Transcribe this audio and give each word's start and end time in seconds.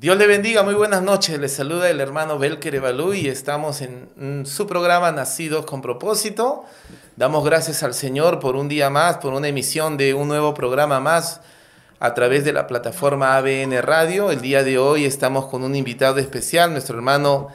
Dios 0.00 0.16
le 0.16 0.28
bendiga, 0.28 0.62
muy 0.62 0.74
buenas 0.74 1.02
noches. 1.02 1.40
Les 1.40 1.52
saluda 1.52 1.90
el 1.90 2.00
hermano 2.00 2.38
Belker 2.38 2.72
Evalú 2.72 3.14
y 3.14 3.26
estamos 3.26 3.80
en 3.80 4.46
su 4.46 4.68
programa 4.68 5.10
Nacidos 5.10 5.66
con 5.66 5.82
propósito. 5.82 6.64
Damos 7.16 7.44
gracias 7.44 7.82
al 7.82 7.94
Señor 7.94 8.38
por 8.38 8.54
un 8.54 8.68
día 8.68 8.90
más, 8.90 9.16
por 9.16 9.34
una 9.34 9.48
emisión 9.48 9.96
de 9.96 10.14
un 10.14 10.28
nuevo 10.28 10.54
programa 10.54 11.00
más 11.00 11.40
a 11.98 12.14
través 12.14 12.44
de 12.44 12.52
la 12.52 12.68
plataforma 12.68 13.36
ABN 13.38 13.82
Radio. 13.82 14.30
El 14.30 14.40
día 14.40 14.62
de 14.62 14.78
hoy 14.78 15.04
estamos 15.04 15.46
con 15.46 15.64
un 15.64 15.74
invitado 15.74 16.18
especial, 16.18 16.70
nuestro 16.70 16.94
hermano 16.94 17.48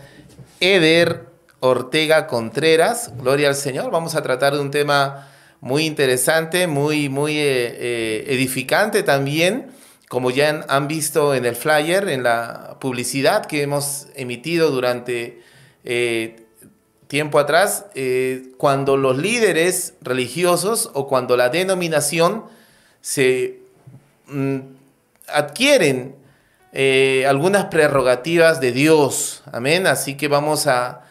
Eder 0.59 1.27
Ortega 1.61 2.27
Contreras. 2.27 3.13
Gloria 3.21 3.47
al 3.47 3.55
Señor. 3.55 3.89
Vamos 3.89 4.15
a 4.15 4.21
tratar 4.21 4.53
de 4.53 4.59
un 4.59 4.69
tema 4.69 5.29
muy 5.61 5.85
interesante, 5.85 6.67
muy, 6.67 7.07
muy 7.07 7.37
eh, 7.37 7.77
eh, 7.79 8.25
edificante 8.27 9.01
también 9.01 9.71
como 10.13 10.29
ya 10.29 10.63
han 10.67 10.87
visto 10.87 11.33
en 11.33 11.43
el 11.43 11.55
flyer, 11.55 12.07
en 12.07 12.21
la 12.21 12.77
publicidad 12.79 13.47
que 13.47 13.63
hemos 13.63 14.05
emitido 14.13 14.69
durante 14.69 15.41
eh, 15.85 16.45
tiempo 17.07 17.39
atrás, 17.39 17.87
eh, 17.95 18.49
cuando 18.57 18.95
los 18.95 19.17
líderes 19.17 19.95
religiosos 20.01 20.91
o 20.93 21.07
cuando 21.07 21.35
la 21.35 21.49
denominación 21.49 22.43
se 23.01 23.61
mm, 24.27 24.59
adquieren 25.29 26.15
eh, 26.73 27.25
algunas 27.27 27.65
prerrogativas 27.65 28.61
de 28.61 28.71
Dios. 28.71 29.41
Amén. 29.51 29.87
Así 29.87 30.15
que 30.15 30.27
vamos 30.27 30.67
a, 30.67 31.05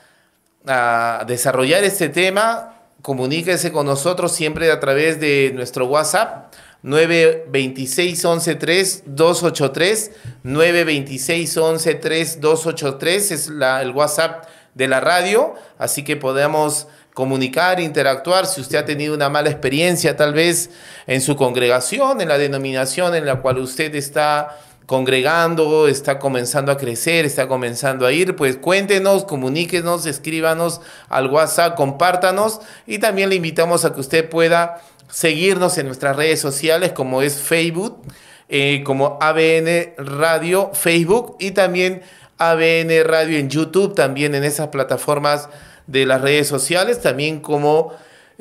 a 0.64 1.24
desarrollar 1.26 1.82
este 1.82 2.08
tema. 2.08 2.76
Comuníquese 3.02 3.72
con 3.72 3.84
nosotros 3.86 4.30
siempre 4.30 4.70
a 4.70 4.78
través 4.78 5.18
de 5.18 5.50
nuestro 5.56 5.86
WhatsApp 5.86 6.52
926 6.82 8.24
11 8.24 8.54
3 8.56 9.02
283 9.06 10.10
926 10.42 11.56
11 11.56 11.94
3 11.94 12.40
283 12.40 13.30
es 13.30 13.48
la, 13.48 13.82
el 13.82 13.90
WhatsApp 13.92 14.46
de 14.74 14.88
la 14.88 15.00
radio, 15.00 15.54
así 15.78 16.02
que 16.02 16.16
podemos 16.16 16.88
comunicar, 17.14 17.78
interactuar. 17.78 18.46
Si 18.46 18.60
usted 18.60 18.78
ha 18.78 18.84
tenido 18.84 19.14
una 19.14 19.28
mala 19.28 19.50
experiencia 19.50 20.16
tal 20.16 20.32
vez 20.32 20.70
en 21.06 21.20
su 21.20 21.36
congregación, 21.36 22.20
en 22.20 22.28
la 22.28 22.38
denominación 22.38 23.14
en 23.14 23.26
la 23.26 23.40
cual 23.40 23.58
usted 23.58 23.94
está 23.94 24.58
congregando, 24.86 25.88
está 25.88 26.18
comenzando 26.18 26.72
a 26.72 26.76
crecer, 26.76 27.24
está 27.24 27.48
comenzando 27.48 28.06
a 28.06 28.12
ir, 28.12 28.34
pues 28.34 28.56
cuéntenos, 28.56 29.24
comuníquenos, 29.24 30.06
escríbanos 30.06 30.80
al 31.08 31.28
WhatsApp, 31.28 31.76
compártanos 31.76 32.60
y 32.86 32.98
también 32.98 33.28
le 33.28 33.36
invitamos 33.36 33.84
a 33.84 33.94
que 33.94 34.00
usted 34.00 34.28
pueda 34.28 34.82
seguirnos 35.12 35.76
en 35.76 35.86
nuestras 35.86 36.16
redes 36.16 36.40
sociales 36.40 36.92
como 36.92 37.20
es 37.20 37.36
Facebook, 37.36 38.02
eh, 38.48 38.82
como 38.82 39.18
ABN 39.20 39.94
Radio 39.98 40.70
Facebook 40.72 41.36
y 41.38 41.50
también 41.50 42.02
ABN 42.38 43.04
Radio 43.04 43.38
en 43.38 43.50
YouTube, 43.50 43.94
también 43.94 44.34
en 44.34 44.42
esas 44.42 44.68
plataformas 44.68 45.50
de 45.86 46.06
las 46.06 46.22
redes 46.22 46.48
sociales, 46.48 47.00
también 47.02 47.40
como 47.40 47.92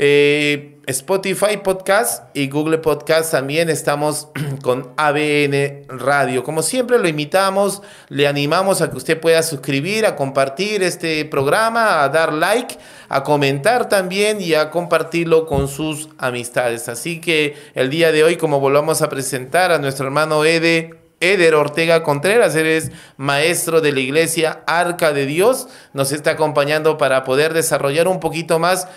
eh, 0.04 0.80
Spotify 0.88 1.58
Podcast 1.64 2.36
y 2.36 2.50
Google 2.50 2.80
Podcast 2.80 3.32
también 3.32 3.70
estamos 3.70 4.30
con 4.64 4.94
ABN 4.98 5.84
Radio. 5.90 6.44
Como 6.44 6.64
siempre 6.64 6.98
lo 6.98 7.08
invitamos, 7.08 7.84
le 8.10 8.28
animamos 8.28 8.82
a 8.82 8.90
que 8.90 8.98
usted 8.98 9.20
pueda 9.20 9.44
suscribir, 9.44 10.08
a 10.08 10.16
compartir 10.16 10.82
este 10.82 11.24
programa, 11.26 12.02
a 12.02 12.10
dar 12.10 12.34
like, 12.34 12.80
a 13.10 13.22
comentar 13.22 13.90
también 13.90 14.42
y 14.42 14.56
a 14.56 14.72
compartirlo 14.72 15.46
con 15.46 15.68
sus 15.68 16.10
amistades. 16.18 16.90
Así 16.90 17.22
que 17.22 17.56
el 17.76 17.92
día 17.92 18.12
de 18.12 18.24
hoy, 18.24 18.38
como 18.38 18.60
volvamos 18.60 19.04
a 19.04 19.10
presentar 19.10 19.72
a 19.72 19.78
nuestro 19.78 20.08
hermano 20.08 20.46
Ede, 20.46 20.96
Eder 21.20 21.54
Ortega 21.54 22.02
Contreras, 22.02 22.56
eres 22.56 22.92
maestro 23.18 23.80
de 23.80 23.92
la 23.92 24.00
iglesia 24.00 24.64
Arca 24.66 25.14
de 25.14 25.28
Dios, 25.28 25.68
nos 25.94 26.12
está 26.12 26.32
acompañando 26.32 26.98
para 26.98 27.24
poder 27.24 27.54
desarrollar 27.54 28.08
un 28.08 28.20
poquito 28.20 28.58
más 28.58 28.88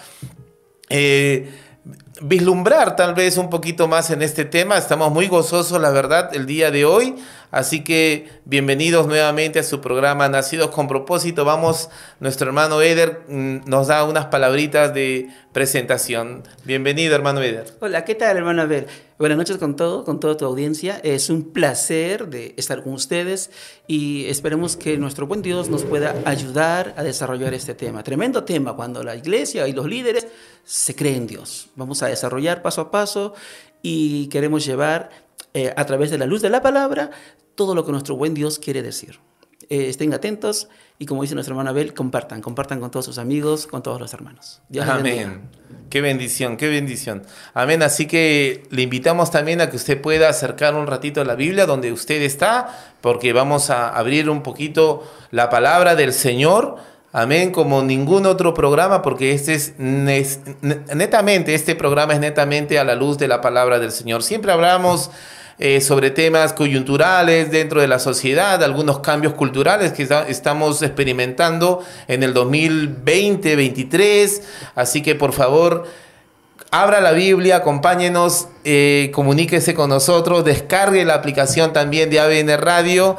eh, 0.97 1.51
vislumbrar 2.23 2.95
tal 2.95 3.15
vez 3.15 3.37
un 3.37 3.51
poquito 3.51 3.89
más 3.89 4.11
en 4.11 4.23
este 4.23 4.45
tema. 4.45 4.79
Estamos 4.79 5.11
muy 5.11 5.27
gozosos, 5.27 5.81
la 5.81 5.91
verdad, 5.91 6.31
el 6.35 6.47
día 6.47 6.71
de 6.71 6.85
hoy. 6.85 7.17
Así 7.55 7.85
que 7.85 8.27
bienvenidos 8.45 9.07
nuevamente 9.07 9.61
a 9.61 9.63
su 9.63 9.81
programa 9.81 10.29
Nacidos 10.29 10.71
con 10.71 10.89
propósito. 10.89 11.45
Vamos, 11.45 11.89
nuestro 12.19 12.49
hermano 12.49 12.83
Eder 12.83 13.21
mm, 13.29 13.71
nos 13.71 13.87
da 13.87 14.03
unas 14.03 14.27
palabritas 14.27 14.93
de 14.93 15.29
presentación. 15.53 16.43
Bienvenido, 16.65 17.15
hermano 17.15 17.41
Eder. 17.43 17.67
Hola, 17.79 18.05
¿qué 18.05 18.17
tal, 18.17 18.39
hermano 18.39 18.65
Eder? 18.65 18.89
Buenas 19.21 19.39
noches 19.39 19.59
con 19.59 19.77
todo, 19.77 20.05
con 20.05 20.19
toda 20.19 20.37
tu 20.37 20.45
audiencia. 20.45 21.01
Es 21.05 21.31
un 21.31 21.53
placer 21.53 22.27
de 22.27 22.55
estar 22.57 22.83
con 22.83 22.93
ustedes 22.93 23.53
y 23.87 24.25
esperemos 24.25 24.77
que 24.77 24.99
nuestro 24.99 25.29
buen 25.29 25.41
Dios 25.41 25.69
nos 25.69 25.85
pueda 25.85 26.17
ayudar 26.25 26.93
a 26.97 27.05
desarrollar 27.05 27.55
este 27.55 27.75
tema. 27.75 28.03
Tremendo 28.03 28.43
tema 28.43 28.75
cuando 28.75 29.05
la 29.05 29.15
iglesia 29.15 29.69
y 29.69 29.73
los 29.73 29.87
líderes 29.87 30.27
se 30.65 30.97
creen 30.97 31.19
en 31.19 31.27
Dios. 31.29 31.69
Vamos 31.77 32.03
a 32.03 32.09
desarrollar 32.09 32.63
paso 32.63 32.81
a 32.81 32.91
paso 32.91 33.33
y 33.81 34.27
queremos 34.27 34.67
llevar 34.67 35.11
eh, 35.57 35.73
a 35.77 35.87
través 35.87 36.11
de 36.11 36.19
la 36.19 36.27
luz 36.27 36.43
de 36.43 36.51
la 36.51 36.61
palabra 36.61 37.13
todo 37.55 37.75
lo 37.75 37.85
que 37.85 37.93
nuestro 37.93 38.17
buen 38.17 38.35
Dios 38.35 38.59
quiere 38.59 38.83
decir. 38.83 39.19
Eh, 39.71 39.89
estén 39.89 40.13
atentos 40.13 40.69
y 40.99 41.07
como 41.07 41.23
dice 41.23 41.35
nuestra 41.35 41.53
hermana 41.53 41.71
Abel, 41.71 41.95
compartan, 41.95 42.41
compartan 42.41 42.81
con 42.81 42.91
todos 42.91 43.07
sus 43.07 43.19
amigos, 43.19 43.67
con 43.67 43.83
todos 43.83 44.01
los 44.01 44.13
hermanos. 44.13 44.61
Amén. 44.81 45.49
Qué 45.91 46.01
bendición, 46.01 46.57
qué 46.57 46.69
bendición. 46.69 47.23
Amén. 47.55 47.83
Así 47.83 48.07
que 48.07 48.65
le 48.71 48.83
invitamos 48.83 49.31
también 49.31 49.61
a 49.61 49.71
que 49.71 49.77
usted 49.77 50.01
pueda 50.01 50.29
acercar 50.29 50.75
un 50.75 50.87
ratito 50.87 51.21
a 51.21 51.25
la 51.25 51.35
Biblia 51.35 51.67
donde 51.67 51.93
usted 51.93 52.23
está, 52.23 52.95
porque 53.01 53.33
vamos 53.33 53.71
a 53.71 53.89
abrir 53.89 54.29
un 54.29 54.43
poquito 54.43 55.03
la 55.31 55.51
palabra 55.51 55.95
del 55.95 56.13
Señor. 56.13 56.77
Amén, 57.13 57.53
como 57.53 57.83
ningún 57.83 58.27
otro 58.27 58.55
programa, 58.55 59.01
porque 59.01 59.33
este 59.33 59.55
es 59.55 59.75
netamente, 59.79 61.55
este 61.55 61.77
programa 61.77 62.15
es 62.15 62.21
netamente 62.21 62.79
a 62.79 62.85
la 62.85 62.97
luz 62.97 63.19
de 63.19 63.29
la 63.29 63.41
palabra 63.41 63.79
del 63.79 63.93
Señor. 63.93 64.25
Siempre 64.25 64.51
hablamos 64.51 65.13
eh, 65.59 65.81
sobre 65.81 66.11
temas 66.11 66.53
coyunturales 66.53 67.51
dentro 67.51 67.81
de 67.81 67.89
la 67.89 67.99
sociedad, 67.99 68.63
algunos 68.63 68.99
cambios 68.99 69.33
culturales 69.35 69.93
que 69.93 70.07
estamos 70.29 70.83
experimentando 70.83 71.83
en 72.09 72.23
el 72.25 72.35
2020-2023. 72.35 74.43
Así 74.75 75.03
que 75.03 75.15
por 75.15 75.33
favor, 75.33 75.85
abra 76.71 77.01
la 77.01 77.13
Biblia, 77.13 77.57
acompáñenos, 77.57 78.49
eh, 78.65 79.11
comuníquese 79.15 79.73
con 79.75 79.89
nosotros, 79.91 80.45
descargue 80.45 81.05
la 81.05 81.15
aplicación 81.15 81.73
también 81.73 82.11
de 82.11 82.19
ABN 82.19 82.59
Radio, 82.59 83.17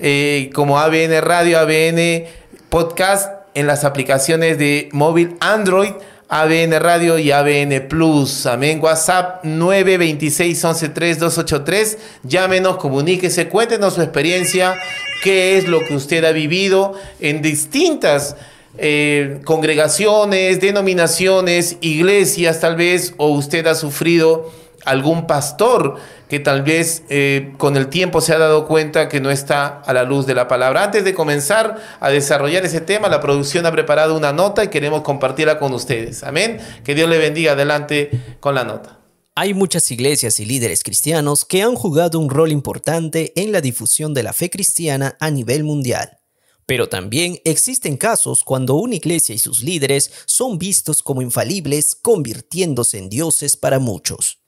eh, 0.00 0.50
como 0.54 0.80
ABN 0.80 1.20
Radio, 1.20 1.60
ABN 1.60 2.24
Podcast 2.68 3.30
en 3.54 3.68
las 3.68 3.84
aplicaciones 3.84 4.58
de 4.58 4.88
móvil 4.92 5.36
Android 5.40 5.92
ABN 6.28 6.80
Radio 6.80 7.18
y 7.18 7.30
ABN 7.30 7.86
Plus. 7.88 8.46
Amén. 8.46 8.80
WhatsApp 8.82 9.44
926 9.44 10.58
113 10.58 11.20
283. 11.20 11.98
Llámenos, 12.24 12.78
comuníquese, 12.78 13.48
cuéntenos 13.48 13.94
su 13.94 14.02
experiencia, 14.02 14.76
qué 15.22 15.56
es 15.56 15.68
lo 15.68 15.80
que 15.80 15.94
usted 15.94 16.24
ha 16.24 16.32
vivido 16.32 16.94
en 17.20 17.42
distintas 17.42 18.36
eh, 18.76 19.40
congregaciones, 19.44 20.60
denominaciones, 20.60 21.76
iglesias 21.80 22.58
tal 22.58 22.74
vez, 22.74 23.14
o 23.18 23.28
usted 23.28 23.64
ha 23.68 23.76
sufrido 23.76 24.50
algún 24.86 25.26
pastor 25.26 25.96
que 26.28 26.40
tal 26.40 26.62
vez 26.62 27.02
eh, 27.10 27.52
con 27.58 27.76
el 27.76 27.88
tiempo 27.88 28.20
se 28.20 28.32
ha 28.32 28.38
dado 28.38 28.66
cuenta 28.66 29.08
que 29.08 29.20
no 29.20 29.30
está 29.30 29.80
a 29.80 29.92
la 29.92 30.04
luz 30.04 30.26
de 30.26 30.34
la 30.34 30.48
palabra. 30.48 30.84
Antes 30.84 31.04
de 31.04 31.12
comenzar 31.12 31.76
a 32.00 32.08
desarrollar 32.10 32.64
ese 32.64 32.80
tema, 32.80 33.08
la 33.08 33.20
producción 33.20 33.66
ha 33.66 33.72
preparado 33.72 34.16
una 34.16 34.32
nota 34.32 34.64
y 34.64 34.68
queremos 34.68 35.02
compartirla 35.02 35.58
con 35.58 35.74
ustedes. 35.74 36.22
Amén. 36.22 36.58
Que 36.84 36.94
Dios 36.94 37.10
le 37.10 37.18
bendiga 37.18 37.52
adelante 37.52 38.38
con 38.40 38.54
la 38.54 38.64
nota. 38.64 38.98
Hay 39.34 39.52
muchas 39.52 39.90
iglesias 39.90 40.40
y 40.40 40.46
líderes 40.46 40.82
cristianos 40.82 41.44
que 41.44 41.60
han 41.60 41.74
jugado 41.74 42.18
un 42.18 42.30
rol 42.30 42.52
importante 42.52 43.32
en 43.36 43.52
la 43.52 43.60
difusión 43.60 44.14
de 44.14 44.22
la 44.22 44.32
fe 44.32 44.48
cristiana 44.48 45.16
a 45.20 45.30
nivel 45.30 45.62
mundial. 45.62 46.16
Pero 46.64 46.88
también 46.88 47.38
existen 47.44 47.96
casos 47.96 48.42
cuando 48.42 48.74
una 48.76 48.96
iglesia 48.96 49.34
y 49.34 49.38
sus 49.38 49.62
líderes 49.62 50.10
son 50.24 50.58
vistos 50.58 51.02
como 51.02 51.22
infalibles, 51.22 51.94
convirtiéndose 51.94 52.98
en 52.98 53.08
dioses 53.08 53.56
para 53.56 53.78
muchos. 53.78 54.40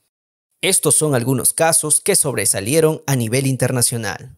Estos 0.61 0.95
son 0.95 1.15
algunos 1.15 1.53
casos 1.53 2.01
que 2.01 2.17
sobresalieron 2.17 3.01
a 3.07 3.15
nivel 3.15 3.47
internacional. 3.47 4.35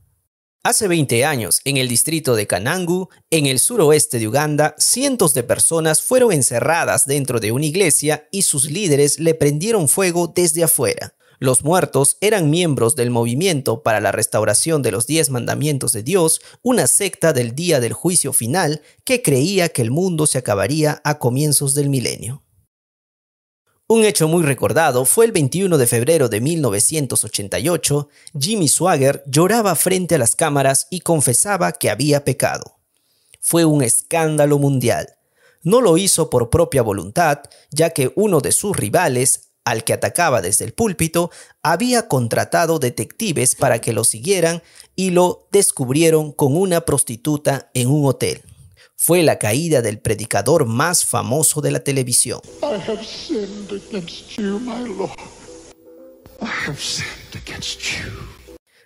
Hace 0.64 0.88
20 0.88 1.26
años, 1.26 1.62
en 1.66 1.78
el 1.78 1.88
distrito 1.88 2.36
de 2.36 2.46
Kanangu, 2.46 3.10
en 3.32 3.48
el 3.48 3.58
suroeste 3.58 4.20
de 4.20 4.28
Uganda, 4.28 4.76
cientos 4.78 5.34
de 5.34 5.42
personas 5.42 6.04
fueron 6.04 6.32
encerradas 6.32 7.08
dentro 7.08 7.40
de 7.40 7.52
una 7.52 7.66
iglesia 7.66 8.28
y 8.30 8.44
sus 8.44 8.70
líderes 8.70 9.20
le 9.20 9.34
prendieron 9.34 9.88
fuego 9.88 10.28
desde 10.28 10.64
afuera. 10.64 11.16
Los 11.40 11.64
muertos 11.64 12.18
eran 12.22 12.52
miembros 12.52 12.96
del 12.96 13.10
movimiento 13.10 13.82
para 13.82 14.00
la 14.00 14.12
restauración 14.12 14.84
de 14.84 14.92
los 14.92 15.08
diez 15.08 15.32
mandamientos 15.32 15.92
de 15.92 16.04
Dios, 16.04 16.40
una 16.62 16.86
secta 16.86 17.34
del 17.34 17.56
día 17.56 17.80
del 17.80 17.94
juicio 17.94 18.32
final 18.32 18.84
que 19.04 19.24
creía 19.24 19.70
que 19.70 19.82
el 19.82 19.90
mundo 19.90 20.28
se 20.28 20.38
acabaría 20.38 21.02
a 21.04 21.18
comienzos 21.18 21.74
del 21.74 21.90
milenio. 21.90 22.44
Un 23.94 24.06
hecho 24.06 24.30
muy 24.30 24.44
recordado 24.44 25.04
fue 25.04 25.26
el 25.26 25.34
21 25.34 25.78
de 25.78 25.86
febrero 25.86 26.30
de 26.30 26.40
1988, 26.40 28.08
Jimmy 28.40 28.70
Swagger 28.70 29.22
lloraba 29.26 29.76
frente 29.76 30.16
a 30.16 30.18
las 30.18 30.34
cámaras 30.34 30.88
y 30.90 31.02
confesaba 31.02 31.74
que 31.74 31.90
había 31.90 32.24
pecado. 32.24 32.78
Fue 33.42 33.66
un 33.66 33.84
escándalo 33.84 34.60
mundial. 34.60 35.16
No 35.62 35.82
lo 35.82 35.98
hizo 35.98 36.30
por 36.30 36.50
propia 36.50 36.82
voluntad, 36.84 37.42
ya 37.70 37.90
que 37.90 38.14
uno 38.16 38.40
de 38.40 38.54
sus 38.54 38.78
rivales, 38.78 39.50
al 39.66 39.84
que 39.84 39.92
atacaba 39.92 40.42
desde 40.42 40.64
el 40.64 40.72
púlpito, 40.72 41.30
había 41.62 42.08
contratado 42.08 42.80
detectives 42.80 43.56
para 43.56 43.80
que 43.80 43.92
lo 43.92 44.06
siguieran 44.06 44.64
y 44.96 45.10
lo 45.10 45.50
descubrieron 45.52 46.32
con 46.32 46.56
una 46.56 46.86
prostituta 46.86 47.70
en 47.74 47.90
un 47.90 48.06
hotel 48.06 48.42
fue 49.04 49.24
la 49.24 49.40
caída 49.40 49.82
del 49.82 49.98
predicador 49.98 50.68
más 50.68 51.06
famoso 51.06 51.60
de 51.60 51.72
la 51.72 51.80
televisión. 51.80 52.40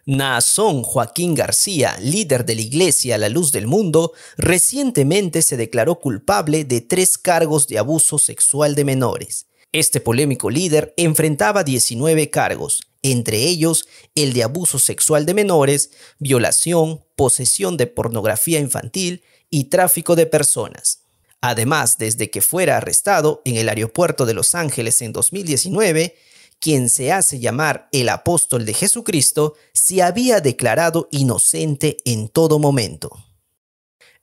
Naasón 0.06 0.84
Joaquín 0.84 1.36
García, 1.36 1.98
líder 2.00 2.46
de 2.46 2.56
la 2.56 2.62
Iglesia 2.62 3.16
a 3.16 3.18
la 3.18 3.28
Luz 3.28 3.52
del 3.52 3.68
Mundo, 3.68 4.14
recientemente 4.38 5.42
se 5.42 5.58
declaró 5.58 6.00
culpable 6.00 6.64
de 6.64 6.80
tres 6.80 7.18
cargos 7.18 7.68
de 7.68 7.78
abuso 7.78 8.18
sexual 8.18 8.74
de 8.76 8.86
menores. 8.86 9.48
Este 9.74 10.00
polémico 10.00 10.50
líder 10.50 10.94
enfrentaba 10.96 11.66
19 11.66 12.30
cargos, 12.30 12.84
entre 13.02 13.44
ellos 13.44 13.86
el 14.16 14.32
de 14.32 14.44
abuso 14.44 14.80
sexual 14.80 15.26
de 15.26 15.34
menores, 15.34 15.92
violación, 16.20 17.02
posesión 17.18 17.76
de 17.76 17.88
pornografía 17.88 18.60
infantil 18.60 19.22
y 19.56 19.70
tráfico 19.70 20.18
de 20.18 20.26
personas. 20.26 21.04
Además, 21.40 21.98
desde 21.98 22.30
que 22.30 22.42
fuera 22.42 22.76
arrestado 22.76 23.42
en 23.46 23.56
el 23.56 23.70
aeropuerto 23.70 24.26
de 24.26 24.34
Los 24.34 24.54
Ángeles 24.54 25.02
en 25.02 25.14
2019, 25.14 26.14
quien 26.60 26.90
se 26.90 27.14
hace 27.14 27.40
llamar 27.40 27.88
el 27.94 28.10
apóstol 28.10 28.66
de 28.66 28.74
Jesucristo, 28.74 29.54
se 29.72 30.02
había 30.02 30.42
declarado 30.42 31.08
inocente 31.10 31.96
en 32.04 32.28
todo 32.28 32.60
momento. 32.60 33.12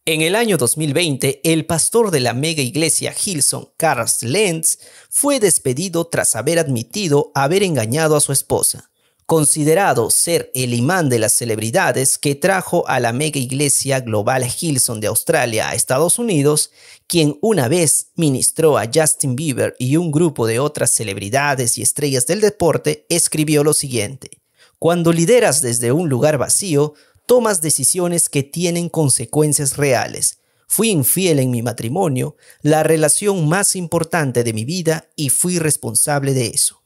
En 0.04 0.20
el 0.20 0.36
año 0.36 0.58
2020, 0.58 1.40
el 1.44 1.64
pastor 1.64 2.10
de 2.10 2.20
la 2.20 2.34
mega 2.34 2.60
iglesia 2.60 3.14
Hilson, 3.14 3.70
Carl 3.78 4.04
Lenz, 4.20 4.80
fue 5.08 5.40
despedido 5.40 6.08
tras 6.08 6.36
haber 6.36 6.58
admitido 6.58 7.32
haber 7.34 7.62
engañado 7.62 8.16
a 8.16 8.20
su 8.20 8.32
esposa 8.32 8.91
considerado 9.32 10.10
ser 10.10 10.50
el 10.54 10.74
imán 10.74 11.08
de 11.08 11.18
las 11.18 11.32
celebridades 11.32 12.18
que 12.18 12.34
trajo 12.34 12.86
a 12.86 13.00
la 13.00 13.14
mega 13.14 13.40
iglesia 13.40 14.00
global 14.00 14.44
Hilson 14.44 15.00
de 15.00 15.06
Australia 15.06 15.70
a 15.70 15.74
Estados 15.74 16.18
Unidos, 16.18 16.70
quien 17.06 17.38
una 17.40 17.66
vez 17.66 18.08
ministró 18.14 18.76
a 18.76 18.90
Justin 18.94 19.34
Bieber 19.34 19.74
y 19.78 19.96
un 19.96 20.10
grupo 20.10 20.46
de 20.46 20.58
otras 20.58 20.90
celebridades 20.90 21.78
y 21.78 21.82
estrellas 21.82 22.26
del 22.26 22.42
deporte, 22.42 23.06
escribió 23.08 23.64
lo 23.64 23.72
siguiente. 23.72 24.42
Cuando 24.78 25.14
lideras 25.14 25.62
desde 25.62 25.92
un 25.92 26.10
lugar 26.10 26.36
vacío, 26.36 26.92
tomas 27.24 27.62
decisiones 27.62 28.28
que 28.28 28.42
tienen 28.42 28.90
consecuencias 28.90 29.78
reales. 29.78 30.40
Fui 30.68 30.90
infiel 30.90 31.38
en 31.38 31.50
mi 31.50 31.62
matrimonio, 31.62 32.36
la 32.60 32.82
relación 32.82 33.48
más 33.48 33.76
importante 33.76 34.44
de 34.44 34.52
mi 34.52 34.66
vida, 34.66 35.08
y 35.16 35.30
fui 35.30 35.58
responsable 35.58 36.34
de 36.34 36.48
eso. 36.48 36.81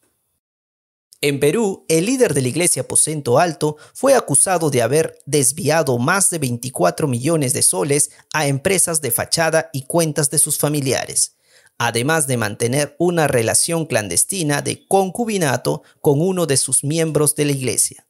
En 1.27 1.41
Perú, 1.41 1.85
el 1.89 2.07
líder 2.07 2.35
de 2.35 2.41
la 2.41 2.47
iglesia 2.47 2.83
Aposento 2.83 3.41
Alto 3.41 3.79
fue 3.95 4.15
acusado 4.15 4.71
de 4.71 4.81
haber 4.81 5.19
desviado 5.27 5.99
más 5.99 6.31
de 6.31 6.39
24 6.39 7.09
millones 7.09 7.53
de 7.53 7.63
soles 7.63 8.13
a 8.33 8.47
empresas 8.47 9.01
de 9.01 9.11
fachada 9.11 9.69
y 9.73 9.87
cuentas 9.87 10.31
de 10.31 10.39
sus 10.39 10.57
familiares, 10.57 11.35
además 11.79 12.29
de 12.29 12.37
mantener 12.37 12.95
una 13.01 13.27
relación 13.27 13.87
clandestina 13.87 14.63
de 14.63 14.87
concubinato 14.87 15.83
con 16.01 16.21
uno 16.21 16.47
de 16.47 16.57
sus 16.57 16.85
miembros 16.85 17.35
de 17.35 17.47
la 17.47 17.53
iglesia. 17.53 18.07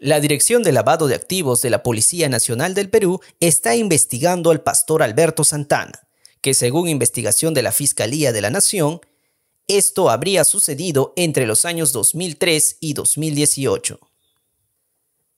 La 0.00 0.18
Dirección 0.18 0.64
de 0.64 0.72
Lavado 0.72 1.06
de 1.06 1.14
Activos 1.14 1.62
de 1.62 1.70
la 1.70 1.84
Policía 1.84 2.28
Nacional 2.28 2.74
del 2.74 2.90
Perú 2.90 3.20
está 3.38 3.76
investigando 3.76 4.50
al 4.50 4.62
pastor 4.62 5.00
Alberto 5.00 5.44
Santana, 5.44 6.08
que 6.40 6.54
según 6.54 6.88
investigación 6.88 7.54
de 7.54 7.62
la 7.62 7.70
Fiscalía 7.70 8.32
de 8.32 8.40
la 8.40 8.50
Nación, 8.50 9.00
esto 9.68 10.10
habría 10.10 10.44
sucedido 10.44 11.12
entre 11.16 11.46
los 11.46 11.64
años 11.64 11.92
2003 11.92 12.76
y 12.80 12.92
2018. 12.94 13.98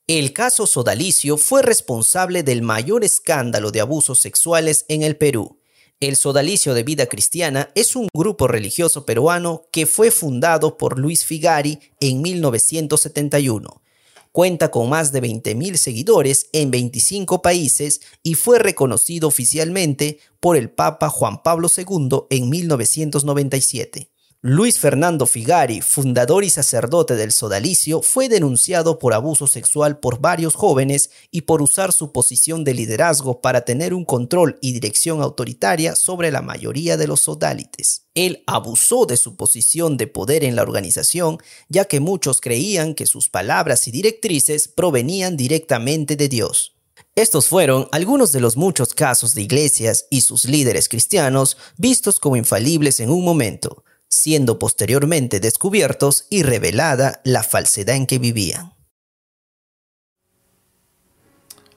El 0.09 0.33
caso 0.33 0.67
Sodalicio 0.67 1.37
fue 1.37 1.63
responsable 1.63 2.43
del 2.43 2.63
mayor 2.63 3.05
escándalo 3.05 3.73
de 3.73 3.81
abusos 3.81 4.21
sexuales 4.21 4.85
en 4.89 5.03
el 5.03 5.17
Perú. 5.17 5.59
El 5.99 6.17
Sodalicio 6.17 6.75
de 6.75 6.83
Vida 6.83 7.07
Cristiana 7.07 7.71
es 7.75 7.97
un 7.97 8.09
grupo 8.15 8.47
religioso 8.47 9.07
peruano 9.07 9.65
que 9.73 9.87
fue 9.87 10.11
fundado 10.11 10.77
por 10.77 10.99
Luis 10.99 11.25
Figari 11.25 11.81
en 12.01 12.23
1971. 12.23 13.83
Cuenta 14.31 14.71
con 14.71 14.91
más 14.91 15.13
de 15.13 15.23
20.000 15.23 15.77
seguidores 15.77 16.51
en 16.53 16.71
25 16.71 17.41
países 17.41 18.03
y 18.23 18.35
fue 18.35 18.59
reconocido 18.59 19.27
oficialmente 19.27 20.19
por 20.39 20.57
el 20.57 20.71
Papa 20.71 21.09
Juan 21.09 21.43
Pablo 21.43 21.69
II 21.75 22.27
en 22.29 22.51
1997. 22.51 24.11
Luis 24.43 24.79
Fernando 24.79 25.27
Figari, 25.27 25.81
fundador 25.81 26.45
y 26.45 26.51
sacerdote 26.51 27.17
del 27.17 27.33
sodalicio, 27.33 28.03
fue 28.03 28.29
denunciado 28.29 28.99
por 28.99 29.15
abuso 29.15 29.47
sexual 29.47 29.99
por 29.99 30.21
varios 30.21 30.55
jóvenes 30.55 31.11
y 31.31 31.43
por 31.43 31.63
usar 31.63 31.91
su 31.91 32.13
posición 32.13 32.63
de 32.63 32.75
liderazgo 32.75 33.41
para 33.41 33.65
tener 33.65 33.95
un 33.95 34.05
control 34.05 34.59
y 34.61 34.73
dirección 34.73 35.23
autoritaria 35.23 35.97
sobre 35.97 36.31
la 36.31 36.43
mayoría 36.43 36.99
de 36.99 37.07
los 37.07 37.23
sodalites. 37.23 38.03
Él 38.15 38.45
abusó 38.47 39.07
de 39.07 39.17
su 39.17 39.37
posición 39.37 39.97
de 39.97 40.07
poder 40.07 40.45
en 40.45 40.55
la 40.55 40.63
organización, 40.63 41.39
ya 41.71 41.87
que 41.87 42.01
muchos 42.01 42.43
creían 42.43 42.95
que 42.95 43.07
sus 43.07 43.31
palabras 43.31 43.89
y 43.89 43.91
directrices 43.91 44.69
provenían 44.69 45.39
directamente 45.39 46.15
de 46.15 46.29
Dios. 46.29 46.77
Estos 47.15 47.49
fueron 47.49 47.89
algunos 47.91 48.33
de 48.33 48.41
los 48.41 48.59
muchos 48.59 48.93
casos 48.93 49.35
de 49.35 49.41
iglesias 49.41 50.07
y 50.11 50.21
sus 50.21 50.45
líderes 50.45 50.91
cristianos 50.91 51.57
vistos 51.79 52.21
como 52.21 52.37
infalibles 52.37 53.01
en 53.01 53.11
un 53.11 53.25
momento 53.25 53.83
siendo 54.09 54.59
posteriormente 54.59 55.41
descubiertos 55.41 56.27
y 56.31 56.43
revelada 56.43 57.21
la 57.25 57.43
falsedad 57.43 57.97
en 57.97 58.07
que 58.07 58.19
vivían. 58.19 58.73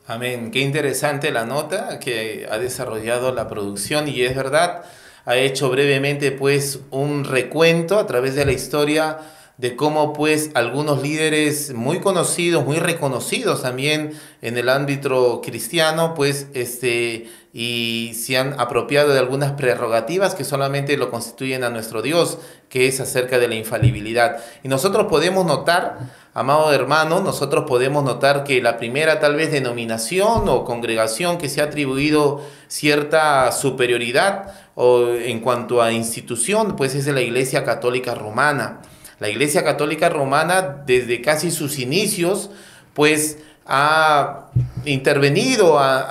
Amén. 0.07 0.49
Qué 0.49 0.61
interesante 0.61 1.31
la 1.31 1.45
nota 1.45 1.99
que 1.99 2.47
ha 2.49 2.57
desarrollado 2.57 3.31
la 3.31 3.47
producción 3.47 4.07
y 4.07 4.21
es 4.23 4.35
verdad, 4.35 4.83
ha 5.25 5.35
hecho 5.35 5.69
brevemente 5.69 6.31
pues 6.31 6.79
un 6.89 7.23
recuento 7.25 7.99
a 7.99 8.07
través 8.07 8.33
de 8.33 8.45
la 8.45 8.51
historia 8.51 9.19
de 9.59 9.75
cómo 9.75 10.13
pues 10.13 10.51
algunos 10.53 11.01
líderes 11.03 11.73
muy 11.73 11.99
conocidos, 11.99 12.65
muy 12.65 12.77
reconocidos 12.77 13.61
también 13.61 14.13
en 14.41 14.57
el 14.57 14.69
ámbito 14.69 15.41
cristiano, 15.43 16.13
pues 16.15 16.47
este 16.53 17.27
y 17.51 18.13
se 18.13 18.37
han 18.37 18.57
apropiado 18.57 19.11
de 19.11 19.19
algunas 19.19 19.53
prerrogativas 19.53 20.33
que 20.33 20.45
solamente 20.45 20.95
lo 20.95 21.11
constituyen 21.11 21.65
a 21.65 21.69
nuestro 21.69 22.01
Dios, 22.01 22.37
que 22.69 22.87
es 22.87 23.01
acerca 23.01 23.37
de 23.37 23.49
la 23.49 23.55
infalibilidad. 23.55 24.37
Y 24.63 24.69
nosotros 24.69 25.07
podemos 25.07 25.45
notar, 25.45 25.97
amado 26.33 26.71
hermano, 26.71 27.19
nosotros 27.19 27.65
podemos 27.67 28.05
notar 28.05 28.45
que 28.45 28.61
la 28.61 28.77
primera 28.77 29.19
tal 29.19 29.35
vez 29.35 29.51
denominación 29.51 30.47
o 30.47 30.63
congregación 30.63 31.37
que 31.37 31.49
se 31.49 31.59
ha 31.59 31.65
atribuido 31.65 32.41
cierta 32.69 33.51
superioridad 33.51 34.53
o 34.75 35.09
en 35.09 35.41
cuanto 35.41 35.81
a 35.81 35.91
institución, 35.91 36.77
pues 36.77 36.95
es 36.95 37.07
la 37.07 37.21
Iglesia 37.21 37.65
Católica 37.65 38.15
Romana. 38.15 38.79
La 39.19 39.29
Iglesia 39.29 39.63
Católica 39.63 40.09
Romana, 40.09 40.83
desde 40.85 41.21
casi 41.21 41.51
sus 41.51 41.79
inicios, 41.79 42.49
pues 42.93 43.37
ha 43.65 44.49
intervenido 44.85 45.77
a, 45.79 46.09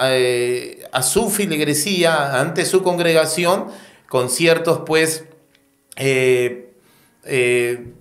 su 1.03 1.31
filigresía 1.31 2.41
ante 2.41 2.65
su 2.65 2.83
congregación 2.83 3.67
con 4.09 4.31
ciertos, 4.31 4.83
pues, 4.87 5.25
eh, 5.97 6.73
eh, 7.25 7.93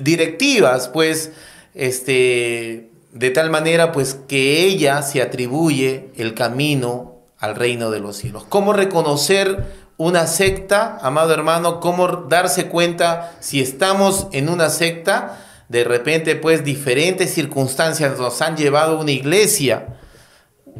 directivas, 0.00 0.88
pues, 0.88 1.32
este, 1.74 2.90
de 3.12 3.30
tal 3.30 3.50
manera, 3.50 3.92
pues, 3.92 4.14
que 4.14 4.64
ella 4.64 5.02
se 5.02 5.22
atribuye 5.22 6.10
el 6.16 6.34
camino 6.34 7.20
al 7.38 7.54
reino 7.54 7.90
de 7.90 8.00
los 8.00 8.16
cielos. 8.16 8.44
¿Cómo 8.48 8.72
reconocer 8.72 9.64
una 10.00 10.26
secta, 10.26 10.96
amado 11.02 11.34
hermano, 11.34 11.78
cómo 11.78 12.08
darse 12.08 12.68
cuenta 12.68 13.34
si 13.40 13.60
estamos 13.60 14.28
en 14.32 14.48
una 14.48 14.70
secta. 14.70 15.36
De 15.68 15.84
repente, 15.84 16.36
pues 16.36 16.64
diferentes 16.64 17.34
circunstancias 17.34 18.18
nos 18.18 18.40
han 18.40 18.56
llevado 18.56 18.96
a 18.96 19.00
una 19.02 19.10
iglesia. 19.10 19.88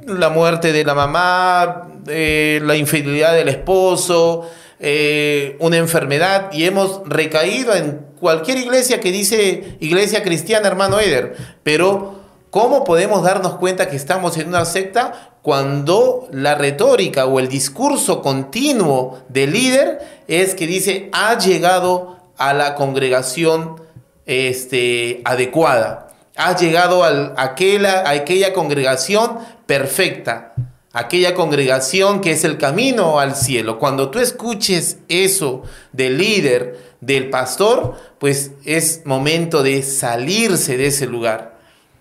La 0.06 0.30
muerte 0.30 0.72
de 0.72 0.84
la 0.84 0.94
mamá, 0.94 1.90
eh, 2.06 2.62
la 2.64 2.76
infidelidad 2.76 3.34
del 3.34 3.50
esposo, 3.50 4.48
eh, 4.78 5.54
una 5.60 5.76
enfermedad 5.76 6.50
y 6.50 6.64
hemos 6.64 7.02
recaído 7.04 7.74
en 7.74 8.00
cualquier 8.18 8.56
iglesia 8.56 9.00
que 9.00 9.12
dice 9.12 9.76
iglesia 9.80 10.22
cristiana, 10.22 10.66
hermano 10.66 10.98
Eder. 10.98 11.36
Pero, 11.62 12.20
¿cómo 12.48 12.84
podemos 12.84 13.22
darnos 13.22 13.56
cuenta 13.56 13.90
que 13.90 13.96
estamos 13.96 14.38
en 14.38 14.48
una 14.48 14.64
secta? 14.64 15.29
Cuando 15.42 16.28
la 16.32 16.54
retórica 16.54 17.26
o 17.26 17.40
el 17.40 17.48
discurso 17.48 18.20
continuo 18.22 19.22
del 19.28 19.52
líder 19.52 19.98
es 20.28 20.54
que 20.54 20.66
dice, 20.66 21.08
ha 21.12 21.38
llegado 21.38 22.18
a 22.36 22.52
la 22.52 22.74
congregación 22.74 23.80
este, 24.26 25.22
adecuada, 25.24 26.08
ha 26.36 26.56
llegado 26.56 27.04
aquella, 27.36 28.00
a 28.00 28.10
aquella 28.10 28.52
congregación 28.52 29.38
perfecta, 29.66 30.54
aquella 30.92 31.34
congregación 31.34 32.20
que 32.20 32.32
es 32.32 32.44
el 32.44 32.58
camino 32.58 33.18
al 33.18 33.34
cielo. 33.36 33.78
Cuando 33.78 34.10
tú 34.10 34.18
escuches 34.18 34.98
eso 35.08 35.62
del 35.92 36.18
líder, 36.18 36.90
del 37.00 37.30
pastor, 37.30 37.96
pues 38.18 38.52
es 38.64 39.02
momento 39.04 39.62
de 39.62 39.82
salirse 39.82 40.76
de 40.76 40.88
ese 40.88 41.06
lugar. 41.06 41.59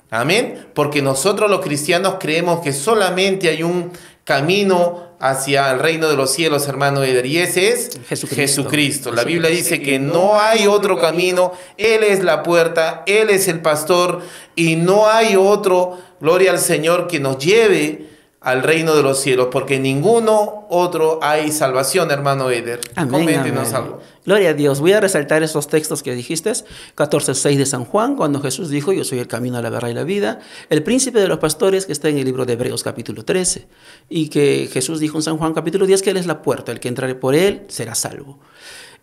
Amén. 0.10 0.68
Porque 0.74 1.02
nosotros 1.02 1.50
los 1.50 1.62
cristianos 1.62 2.16
creemos 2.20 2.62
que 2.62 2.74
solamente 2.74 3.50
hay 3.50 3.64
un 3.64 3.92
camino 4.24 5.10
hacia 5.20 5.72
el 5.72 5.80
reino 5.80 6.08
de 6.08 6.16
los 6.16 6.32
cielos, 6.32 6.68
hermano 6.68 7.04
Eder, 7.04 7.26
y 7.26 7.40
ese 7.40 7.70
es 7.70 8.00
Jesucristo. 8.08 9.12
La 9.12 9.24
Biblia 9.24 9.50
dice 9.50 9.82
que 9.82 10.00
no 10.00 10.40
hay 10.40 10.66
otro 10.66 10.98
camino, 10.98 11.52
Él 11.78 12.04
es 12.04 12.24
la 12.24 12.42
puerta, 12.42 13.04
Él 13.06 13.30
es 13.30 13.48
el 13.48 13.60
pastor, 13.60 14.22
y 14.56 14.78
no 14.78 15.08
hay 15.08 15.36
otro, 15.36 15.98
gloria 16.22 16.52
al 16.52 16.60
Señor, 16.60 17.08
que 17.08 17.20
nos 17.20 17.38
lleve 17.38 18.09
al 18.42 18.64
reino 18.64 18.96
de 18.96 19.04
los 19.04 19.20
cielos, 19.20 19.50
porque 19.52 19.80
ninguno 19.80 20.66
otro 20.70 21.20
hay 21.22 21.52
salvación, 21.52 22.10
hermano 22.10 22.50
Eder. 22.50 22.80
Coméntenos 22.96 23.74
algo. 23.74 24.00
Gloria 24.26 24.52
a 24.52 24.54
Dios. 24.54 24.80
Voy 24.80 24.94
a 24.94 25.02
resaltar 25.02 25.44
esos 25.44 25.68
textos 25.68 26.04
que 26.04 26.16
dijiste. 26.16 26.52
14.6 26.52 27.58
de 27.58 27.66
San 27.66 27.84
Juan, 27.84 28.16
cuando 28.16 28.40
Jesús 28.40 28.70
dijo, 28.70 28.94
yo 28.94 29.04
soy 29.04 29.20
el 29.20 29.28
camino, 29.28 29.62
la 29.62 29.70
verdad 29.70 29.90
y 29.90 29.94
la 29.94 30.06
vida. 30.06 30.40
El 30.70 30.84
príncipe 30.84 31.20
de 31.20 31.28
los 31.28 31.40
pastores, 31.40 31.86
que 31.86 31.92
está 31.92 32.08
en 32.08 32.18
el 32.18 32.26
libro 32.26 32.46
de 32.46 32.54
Hebreos 32.54 32.82
capítulo 32.82 33.26
13. 33.26 33.68
Y 34.08 34.30
que 34.30 34.70
Jesús 34.72 35.02
dijo 35.02 35.18
en 35.18 35.24
San 35.24 35.38
Juan 35.38 35.54
capítulo 35.54 35.86
10 35.86 36.02
que 36.02 36.12
Él 36.12 36.18
es 36.18 36.26
la 36.26 36.42
puerta, 36.42 36.72
el 36.72 36.80
que 36.80 36.88
entrare 36.88 37.16
por 37.16 37.36
Él 37.36 37.64
será 37.68 37.94
salvo. 37.94 38.40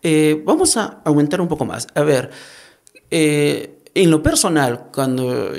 Eh, 0.02 0.42
vamos 0.46 0.78
a 0.78 1.02
aumentar 1.04 1.42
un 1.42 1.48
poco 1.48 1.66
más. 1.66 1.88
A 1.94 2.02
ver, 2.02 2.30
eh, 3.10 3.80
en 3.94 4.10
lo 4.10 4.22
personal, 4.22 4.86
cuando, 4.94 5.52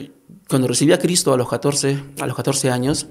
cuando 0.50 0.68
recibí 0.68 0.94
a 0.94 1.00
Cristo 1.00 1.32
a 1.32 1.38
los 1.38 1.48
14, 1.48 2.00
a 2.20 2.26
los 2.26 2.36
14 2.36 2.72
años, 2.72 3.08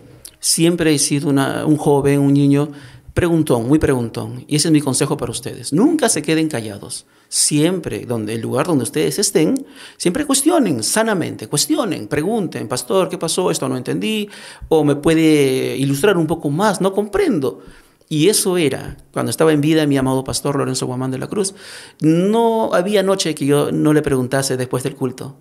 Siempre 0.47 0.95
he 0.95 0.99
sido 1.01 1.29
un 1.31 1.77
joven, 1.77 2.21
un 2.21 2.33
niño 2.33 2.71
preguntón, 3.15 3.67
muy 3.67 3.81
preguntón. 3.81 4.45
Y 4.47 4.55
ese 4.55 4.69
es 4.69 4.73
mi 4.73 4.81
consejo 4.81 5.17
para 5.17 5.33
ustedes. 5.33 5.73
Nunca 5.73 6.09
se 6.09 6.23
queden 6.23 6.47
callados. 6.47 7.05
Siempre, 7.29 8.07
donde 8.07 8.35
el 8.35 8.43
lugar 8.43 8.69
donde 8.69 8.85
ustedes 8.85 9.19
estén, 9.19 9.67
siempre 9.97 10.25
cuestionen 10.25 10.85
sanamente, 10.85 11.49
cuestionen, 11.49 12.07
pregunten, 12.07 12.69
pastor, 12.69 13.09
¿qué 13.09 13.19
pasó? 13.19 13.51
Esto 13.51 13.69
no 13.69 13.77
entendí. 13.77 14.29
O 14.69 14.85
me 14.85 14.95
puede 14.95 15.77
ilustrar 15.79 16.17
un 16.17 16.29
poco 16.29 16.49
más, 16.49 16.81
no 16.81 16.93
comprendo. 16.93 17.65
Y 18.09 18.29
eso 18.29 18.57
era, 18.57 18.99
cuando 19.13 19.31
estaba 19.31 19.53
en 19.53 19.61
vida 19.61 19.85
mi 19.89 19.97
amado 19.97 20.23
pastor 20.23 20.55
Lorenzo 20.55 20.87
Guamán 20.87 21.11
de 21.11 21.19
la 21.19 21.27
Cruz, 21.27 21.57
no 22.01 22.73
había 22.73 23.03
noche 23.03 23.35
que 23.35 23.47
yo 23.47 23.73
no 23.73 23.93
le 23.93 24.01
preguntase 24.01 24.57
después 24.57 24.85
del 24.85 24.95
culto 24.95 25.41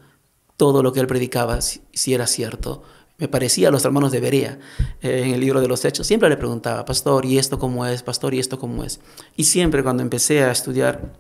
todo 0.58 0.82
lo 0.82 0.94
que 0.94 1.02
él 1.02 1.08
predicaba, 1.08 1.60
si 1.62 2.14
era 2.14 2.26
cierto 2.26 2.82
me 3.18 3.28
parecía 3.28 3.70
a 3.70 3.72
los 3.72 3.86
hermanos 3.86 4.12
de 4.12 4.20
Berea 4.20 4.60
eh, 5.02 5.24
en 5.26 5.34
el 5.34 5.40
libro 5.40 5.62
de 5.62 5.68
los 5.68 5.86
Hechos. 5.86 6.06
Siempre 6.06 6.30
le 6.30 6.38
preguntaba, 6.38 6.84
pastor, 6.86 7.26
¿y 7.26 7.38
esto 7.38 7.58
cómo 7.58 7.86
es? 7.86 8.04
Pastor, 8.04 8.34
¿y 8.34 8.40
esto 8.40 8.60
cómo 8.60 8.84
es? 8.84 9.00
Y 9.38 9.46
siempre 9.46 9.84
cuando 9.84 10.04
empecé 10.04 10.44
a 10.44 10.52
estudiar 10.52 11.14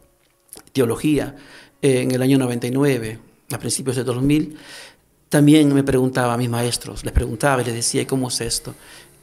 teología 0.73 1.35
eh, 1.81 2.01
en 2.01 2.11
el 2.11 2.21
año 2.21 2.37
99, 2.37 3.19
a 3.51 3.59
principios 3.59 3.95
de 3.95 4.03
2000, 4.03 4.57
también 5.29 5.73
me 5.73 5.83
preguntaba 5.83 6.33
a 6.33 6.37
mis 6.37 6.49
maestros, 6.49 7.03
les 7.03 7.13
preguntaba 7.13 7.61
y 7.61 7.65
les 7.65 7.75
decía, 7.75 8.05
¿cómo 8.07 8.27
es 8.27 8.41
esto? 8.41 8.75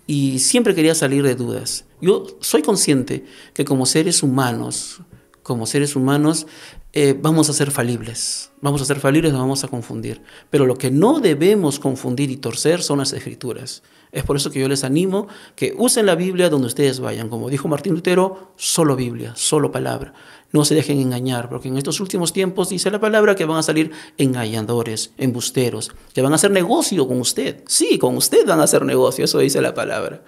Y 0.06 0.40
siempre 0.40 0.74
quería 0.74 0.94
salir 0.94 1.22
de 1.22 1.34
dudas. 1.34 1.84
Yo 2.00 2.26
soy 2.40 2.62
consciente 2.62 3.24
que 3.54 3.64
como 3.64 3.86
seres 3.86 4.22
humanos, 4.22 5.00
como 5.42 5.66
seres 5.66 5.94
humanos, 5.94 6.46
eh, 6.94 7.16
vamos 7.18 7.48
a 7.48 7.52
ser 7.54 7.70
falibles. 7.70 8.50
Vamos 8.60 8.82
a 8.82 8.84
ser 8.84 9.00
falibles, 9.00 9.32
nos 9.32 9.40
vamos 9.40 9.64
a 9.64 9.68
confundir. 9.68 10.22
Pero 10.50 10.66
lo 10.66 10.76
que 10.76 10.90
no 10.90 11.20
debemos 11.20 11.78
confundir 11.78 12.30
y 12.30 12.36
torcer 12.36 12.82
son 12.82 12.98
las 12.98 13.12
escrituras. 13.12 13.82
Es 14.12 14.24
por 14.24 14.36
eso 14.36 14.50
que 14.50 14.60
yo 14.60 14.68
les 14.68 14.84
animo 14.84 15.26
que 15.56 15.74
usen 15.78 16.04
la 16.04 16.14
Biblia 16.14 16.50
donde 16.50 16.66
ustedes 16.66 17.00
vayan. 17.00 17.30
Como 17.30 17.48
dijo 17.48 17.66
Martín 17.66 17.94
Lutero, 17.94 18.52
solo 18.56 18.94
Biblia, 18.94 19.32
solo 19.36 19.72
palabra. 19.72 20.12
No 20.52 20.66
se 20.66 20.74
dejen 20.74 21.00
engañar, 21.00 21.48
porque 21.48 21.68
en 21.68 21.78
estos 21.78 21.98
últimos 21.98 22.34
tiempos 22.34 22.68
dice 22.68 22.90
la 22.90 23.00
palabra 23.00 23.34
que 23.34 23.46
van 23.46 23.56
a 23.56 23.62
salir 23.62 23.90
engañadores, 24.18 25.12
embusteros, 25.16 25.90
que 26.12 26.20
van 26.20 26.32
a 26.32 26.34
hacer 26.34 26.50
negocio 26.50 27.08
con 27.08 27.20
usted. 27.20 27.64
Sí, 27.66 27.98
con 27.98 28.18
usted 28.18 28.46
van 28.46 28.60
a 28.60 28.64
hacer 28.64 28.84
negocio, 28.84 29.24
eso 29.24 29.38
dice 29.38 29.62
la 29.62 29.72
palabra. 29.72 30.22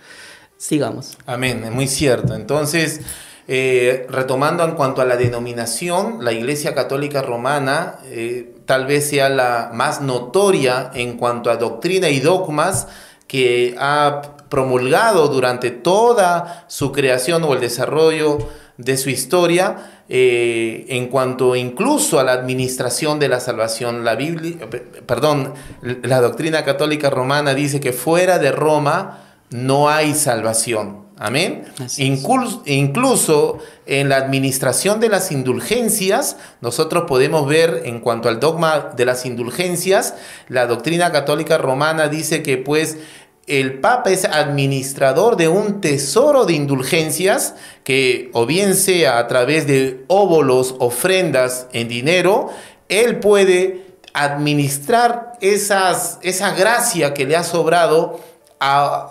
Sigamos. 0.56 1.18
Amén, 1.26 1.62
es 1.62 1.72
muy 1.72 1.88
cierto. 1.88 2.34
Entonces... 2.34 3.02
Eh, 3.46 4.06
retomando 4.08 4.64
en 4.64 4.72
cuanto 4.72 5.02
a 5.02 5.04
la 5.04 5.16
denominación, 5.16 6.24
la 6.24 6.32
Iglesia 6.32 6.74
Católica 6.74 7.20
Romana 7.20 7.96
eh, 8.06 8.54
tal 8.64 8.86
vez 8.86 9.10
sea 9.10 9.28
la 9.28 9.70
más 9.74 10.00
notoria 10.00 10.90
en 10.94 11.18
cuanto 11.18 11.50
a 11.50 11.56
doctrina 11.56 12.08
y 12.08 12.20
dogmas 12.20 12.88
que 13.26 13.74
ha 13.78 14.22
promulgado 14.48 15.28
durante 15.28 15.70
toda 15.70 16.64
su 16.68 16.90
creación 16.90 17.44
o 17.44 17.52
el 17.52 17.60
desarrollo 17.60 18.38
de 18.78 18.96
su 18.96 19.10
historia 19.10 20.02
eh, 20.08 20.86
en 20.88 21.08
cuanto 21.08 21.54
incluso 21.54 22.18
a 22.18 22.24
la 22.24 22.32
administración 22.32 23.18
de 23.18 23.28
la 23.28 23.40
salvación. 23.40 24.04
La 24.04 24.14
Biblia, 24.14 24.68
perdón, 25.06 25.52
la 25.82 26.22
doctrina 26.22 26.64
católica 26.64 27.10
romana 27.10 27.54
dice 27.54 27.78
que 27.78 27.92
fuera 27.92 28.38
de 28.38 28.52
Roma 28.52 29.20
no 29.50 29.90
hay 29.90 30.14
salvación. 30.14 31.03
Amén. 31.16 31.64
Incluso, 31.98 32.62
incluso, 32.66 33.58
en 33.86 34.08
la 34.08 34.16
administración 34.16 34.98
de 34.98 35.08
las 35.08 35.30
indulgencias, 35.30 36.36
nosotros 36.60 37.04
podemos 37.06 37.46
ver 37.46 37.82
en 37.84 38.00
cuanto 38.00 38.28
al 38.28 38.40
dogma 38.40 38.92
de 38.96 39.04
las 39.04 39.24
indulgencias, 39.24 40.14
la 40.48 40.66
doctrina 40.66 41.12
católica 41.12 41.56
romana 41.56 42.08
dice 42.08 42.42
que 42.42 42.56
pues 42.58 42.98
el 43.46 43.80
Papa 43.80 44.10
es 44.10 44.24
administrador 44.24 45.36
de 45.36 45.48
un 45.48 45.80
tesoro 45.80 46.46
de 46.46 46.54
indulgencias 46.54 47.54
que 47.84 48.30
o 48.32 48.46
bien 48.46 48.74
sea 48.74 49.18
a 49.18 49.28
través 49.28 49.66
de 49.66 50.04
óbolos, 50.08 50.74
ofrendas 50.78 51.68
en 51.72 51.88
dinero, 51.88 52.50
él 52.88 53.20
puede 53.20 53.84
administrar 54.14 55.32
esas, 55.40 56.18
esa 56.22 56.54
gracia 56.54 57.14
que 57.14 57.26
le 57.26 57.36
ha 57.36 57.44
sobrado 57.44 58.20
a 58.60 59.10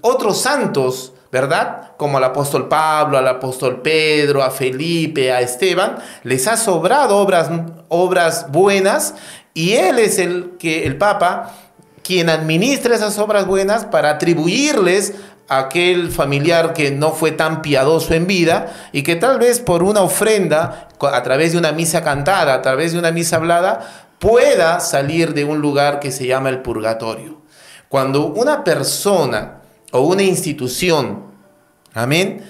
otros 0.00 0.40
santos 0.40 1.13
¿verdad? 1.34 1.96
Como 1.96 2.18
al 2.18 2.22
apóstol 2.22 2.68
Pablo, 2.68 3.18
al 3.18 3.26
apóstol 3.26 3.82
Pedro, 3.82 4.44
a 4.44 4.52
Felipe, 4.52 5.32
a 5.32 5.40
Esteban, 5.40 5.96
les 6.22 6.46
ha 6.46 6.56
sobrado 6.56 7.16
obras, 7.16 7.50
obras 7.88 8.46
buenas 8.52 9.16
y 9.52 9.72
él 9.72 9.98
es 9.98 10.20
el 10.20 10.52
que 10.60 10.86
el 10.86 10.96
Papa 10.96 11.50
quien 12.04 12.28
administra 12.28 12.94
esas 12.94 13.18
obras 13.18 13.48
buenas 13.48 13.84
para 13.84 14.10
atribuirles 14.10 15.14
a 15.48 15.58
aquel 15.58 16.12
familiar 16.12 16.72
que 16.72 16.92
no 16.92 17.10
fue 17.10 17.32
tan 17.32 17.62
piadoso 17.62 18.14
en 18.14 18.28
vida 18.28 18.72
y 18.92 19.02
que 19.02 19.16
tal 19.16 19.40
vez 19.40 19.58
por 19.58 19.82
una 19.82 20.02
ofrenda, 20.02 20.86
a 21.00 21.22
través 21.24 21.50
de 21.50 21.58
una 21.58 21.72
misa 21.72 22.04
cantada, 22.04 22.54
a 22.54 22.62
través 22.62 22.92
de 22.92 23.00
una 23.00 23.10
misa 23.10 23.36
hablada, 23.38 23.80
pueda 24.20 24.78
salir 24.78 25.34
de 25.34 25.44
un 25.44 25.58
lugar 25.58 25.98
que 25.98 26.12
se 26.12 26.28
llama 26.28 26.50
el 26.50 26.62
purgatorio. 26.62 27.42
Cuando 27.88 28.28
una 28.28 28.62
persona 28.62 29.63
o 29.94 30.00
una 30.00 30.24
institución, 30.24 31.22
amén, 31.92 32.42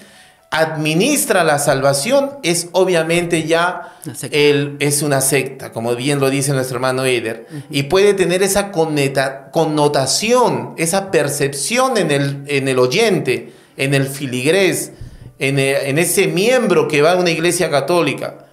administra 0.51 1.45
la 1.45 1.59
salvación, 1.59 2.39
es 2.43 2.69
obviamente 2.73 3.43
ya 3.43 3.99
el, 4.31 4.77
es 4.81 5.03
una 5.03 5.21
secta, 5.21 5.71
como 5.71 5.95
bien 5.95 6.21
lo 6.21 6.31
dice 6.31 6.55
nuestro 6.55 6.77
hermano 6.77 7.05
Eder, 7.05 7.47
y 7.69 7.83
puede 7.83 8.15
tener 8.15 8.43
esa 8.43 8.73
connotación, 8.73 10.73
esa 10.79 11.11
percepción 11.11 11.99
en 11.99 12.11
el, 12.11 12.45
en 12.47 12.67
el 12.67 12.79
oyente, 12.79 13.53
en 13.77 13.93
el 13.93 14.07
filigrés, 14.07 14.93
en, 15.39 15.59
en 15.59 15.99
ese 15.99 16.29
miembro 16.29 16.89
que 16.89 17.03
va 17.03 17.13
a 17.13 17.17
una 17.17 17.31
iglesia 17.31 17.71
católica, 17.71 18.47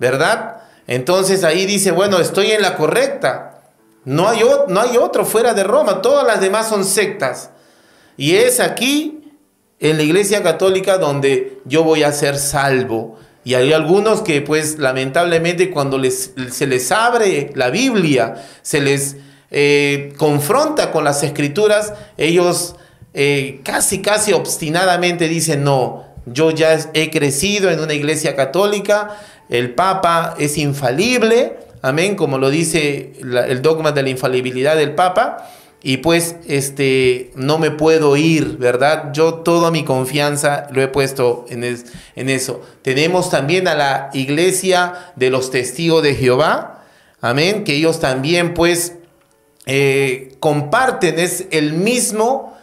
¿verdad? 0.00 0.56
Entonces 0.88 1.44
ahí 1.44 1.66
dice, 1.66 1.92
bueno, 1.92 2.18
estoy 2.18 2.50
en 2.50 2.62
la 2.62 2.76
correcta. 2.76 3.60
No 4.04 4.28
hay, 4.28 4.40
no 4.66 4.80
hay 4.80 4.96
otro 4.96 5.24
fuera 5.24 5.54
de 5.54 5.62
Roma, 5.62 6.02
todas 6.02 6.26
las 6.26 6.40
demás 6.40 6.68
son 6.68 6.84
sectas. 6.84 7.50
Y 8.16 8.36
es 8.36 8.60
aquí, 8.60 9.20
en 9.80 9.96
la 9.96 10.02
iglesia 10.02 10.42
católica, 10.42 10.98
donde 10.98 11.58
yo 11.64 11.82
voy 11.84 12.02
a 12.02 12.12
ser 12.12 12.36
salvo. 12.38 13.18
Y 13.44 13.54
hay 13.54 13.72
algunos 13.72 14.22
que 14.22 14.40
pues 14.40 14.78
lamentablemente 14.78 15.70
cuando 15.70 15.98
les, 15.98 16.32
se 16.50 16.66
les 16.66 16.90
abre 16.90 17.50
la 17.54 17.68
Biblia, 17.70 18.42
se 18.62 18.80
les 18.80 19.16
eh, 19.50 20.14
confronta 20.16 20.90
con 20.90 21.04
las 21.04 21.22
escrituras, 21.22 21.92
ellos 22.16 22.76
eh, 23.12 23.60
casi, 23.62 24.00
casi 24.00 24.32
obstinadamente 24.32 25.28
dicen, 25.28 25.62
no, 25.62 26.06
yo 26.26 26.50
ya 26.50 26.78
he 26.94 27.10
crecido 27.10 27.70
en 27.70 27.80
una 27.80 27.92
iglesia 27.92 28.34
católica, 28.34 29.16
el 29.50 29.74
Papa 29.74 30.34
es 30.38 30.56
infalible, 30.56 31.58
amén, 31.82 32.16
como 32.16 32.38
lo 32.38 32.48
dice 32.48 33.12
el 33.20 33.60
dogma 33.60 33.92
de 33.92 34.02
la 34.02 34.08
infalibilidad 34.08 34.74
del 34.74 34.94
Papa, 34.94 35.50
y 35.86 35.98
pues 35.98 36.36
este 36.48 37.30
no 37.34 37.58
me 37.58 37.70
puedo 37.70 38.16
ir, 38.16 38.56
¿verdad? 38.56 39.12
Yo 39.12 39.34
toda 39.34 39.70
mi 39.70 39.84
confianza 39.84 40.66
lo 40.72 40.80
he 40.80 40.88
puesto 40.88 41.44
en, 41.50 41.62
en 41.62 42.30
eso. 42.30 42.62
Tenemos 42.80 43.28
también 43.28 43.68
a 43.68 43.74
la 43.74 44.08
iglesia 44.14 45.12
de 45.14 45.28
los 45.28 45.50
testigos 45.50 46.02
de 46.02 46.14
Jehová, 46.14 46.86
amén, 47.20 47.64
que 47.64 47.74
ellos 47.74 48.00
también 48.00 48.54
pues 48.54 48.94
eh, 49.66 50.34
comparten 50.40 51.18
es 51.18 51.48
el 51.50 51.74
mismo 51.74 52.56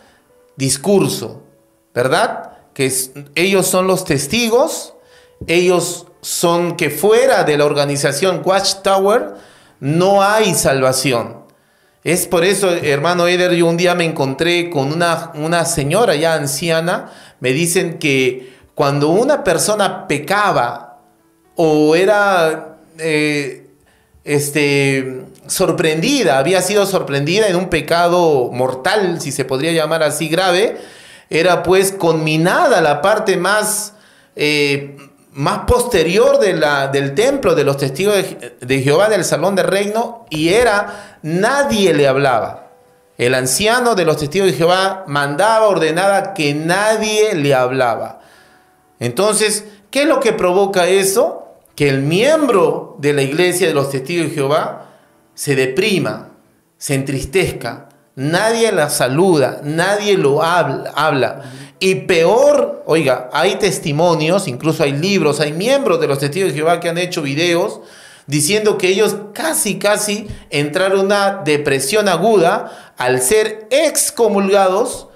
discurso, 0.56 1.44
¿verdad? 1.94 2.54
Que 2.74 2.92
ellos 3.36 3.68
son 3.68 3.86
los 3.86 4.04
testigos, 4.04 4.96
ellos 5.46 6.08
son 6.22 6.76
que 6.76 6.90
fuera 6.90 7.44
de 7.44 7.56
la 7.56 7.66
organización 7.66 8.42
Watchtower 8.44 9.36
no 9.80 10.24
hay 10.24 10.56
salvación. 10.56 11.41
Es 12.04 12.26
por 12.26 12.44
eso, 12.44 12.72
hermano 12.72 13.28
Eder, 13.28 13.54
yo 13.54 13.68
un 13.68 13.78
día 13.78 13.94
me 13.94 14.06
encontré 14.06 14.72
con 14.72 14.92
una, 14.92 15.32
una 15.36 15.66
señora 15.66 16.16
ya 16.16 16.34
anciana, 16.34 17.12
me 17.40 17.52
dicen 17.52 18.00
que 18.00 18.54
cuando 18.74 19.10
una 19.10 19.44
persona 19.44 20.08
pecaba 20.08 21.00
o 21.56 21.96
era 21.96 22.78
eh, 22.98 23.68
este, 24.24 25.26
sorprendida, 25.46 26.40
había 26.40 26.64
sido 26.64 26.88
sorprendida 26.88 27.48
en 27.48 27.56
un 27.56 27.70
pecado 27.70 28.50
mortal, 28.52 29.22
si 29.22 29.32
se 29.32 29.46
podría 29.46 29.72
llamar 29.72 30.02
así 30.02 30.28
grave, 30.28 30.78
era 31.30 31.62
pues 31.62 31.92
conminada 31.92 32.82
la 32.82 33.04
parte 33.04 33.38
más 33.38 33.94
eh, 34.36 34.98
más 35.34 35.60
posterior 35.60 36.40
de 36.40 36.54
la, 36.54 36.88
del 36.88 37.16
templo 37.16 37.56
de 37.56 37.64
los 37.64 37.78
testigos 37.78 38.16
de, 38.60 38.82
Jehová 38.82 39.10
del 39.10 39.24
salón 39.24 39.56
de 39.56 39.64
reino 39.64 40.26
y 40.30 40.50
era 40.50 41.18
nadie 41.22 41.94
le 41.94 42.08
hablaba. 42.08 42.68
El 43.18 43.36
anciano 43.36 43.96
de 43.96 44.06
los 44.06 44.18
testigos 44.18 44.48
de 44.48 44.58
Jehová 44.58 45.04
mandaba, 45.08 45.68
ordenada 45.68 46.34
que 46.34 46.54
nadie 46.54 47.36
le 47.36 47.54
hablaba. 47.54 48.22
Entonces, 49.00 49.66
¿qué 49.90 50.04
es 50.04 50.08
lo 50.08 50.20
que 50.20 50.34
provoca 50.34 50.88
eso? 50.88 51.56
Que 51.76 51.88
el 51.88 52.02
miembro 52.02 52.96
de 53.00 53.14
la 53.14 53.22
iglesia 53.22 53.68
de 53.68 53.74
los 53.74 53.90
testigos 53.90 54.28
de 54.28 54.36
Jehová 54.36 54.90
se 55.34 55.56
deprima, 55.56 56.30
se 56.78 56.96
entristezca, 56.96 57.90
nadie 58.22 58.72
la 58.72 58.90
saluda, 58.90 59.62
nadie 59.64 60.18
lo 60.18 60.44
habla. 60.44 61.42
Y 61.80 61.96
peor, 61.96 62.84
oiga, 62.86 63.30
hay 63.34 63.56
testimonios, 63.56 64.48
incluso 64.48 64.84
hay 64.84 64.94
libros, 64.94 65.40
hay 65.40 65.54
miembros 65.54 66.00
de 66.00 66.08
los 66.08 66.20
testigos 66.20 66.52
de 66.52 66.56
Jehová 66.56 66.80
que 66.80 66.90
han 66.90 66.98
hecho 66.98 67.22
videos 67.22 67.82
diciendo 68.28 68.78
que 68.78 68.90
ellos 68.90 69.16
casi, 69.34 69.80
casi 69.80 70.28
entraron 70.52 71.00
en 71.00 71.06
una 71.08 71.42
depresión 71.44 72.08
aguda 72.08 72.94
al 72.98 73.22
ser 73.22 73.68
excomulgados 73.72 75.08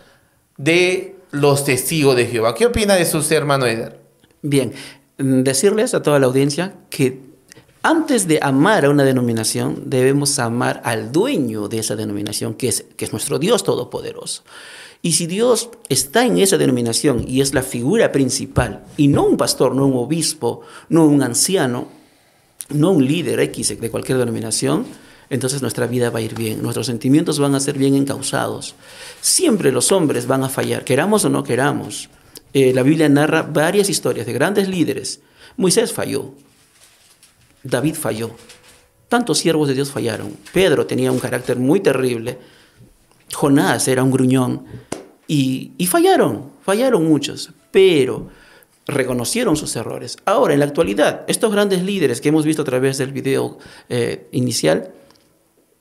de 0.58 1.16
los 1.32 1.64
testigos 1.66 2.16
de 2.16 2.26
Jehová. 2.26 2.56
¿Qué 2.56 2.66
opina 2.66 2.96
de 2.96 3.04
usted, 3.04 3.36
hermano 3.36 3.68
Eder? 3.68 4.00
Bien, 4.42 4.74
decirles 5.18 5.94
a 5.94 6.02
toda 6.02 6.20
la 6.20 6.26
audiencia 6.26 6.74
que 6.90 7.25
antes 7.86 8.28
de 8.28 8.40
amar 8.42 8.84
a 8.84 8.90
una 8.90 9.04
denominación, 9.04 9.84
debemos 9.86 10.40
amar 10.40 10.82
al 10.86 11.12
dueño 11.12 11.68
de 11.68 11.78
esa 11.78 11.96
denominación, 11.96 12.56
que 12.56 12.68
es, 12.68 12.84
que 12.98 13.06
es 13.06 13.12
nuestro 13.12 13.38
Dios 13.38 13.64
Todopoderoso. 13.64 14.42
Y 15.04 15.12
si 15.12 15.28
Dios 15.28 15.70
está 15.88 16.26
en 16.26 16.40
esa 16.40 16.58
denominación 16.58 17.26
y 17.28 17.42
es 17.42 17.54
la 17.54 17.62
figura 17.62 18.12
principal, 18.12 18.84
y 18.98 19.08
no 19.08 19.24
un 19.28 19.38
pastor, 19.38 19.76
no 19.76 19.86
un 19.86 19.98
obispo, 19.98 20.62
no 20.90 21.06
un 21.06 21.22
anciano, 21.22 21.88
no 22.70 22.90
un 22.90 23.06
líder 23.06 23.40
X 23.42 23.80
de 23.80 23.92
cualquier 23.92 24.18
denominación, 24.18 24.88
entonces 25.30 25.62
nuestra 25.62 25.86
vida 25.86 26.10
va 26.10 26.18
a 26.18 26.24
ir 26.24 26.34
bien, 26.34 26.64
nuestros 26.64 26.88
sentimientos 26.88 27.38
van 27.38 27.54
a 27.54 27.60
ser 27.60 27.78
bien 27.78 27.94
encausados. 27.94 28.74
Siempre 29.22 29.72
los 29.72 29.92
hombres 29.92 30.26
van 30.26 30.44
a 30.44 30.50
fallar, 30.50 30.86
queramos 30.86 31.24
o 31.26 31.30
no 31.30 31.44
queramos. 31.44 32.10
Eh, 32.52 32.74
la 32.74 32.82
Biblia 32.82 33.10
narra 33.10 33.44
varias 33.44 33.92
historias 33.92 34.26
de 34.26 34.34
grandes 34.34 34.68
líderes. 34.68 35.20
Moisés 35.56 35.94
falló, 35.94 36.34
David 37.66 37.96
falló, 37.96 38.30
tantos 39.10 39.40
siervos 39.40 39.68
de 39.68 39.74
Dios 39.74 39.92
fallaron. 39.92 40.38
Pedro 40.54 40.86
tenía 40.86 41.12
un 41.12 41.20
carácter 41.20 41.58
muy 41.58 41.80
terrible, 41.80 42.38
Jonás 43.34 43.88
era 43.88 44.04
un 44.04 44.12
gruñón, 44.12 44.66
y, 45.28 45.74
fallaron, 45.88 46.52
fallaron 46.62 47.08
muchos, 47.08 47.52
pero 47.72 48.30
reconocieron 48.86 49.56
sus 49.56 49.76
errores. 49.76 50.18
Ahora, 50.26 50.54
en 50.54 50.60
la 50.60 50.66
actualidad, 50.66 51.26
estos 51.28 51.52
grandes 51.52 51.82
líderes 51.82 52.22
que 52.22 52.30
hemos 52.30 52.46
visto 52.46 52.62
a 52.62 52.66
través 52.66 53.00
del 53.00 53.12
video 53.12 53.58
eh, 53.90 54.28
inicial, 54.32 54.94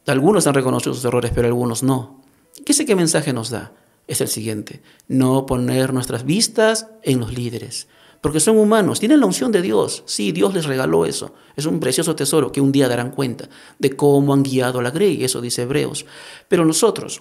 algunos 0.06 0.46
han 0.46 0.54
reconocido 0.54 0.94
sus 0.94 1.04
errores, 1.04 1.32
pero 1.35 1.46
algunos 1.46 1.82
no. 1.82 2.22
¿Qué 2.64 2.72
sé 2.72 2.87
qué 2.87 2.96
mensaje 2.96 3.35
nos 3.35 3.50
da? 3.50 3.72
Es 4.06 4.22
el 4.22 4.28
siguiente, 4.28 4.80
no 5.06 5.44
poner 5.44 5.92
nuestras 5.92 6.24
vistas 6.24 6.88
en 7.02 7.20
los 7.20 7.35
líderes, 7.35 7.88
porque 8.24 8.40
son 8.40 8.56
humanos, 8.56 9.00
tienen 9.00 9.20
la 9.20 9.26
unción 9.26 9.52
de 9.52 9.60
Dios. 9.60 10.02
Sí, 10.06 10.32
Dios 10.32 10.54
les 10.54 10.64
regaló 10.64 11.04
eso. 11.04 11.34
Es 11.56 11.66
un 11.66 11.78
precioso 11.78 12.16
tesoro 12.16 12.50
que 12.50 12.62
un 12.62 12.72
día 12.72 12.88
darán 12.88 13.10
cuenta 13.10 13.50
de 13.78 13.90
cómo 13.94 14.32
han 14.32 14.42
guiado 14.42 14.78
a 14.78 14.82
la 14.82 14.90
grey, 14.90 15.22
eso 15.22 15.42
dice 15.42 15.60
Hebreos. 15.60 16.06
Pero 16.48 16.64
nosotros, 16.64 17.20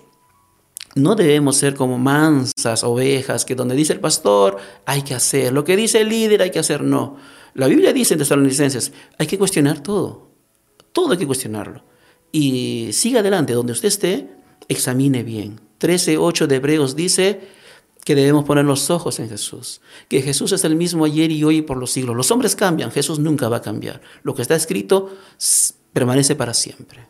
no 0.95 1.15
debemos 1.15 1.57
ser 1.57 1.75
como 1.75 1.97
mansas 1.97 2.85
ovejas, 2.85 3.43
que 3.43 3.53
donde 3.53 3.75
dice 3.75 3.91
el 3.91 3.99
pastor 3.99 4.55
hay 4.85 5.01
que 5.01 5.13
hacer, 5.13 5.51
lo 5.51 5.65
que 5.65 5.75
dice 5.75 5.99
el 5.99 6.07
líder 6.07 6.41
hay 6.41 6.51
que 6.51 6.59
hacer, 6.59 6.81
no. 6.81 7.17
La 7.53 7.67
Biblia 7.67 7.91
dice 7.91 8.13
en 8.13 8.19
Tesalonicenses, 8.19 8.93
hay 9.19 9.27
que 9.27 9.37
cuestionar 9.37 9.83
todo, 9.83 10.31
todo 10.93 11.11
hay 11.11 11.17
que 11.17 11.27
cuestionarlo. 11.27 11.83
Y 12.31 12.91
siga 12.93 13.19
adelante, 13.19 13.51
donde 13.51 13.73
usted 13.73 13.89
esté, 13.89 14.29
examine 14.69 15.23
bien. 15.23 15.59
13.8 15.81 16.47
de 16.47 16.55
Hebreos 16.55 16.95
dice 16.95 17.41
que 18.03 18.15
debemos 18.15 18.45
poner 18.45 18.65
los 18.65 18.89
ojos 18.89 19.19
en 19.19 19.29
Jesús, 19.29 19.81
que 20.09 20.21
Jesús 20.21 20.51
es 20.51 20.63
el 20.63 20.75
mismo 20.75 21.05
ayer 21.05 21.31
y 21.31 21.43
hoy 21.43 21.57
y 21.57 21.61
por 21.61 21.77
los 21.77 21.91
siglos. 21.91 22.15
Los 22.15 22.31
hombres 22.31 22.55
cambian, 22.55 22.91
Jesús 22.91 23.19
nunca 23.19 23.49
va 23.49 23.57
a 23.57 23.61
cambiar. 23.61 24.01
Lo 24.23 24.35
que 24.35 24.41
está 24.41 24.55
escrito 24.55 25.15
permanece 25.93 26.35
para 26.35 26.53
siempre 26.53 27.07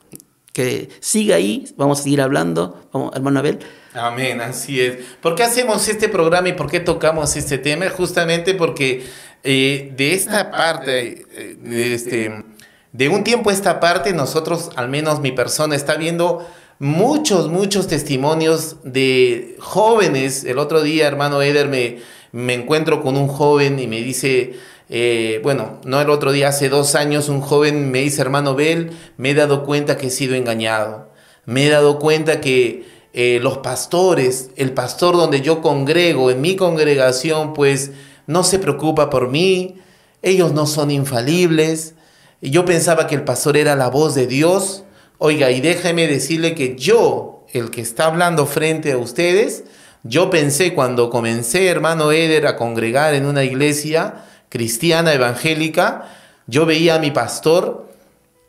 que 0.54 0.90
siga 1.00 1.36
ahí, 1.36 1.74
vamos 1.78 2.00
a 2.00 2.04
seguir 2.04 2.22
hablando, 2.22 2.88
hermano 3.14 3.40
Abel. 3.40 3.60
Amén, 3.94 4.40
así 4.40 4.80
es. 4.80 4.98
¿Por 5.20 5.34
qué 5.34 5.44
hacemos 5.44 5.88
este 5.88 6.08
programa 6.10 6.50
y 6.50 6.54
por 6.54 6.70
qué 6.70 6.80
tocamos 6.80 7.36
este 7.36 7.58
tema? 7.58 7.90
Justamente 7.90 8.54
porque 8.54 9.04
eh, 9.44 9.92
de 9.98 10.14
esta 10.14 10.52
parte, 10.52 11.26
eh, 11.32 11.58
de, 11.60 11.94
este, 11.96 12.44
de 12.92 13.10
un 13.10 13.24
tiempo 13.24 13.50
a 13.50 13.54
esta 13.54 13.80
parte, 13.80 14.14
nosotros, 14.14 14.70
al 14.76 14.90
menos 14.90 15.22
mi 15.22 15.32
persona, 15.32 15.76
está 15.76 15.96
viendo 15.96 16.48
muchos, 16.80 17.50
muchos 17.50 17.88
testimonios 17.88 18.78
de 18.84 19.56
jóvenes. 19.60 20.44
El 20.44 20.58
otro 20.60 20.82
día, 20.82 21.08
hermano 21.08 21.42
Eder, 21.42 21.68
me, 21.68 22.00
me 22.32 22.54
encuentro 22.54 23.02
con 23.02 23.18
un 23.18 23.28
joven 23.28 23.80
y 23.80 23.88
me 23.88 24.02
dice, 24.02 24.54
eh, 24.90 25.40
bueno, 25.44 25.80
no 25.86 26.02
el 26.02 26.10
otro 26.10 26.32
día, 26.32 26.50
hace 26.50 26.70
dos 26.70 26.96
años, 26.96 27.30
un 27.30 27.42
joven 27.42 27.92
me 27.92 28.02
dice, 28.02 28.22
hermano 28.22 28.56
Bel, 28.56 28.92
me 29.18 29.32
he 29.32 29.34
dado 29.34 29.64
cuenta 29.64 29.98
que 29.98 30.08
he 30.08 30.12
sido 30.12 30.36
engañado. 30.36 31.10
Me 31.46 31.66
he 31.66 31.70
dado 31.70 32.00
cuenta 32.00 32.42
que 32.42 32.86
eh, 33.14 33.40
los 33.42 33.60
pastores, 33.60 34.50
el 34.56 34.74
pastor 34.74 35.16
donde 35.16 35.42
yo 35.42 35.62
congrego, 35.62 36.32
en 36.32 36.42
mi 36.42 36.56
congregación, 36.56 37.54
pues 37.54 37.92
no 38.28 38.44
se 38.44 38.60
preocupa 38.60 39.10
por 39.10 39.30
mí, 39.30 39.80
ellos 40.22 40.54
no 40.54 40.66
son 40.66 40.90
infalibles. 40.90 41.96
Yo 42.42 42.66
pensaba 42.66 43.08
que 43.08 43.16
el 43.16 43.24
pastor 43.24 43.58
era 43.58 43.76
la 43.76 43.90
voz 43.90 44.16
de 44.16 44.26
Dios. 44.26 44.84
Oiga, 45.26 45.52
y 45.52 45.62
déjeme 45.62 46.06
decirle 46.06 46.54
que 46.54 46.76
yo, 46.76 47.46
el 47.54 47.72
que 47.72 47.80
está 47.80 48.08
hablando 48.08 48.46
frente 48.46 48.92
a 48.92 48.98
ustedes, 48.98 49.64
yo 50.04 50.30
pensé 50.30 50.74
cuando 50.74 51.10
comencé, 51.10 51.68
hermano 51.68 52.12
Eder, 52.12 52.46
a 52.46 52.58
congregar 52.58 53.14
en 53.14 53.26
una 53.26 53.46
iglesia, 53.46 54.26
cristiana 54.50 55.14
evangélica, 55.14 56.10
yo 56.46 56.66
veía 56.66 56.96
a 56.96 57.00
mi 57.00 57.12
pastor 57.12 57.88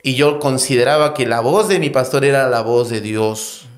y 0.03 0.17
yo 0.17 0.41
consideraba 0.41 1.15
que 1.15 1.27
la 1.27 1.39
voz 1.39 1.69
de 1.69 1.79
mi 1.79 1.91
pastor 1.91 2.25
era 2.25 2.49
la 2.49 2.63
voz 2.63 2.91
de 2.91 3.01
Dios. 3.01 3.69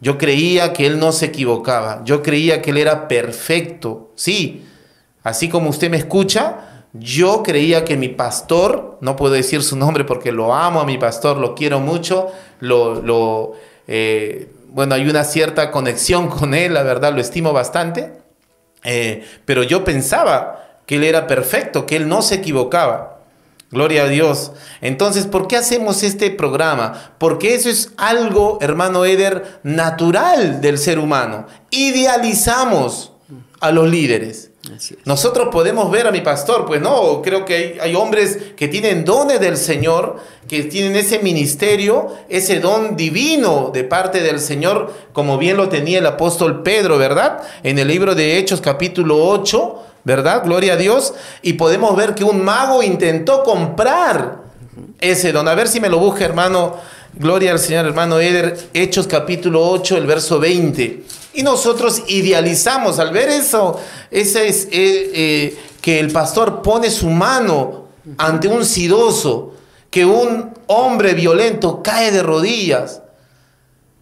Yo 0.00 0.18
creía 0.18 0.72
que 0.72 0.84
él 0.84 0.98
no 0.98 1.12
se 1.12 1.26
equivocaba, 1.26 2.02
yo 2.04 2.24
creía 2.24 2.60
que 2.60 2.72
él 2.72 2.78
era 2.78 3.06
perfecto. 3.06 4.10
Sí, 4.16 4.66
así 5.22 5.48
como 5.48 5.70
usted 5.70 5.90
me 5.90 5.98
escucha, 5.98 6.65
yo 6.98 7.42
creía 7.42 7.84
que 7.84 7.96
mi 7.96 8.08
pastor, 8.08 8.98
no 9.00 9.16
puedo 9.16 9.34
decir 9.34 9.62
su 9.62 9.76
nombre 9.76 10.04
porque 10.04 10.32
lo 10.32 10.54
amo 10.54 10.80
a 10.80 10.84
mi 10.84 10.98
pastor, 10.98 11.36
lo 11.36 11.54
quiero 11.54 11.80
mucho, 11.80 12.28
lo, 12.60 13.52
eh, 13.86 14.52
bueno, 14.68 14.94
hay 14.94 15.08
una 15.08 15.24
cierta 15.24 15.70
conexión 15.70 16.28
con 16.30 16.54
él, 16.54 16.74
la 16.74 16.82
verdad, 16.82 17.12
lo 17.14 17.20
estimo 17.20 17.52
bastante, 17.52 18.12
eh, 18.84 19.24
pero 19.44 19.62
yo 19.62 19.84
pensaba 19.84 20.66
que 20.86 20.96
Él 20.96 21.04
era 21.04 21.26
perfecto, 21.26 21.86
que 21.86 21.96
Él 21.96 22.08
no 22.08 22.22
se 22.22 22.36
equivocaba. 22.36 23.16
Gloria 23.72 24.04
a 24.04 24.08
Dios. 24.08 24.52
Entonces, 24.80 25.26
¿por 25.26 25.48
qué 25.48 25.56
hacemos 25.56 26.04
este 26.04 26.30
programa? 26.30 27.12
Porque 27.18 27.54
eso 27.54 27.68
es 27.68 27.92
algo, 27.96 28.58
hermano 28.60 29.04
Eder, 29.04 29.58
natural 29.64 30.60
del 30.60 30.78
ser 30.78 31.00
humano. 31.00 31.46
Idealizamos 31.70 33.12
a 33.60 33.72
los 33.72 33.88
líderes. 33.90 34.45
Nosotros 35.04 35.48
podemos 35.52 35.90
ver 35.90 36.06
a 36.06 36.10
mi 36.10 36.20
pastor, 36.20 36.66
pues 36.66 36.80
no, 36.80 37.22
creo 37.22 37.44
que 37.44 37.78
hay, 37.80 37.94
hombres 37.94 38.38
que 38.56 38.68
tienen 38.68 39.04
dones 39.04 39.40
del 39.40 39.56
Señor, 39.56 40.16
que 40.48 40.64
tienen 40.64 40.96
ese 40.96 41.20
ministerio, 41.20 42.08
ese 42.28 42.60
don 42.60 42.96
divino 42.96 43.70
de 43.72 43.84
parte 43.84 44.20
del 44.20 44.40
Señor, 44.40 44.92
como 45.12 45.38
bien 45.38 45.56
lo 45.56 45.68
tenía 45.68 45.98
el 45.98 46.06
apóstol 46.06 46.62
Pedro, 46.62 46.98
¿verdad? 46.98 47.42
En 47.62 47.78
el 47.78 47.88
libro 47.88 48.14
de 48.14 48.38
Hechos 48.38 48.60
capítulo 48.60 49.24
8, 49.26 49.82
¿verdad? 50.04 50.42
Gloria 50.44 50.74
a 50.74 50.76
Dios. 50.76 51.14
Y 51.42 51.54
podemos 51.54 51.96
ver 51.96 52.14
que 52.14 52.24
un 52.24 52.42
mago 52.44 52.82
intentó 52.82 53.42
comprar 53.42 54.38
ese 55.00 55.32
don. 55.32 55.48
A 55.48 55.54
ver 55.54 55.68
si 55.68 55.80
me 55.80 55.88
lo 55.88 55.98
busca, 55.98 56.24
hermano. 56.24 56.76
Gloria 57.14 57.52
al 57.52 57.58
Señor, 57.58 57.86
hermano 57.86 58.20
Eder. 58.20 58.58
Hechos 58.74 59.06
capítulo 59.06 59.68
8, 59.68 59.96
el 59.96 60.06
verso 60.06 60.38
20. 60.38 61.02
Y 61.36 61.42
nosotros 61.42 62.02
idealizamos 62.08 62.98
al 62.98 63.12
ver 63.12 63.28
eso, 63.28 63.78
ese 64.10 64.48
es 64.48 64.64
eh, 64.64 65.10
eh, 65.12 65.58
que 65.82 66.00
el 66.00 66.10
pastor 66.10 66.62
pone 66.62 66.90
su 66.90 67.10
mano 67.10 67.88
ante 68.16 68.48
un 68.48 68.64
sidoso, 68.64 69.52
que 69.90 70.06
un 70.06 70.54
hombre 70.66 71.12
violento 71.12 71.82
cae 71.82 72.10
de 72.10 72.22
rodillas. 72.22 73.02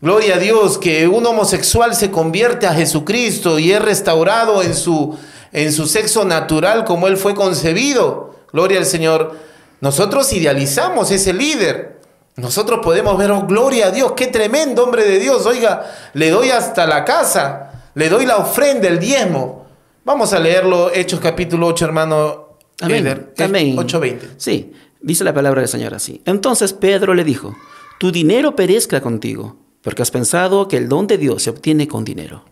Gloria 0.01 0.37
a 0.37 0.39
Dios, 0.39 0.79
que 0.79 1.09
un 1.09 1.27
homosexual 1.27 1.97
se 1.97 2.13
convierte 2.13 2.69
a 2.69 2.75
Jesucristo 2.75 3.59
y 3.59 3.73
es 3.73 3.83
restaurado 3.83 4.63
en 4.63 4.77
su, 4.77 5.19
en 5.53 5.73
su 5.73 5.89
sexo 5.89 6.25
natural 6.25 6.85
como 6.85 7.09
él 7.09 7.17
fue 7.17 7.35
concebido. 7.35 8.37
Gloria 8.53 8.79
al 8.79 8.87
Señor. 8.87 9.37
Nosotros 9.81 10.33
idealizamos 10.33 11.11
ese 11.11 11.33
líder. 11.33 12.01
Nosotros 12.37 12.81
podemos 12.83 13.17
ver, 13.17 13.31
oh, 13.31 13.47
gloria 13.47 13.87
a 13.87 13.91
Dios, 13.91 14.13
qué 14.17 14.27
tremendo 14.27 14.83
hombre 14.83 15.05
de 15.05 15.21
Dios. 15.21 15.47
Oiga, 15.47 15.85
le 16.15 16.31
doy 16.31 16.51
hasta 16.51 16.87
la 16.87 17.05
casa, 17.05 17.91
le 17.95 18.09
doy 18.09 18.27
la 18.27 18.39
ofrenda, 18.39 18.89
el 18.89 18.99
diezmo. 18.99 19.67
Vamos 20.05 20.33
a 20.33 20.41
leerlo, 20.41 20.93
Hechos 20.93 21.21
capítulo 21.21 21.69
8, 21.69 21.85
hermano. 21.85 22.59
Amén. 22.81 23.31
Amén. 23.39 23.77
8.20. 23.77 24.35
Sí, 24.37 24.73
dice 25.01 25.23
la 25.23 25.33
palabra 25.33 25.61
del 25.61 25.69
Señor 25.69 25.95
así. 25.95 26.23
Entonces 26.25 26.73
Pedro 26.73 27.15
le 27.15 27.23
dijo, 27.23 27.57
tu 27.99 28.11
dinero 28.11 28.57
perezca 28.57 29.01
contigo, 29.01 29.57
porque 29.83 30.03
has 30.03 30.11
pensado 30.11 30.67
que 30.67 30.77
el 30.77 30.89
don 30.89 31.07
de 31.07 31.19
Dios 31.19 31.45
se 31.45 31.51
obtiene 31.51 31.87
con 31.87 32.05
dinero. 32.05 32.45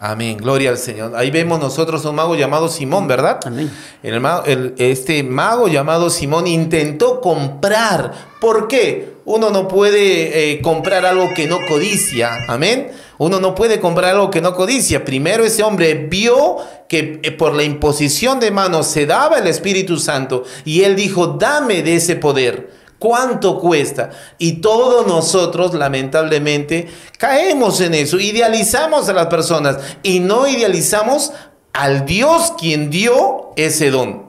Amén, 0.00 0.36
gloria 0.36 0.70
al 0.70 0.78
Señor. 0.78 1.16
Ahí 1.16 1.30
vemos 1.30 1.58
nosotros 1.58 2.04
un 2.04 2.14
mago 2.14 2.36
llamado 2.36 2.68
Simón, 2.68 3.08
¿verdad? 3.08 3.40
Amén. 3.44 3.70
El, 4.02 4.74
este 4.78 5.24
mago 5.24 5.66
llamado 5.66 6.08
Simón 6.08 6.46
intentó 6.46 7.20
comprar. 7.20 8.12
¿Por 8.40 8.68
qué? 8.68 9.17
Uno 9.28 9.50
no 9.50 9.68
puede 9.68 10.52
eh, 10.52 10.62
comprar 10.62 11.04
algo 11.04 11.34
que 11.34 11.46
no 11.46 11.58
codicia. 11.68 12.30
Amén. 12.48 12.90
Uno 13.18 13.40
no 13.40 13.54
puede 13.54 13.78
comprar 13.78 14.12
algo 14.14 14.30
que 14.30 14.40
no 14.40 14.54
codicia. 14.54 15.04
Primero 15.04 15.44
ese 15.44 15.62
hombre 15.62 15.92
vio 15.92 16.56
que 16.88 17.20
eh, 17.22 17.30
por 17.32 17.54
la 17.54 17.62
imposición 17.62 18.40
de 18.40 18.50
manos 18.50 18.86
se 18.86 19.04
daba 19.04 19.36
el 19.36 19.46
Espíritu 19.46 19.98
Santo 19.98 20.44
y 20.64 20.80
él 20.84 20.96
dijo, 20.96 21.26
dame 21.26 21.82
de 21.82 21.96
ese 21.96 22.16
poder. 22.16 22.70
¿Cuánto 22.98 23.58
cuesta? 23.58 24.08
Y 24.38 24.62
todos 24.62 25.06
nosotros, 25.06 25.74
lamentablemente, 25.74 26.88
caemos 27.18 27.82
en 27.82 27.92
eso. 27.92 28.18
Idealizamos 28.18 29.10
a 29.10 29.12
las 29.12 29.26
personas 29.26 29.76
y 30.02 30.20
no 30.20 30.48
idealizamos 30.48 31.32
al 31.74 32.06
Dios 32.06 32.54
quien 32.58 32.88
dio 32.88 33.50
ese 33.56 33.90
don. 33.90 34.26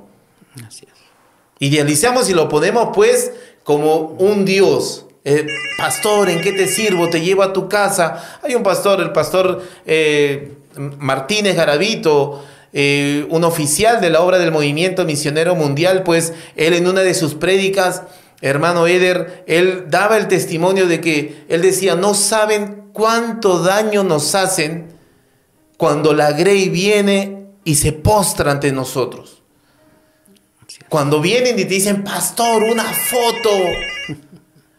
Idealizamos 1.59 2.29
y 2.29 2.33
lo 2.33 2.49
ponemos 2.49 2.89
pues 2.93 3.31
como 3.63 3.97
un 4.19 4.45
Dios. 4.45 5.05
Eh, 5.25 5.45
pastor, 5.77 6.29
¿en 6.29 6.41
qué 6.41 6.51
te 6.53 6.67
sirvo? 6.67 7.09
Te 7.09 7.21
llevo 7.21 7.43
a 7.43 7.53
tu 7.53 7.67
casa. 7.67 8.39
Hay 8.43 8.55
un 8.55 8.63
pastor, 8.63 9.01
el 9.01 9.11
pastor 9.11 9.63
eh, 9.85 10.53
Martínez 10.75 11.55
Garavito, 11.55 12.43
eh, 12.73 13.25
un 13.29 13.43
oficial 13.43 14.01
de 14.01 14.09
la 14.09 14.21
obra 14.21 14.39
del 14.39 14.51
movimiento 14.51 15.05
misionero 15.05 15.55
mundial, 15.55 16.03
pues 16.03 16.33
él 16.55 16.73
en 16.73 16.87
una 16.87 17.01
de 17.01 17.13
sus 17.13 17.35
prédicas 17.35 18.03
hermano 18.41 18.87
Eder, 18.87 19.43
él 19.47 19.85
daba 19.89 20.17
el 20.17 20.27
testimonio 20.27 20.87
de 20.87 21.01
que 21.01 21.45
él 21.49 21.61
decía, 21.61 21.95
no 21.95 22.13
saben 22.13 22.89
cuánto 22.93 23.61
daño 23.61 24.03
nos 24.03 24.35
hacen 24.35 24.93
cuando 25.77 26.13
la 26.13 26.31
Grey 26.31 26.69
viene 26.69 27.47
y 27.63 27.75
se 27.75 27.91
postra 27.91 28.51
ante 28.51 28.71
nosotros. 28.71 29.38
Cuando 30.89 31.21
vienen 31.21 31.59
y 31.59 31.63
te 31.63 31.75
dicen, 31.75 32.03
pastor, 32.03 32.63
una 32.63 32.83
foto, 32.83 33.49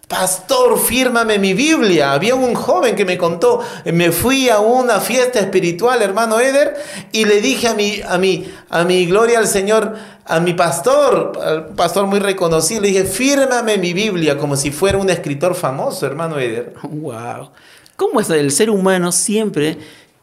pastor, 0.08 0.76
fírmame 0.76 1.38
mi 1.38 1.54
Biblia. 1.54 2.12
Había 2.12 2.34
un 2.34 2.54
joven 2.54 2.96
que 2.96 3.04
me 3.04 3.16
contó, 3.16 3.60
me 3.84 4.10
fui 4.10 4.48
a 4.48 4.58
una 4.58 4.98
fiesta 4.98 5.38
espiritual, 5.38 6.02
hermano 6.02 6.40
Eder, 6.40 6.74
y 7.12 7.26
le 7.26 7.40
dije 7.40 7.68
a 7.68 7.74
mi, 7.74 8.00
a 8.04 8.18
mi, 8.18 8.44
a 8.70 8.82
mi 8.82 9.06
gloria 9.06 9.38
al 9.38 9.46
Señor, 9.46 9.94
a 10.24 10.40
mi 10.40 10.52
pastor, 10.54 11.38
al 11.40 11.66
pastor 11.68 12.06
muy 12.06 12.18
reconocido, 12.18 12.80
le 12.80 12.88
dije, 12.88 13.04
fírmame 13.04 13.78
mi 13.78 13.92
Biblia 13.92 14.36
como 14.36 14.56
si 14.56 14.72
fuera 14.72 14.98
un 14.98 15.10
escritor 15.10 15.54
famoso, 15.54 16.06
hermano 16.06 16.40
Eder. 16.40 16.74
Wow. 16.82 17.50
¿Cómo 17.94 18.20
es 18.20 18.28
el 18.30 18.50
ser 18.50 18.68
humano 18.68 19.12
siempre 19.12 19.78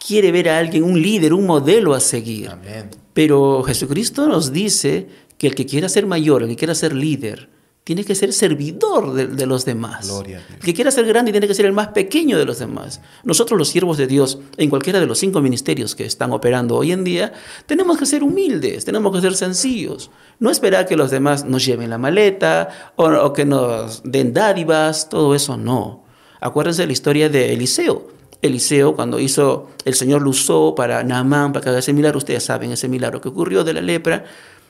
quiere 0.06 0.34
ver 0.34 0.50
a 0.50 0.58
alguien, 0.58 0.84
un 0.84 1.02
líder, 1.02 1.34
un 1.34 1.46
modelo 1.46 1.94
a 1.94 2.02
seguir? 2.02 2.50
Amén. 2.50 2.90
Pero 3.14 3.64
Jesucristo 3.64 4.28
nos 4.28 4.52
dice 4.52 5.08
que 5.38 5.48
el 5.48 5.56
que 5.56 5.66
quiera 5.66 5.90
ser 5.90 6.06
mayor, 6.06 6.44
el 6.44 6.50
que 6.50 6.56
quiera 6.56 6.76
ser 6.76 6.94
líder, 6.94 7.50
tiene 7.88 8.04
que 8.04 8.16
ser 8.16 8.34
servidor 8.34 9.14
de, 9.14 9.46
los 9.46 9.64
demás. 9.64 10.12
El 10.28 10.60
que 10.60 10.74
quiera 10.74 10.92
ser 10.92 11.06
grande 11.06 11.32
tiene 11.32 11.48
que 11.48 11.54
ser 11.54 11.66
el 11.66 11.72
más 11.72 11.88
pequeño 11.88 12.38
de 12.38 12.44
los 12.44 12.60
demás. 12.60 13.00
Nosotros 13.24 13.58
los 13.58 13.70
siervos 13.70 13.98
de 13.98 14.08
Dios, 14.08 14.40
en 14.58 14.70
cualquiera 14.70 15.00
de 15.00 15.06
los 15.06 15.20
cinco 15.20 15.40
ministerios 15.40 15.96
que 15.96 16.04
están 16.04 16.34
operando 16.34 16.76
hoy 16.76 16.92
en 16.92 17.06
día, 17.06 17.32
tenemos 17.66 17.98
que 17.98 18.06
ser 18.06 18.24
humildes, 18.24 18.84
tenemos 18.84 19.16
que 19.16 19.22
ser 19.22 19.36
sencillos. 19.36 20.12
No 20.38 20.50
esperar 20.50 20.86
que 20.86 20.98
los 20.98 21.12
demás 21.12 21.46
nos 21.46 21.66
lleven 21.66 21.90
la 21.90 21.98
maleta 21.98 22.92
o, 22.98 23.06
o 23.06 23.32
que 23.32 23.46
nos 23.46 24.02
den 24.04 24.34
dádivas, 24.34 25.08
todo 25.08 25.34
eso 25.34 25.56
no. 25.56 26.04
Acuérdense 26.42 26.82
de 26.82 26.88
la 26.88 26.94
historia 26.94 27.30
de 27.30 27.54
Eliseo. 27.54 28.10
Eliseo, 28.42 28.96
cuando 28.96 29.18
hizo, 29.18 29.70
el 29.86 29.96
Señor 29.96 30.24
lo 30.24 30.32
usó 30.32 30.76
para 30.76 31.04
Naamán, 31.04 31.54
para 31.54 31.64
que 31.64 31.70
haga 31.70 31.80
ese 31.80 31.94
milagro, 31.94 32.18
ustedes 32.18 32.44
saben 32.44 32.72
ese 32.72 32.90
milagro 32.90 33.22
que 33.22 33.30
ocurrió 33.30 33.64
de 33.64 33.74
la 33.74 33.82
lepra, 33.82 34.26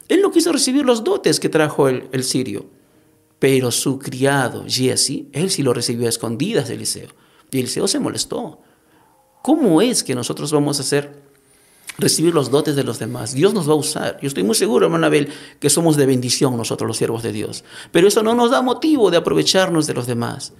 él 0.07 0.21
no 0.21 0.31
quiso 0.31 0.51
recibir 0.51 0.85
los 0.85 1.03
dotes 1.03 1.39
que 1.39 1.49
trajo 1.49 1.87
el, 1.89 2.23
sirio. 2.23 2.65
Pero 3.39 3.71
su 3.71 3.99
criado, 3.99 4.65
Jesse, 4.67 5.25
él 5.31 5.51
sí 5.51 5.63
lo 5.63 5.73
recibió 5.73 6.07
a 6.07 6.09
escondidas 6.09 6.67
de 6.67 6.75
Eliseo. 6.75 7.09
Y 7.51 7.59
Eliseo 7.59 7.87
se 7.87 7.99
molestó. 7.99 8.61
¿Cómo 9.41 9.81
es 9.81 10.03
que 10.03 10.15
nosotros 10.15 10.51
vamos 10.51 10.79
a 10.79 10.81
hacer 10.81 11.23
recibir 11.97 12.33
los 12.33 12.49
dotes 12.49 12.75
de 12.75 12.83
los 12.83 12.99
demás? 12.99 13.33
Dios 13.33 13.53
nos 13.53 13.69
va 13.69 13.73
a 13.73 13.77
usar. 13.77 14.17
Yo 14.21 14.27
estoy 14.27 14.43
muy 14.43 14.55
seguro, 14.55 14.85
hermano 14.85 15.05
Abel, 15.05 15.29
que 15.59 15.69
somos 15.69 15.97
de 15.97 16.05
bendición 16.05 16.57
nosotros 16.57 16.87
los 16.87 16.97
siervos 16.97 17.21
de 17.21 17.31
Dios. 17.31 17.63
Pero 17.91 18.07
eso 18.07 18.23
no 18.23 18.33
nos 18.33 18.51
da 18.51 18.61
motivo 18.61 19.11
de 19.11 19.17
aprovecharnos 19.17 19.87
de 19.87 19.93
los 19.93 20.07
demás. 20.07 20.53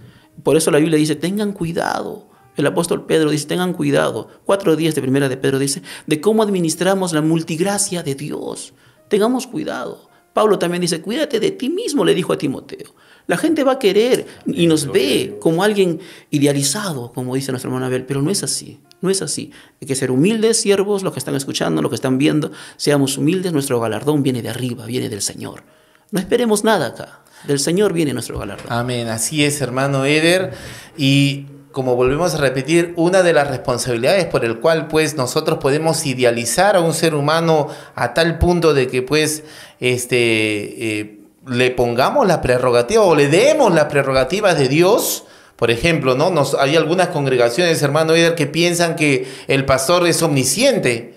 Por 0.44 0.56
eso 0.56 0.70
la 0.70 0.80
Biblia 0.80 0.98
dice, 0.98 1.16
tengan 1.16 1.54
cuidado. 1.54 2.28
El 2.56 2.68
apóstol 2.68 3.06
Pedro 3.06 3.32
dice, 3.32 3.48
tengan 3.48 3.74
cuidado. 3.74 4.30
Cuatro 4.46 4.76
días 4.76 4.94
de 4.94 5.02
primera 5.02 5.30
de 5.30 5.38
Pedro 5.38 5.58
dice, 5.58 5.82
de 6.06 6.22
cómo 6.22 6.44
administramos 6.44 7.14
la 7.14 7.22
multigracia 7.22 8.04
de 8.04 8.16
Dios. 8.16 8.74
Tengamos 9.08 9.48
cuidado. 9.48 10.10
Pablo 10.34 10.60
también 10.60 10.82
dice, 10.82 11.02
cuídate 11.02 11.40
de 11.40 11.52
ti 11.52 11.70
mismo, 11.70 12.06
le 12.06 12.14
dijo 12.14 12.32
a 12.32 12.38
Timoteo. 12.38 12.94
La 13.26 13.38
gente 13.38 13.64
va 13.64 13.74
a 13.74 13.80
querer 13.80 14.26
y 14.46 14.68
nos 14.68 14.92
ve 14.92 15.38
como 15.42 15.64
alguien 15.64 16.00
idealizado, 16.30 17.12
como 17.12 17.36
dice 17.36 17.52
nuestro 17.52 17.70
hermano 17.70 17.88
Abel, 17.88 18.06
pero 18.06 18.22
no 18.22 18.30
es 18.30 18.44
así, 18.44 18.80
no 19.02 19.10
es 19.10 19.22
así. 19.22 19.52
Hay 19.82 19.88
que 19.88 19.96
ser 19.96 20.12
humildes, 20.12 20.58
siervos, 20.58 21.04
los 21.04 21.12
que 21.12 21.20
están 21.20 21.36
escuchando, 21.36 21.82
los 21.82 21.90
que 21.90 21.96
están 21.96 22.18
viendo, 22.18 22.52
seamos 22.78 23.18
humildes, 23.18 23.52
nuestro 23.52 23.80
galardón 23.80 24.24
viene 24.24 24.42
de 24.42 24.50
arriba, 24.50 24.86
viene 24.86 25.10
del 25.10 25.22
Señor. 25.22 25.64
No 26.12 26.20
esperemos 26.20 26.64
nada 26.64 26.88
acá, 26.88 27.22
del 27.48 27.60
Señor 27.60 27.92
viene 27.92 28.14
nuestro 28.14 28.40
galardón. 28.40 28.72
Amén, 28.72 29.08
así 29.10 29.44
es, 29.44 29.60
hermano 29.60 30.06
Eder. 30.06 30.54
Y 30.98 31.48
como 31.78 31.96
volvemos 31.96 32.34
a 32.34 32.38
repetir, 32.38 32.94
una 32.96 33.22
de 33.22 33.34
las 33.34 33.50
responsabilidades 33.50 34.26
por 34.26 34.44
el 34.44 34.58
cual 34.58 34.88
pues 34.88 35.16
nosotros 35.16 35.60
podemos 35.60 36.08
idealizar 36.08 36.76
a 36.76 36.82
un 36.82 36.92
ser 36.92 37.14
humano 37.14 37.68
a 37.94 38.16
tal 38.16 38.40
punto 38.40 38.74
de 38.74 38.88
que 38.88 39.04
pues 39.04 39.44
este, 39.80 40.18
eh, 40.18 41.20
le 41.46 41.70
pongamos 41.70 42.26
la 42.26 42.42
prerrogativa 42.42 43.04
o 43.04 43.14
le 43.14 43.28
demos 43.28 43.72
las 43.76 43.86
prerrogativas 43.86 44.58
de 44.58 44.70
Dios. 44.70 45.26
Por 45.56 45.70
ejemplo, 45.70 46.16
¿no? 46.16 46.34
Hay 46.58 46.76
algunas 46.76 47.10
congregaciones, 47.10 47.80
hermano 47.84 48.16
Eder, 48.16 48.34
que 48.34 48.48
piensan 48.48 48.96
que 48.96 49.28
el 49.48 49.64
pastor 49.64 50.08
es 50.08 50.24
omnisciente. 50.24 51.14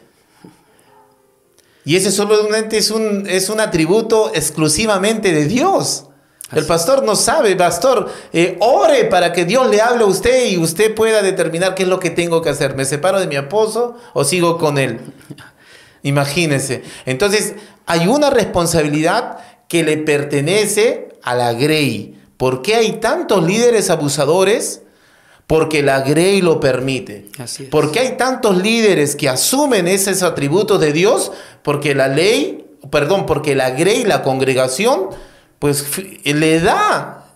Y 1.86 1.96
ese 1.96 2.12
solamente 2.12 2.76
es 2.76 2.90
un, 2.90 3.26
es 3.26 3.48
un 3.48 3.60
atributo 3.60 4.30
exclusivamente 4.34 5.32
de 5.32 5.46
Dios. 5.46 6.09
El 6.52 6.66
pastor 6.66 7.04
no 7.04 7.14
sabe, 7.14 7.54
pastor, 7.54 8.10
eh, 8.32 8.56
ore 8.60 9.04
para 9.04 9.32
que 9.32 9.44
Dios 9.44 9.70
le 9.70 9.80
hable 9.80 10.02
a 10.02 10.06
usted 10.06 10.46
y 10.46 10.58
usted 10.58 10.94
pueda 10.94 11.22
determinar 11.22 11.74
qué 11.74 11.84
es 11.84 11.88
lo 11.88 12.00
que 12.00 12.10
tengo 12.10 12.42
que 12.42 12.48
hacer. 12.48 12.74
¿Me 12.74 12.84
separo 12.84 13.20
de 13.20 13.28
mi 13.28 13.36
esposo 13.36 13.96
o 14.14 14.24
sigo 14.24 14.58
con 14.58 14.78
él? 14.78 14.98
Imagínense. 16.02 16.82
Entonces, 17.06 17.54
hay 17.86 18.08
una 18.08 18.30
responsabilidad 18.30 19.38
que 19.68 19.84
le 19.84 19.96
pertenece 19.98 21.10
a 21.22 21.34
la 21.34 21.52
Grey. 21.52 22.18
¿Por 22.36 22.62
qué 22.62 22.74
hay 22.74 22.92
tantos 22.92 23.44
líderes 23.44 23.90
abusadores? 23.90 24.82
porque 25.50 25.82
la 25.82 26.02
grey 26.02 26.42
lo 26.42 26.60
permite. 26.60 27.26
Así 27.36 27.64
es. 27.64 27.68
Porque 27.70 27.98
hay 27.98 28.16
tantos 28.16 28.56
líderes 28.58 29.16
que 29.16 29.28
asumen 29.28 29.88
esos 29.88 30.22
atributos 30.22 30.80
de 30.80 30.92
Dios, 30.92 31.32
porque 31.64 31.92
la 31.92 32.06
ley, 32.06 32.66
perdón, 32.88 33.26
porque 33.26 33.56
la 33.56 33.70
grey, 33.70 34.04
la 34.04 34.22
congregación, 34.22 35.08
pues 35.60 35.86
le 36.24 36.58
da, 36.58 37.26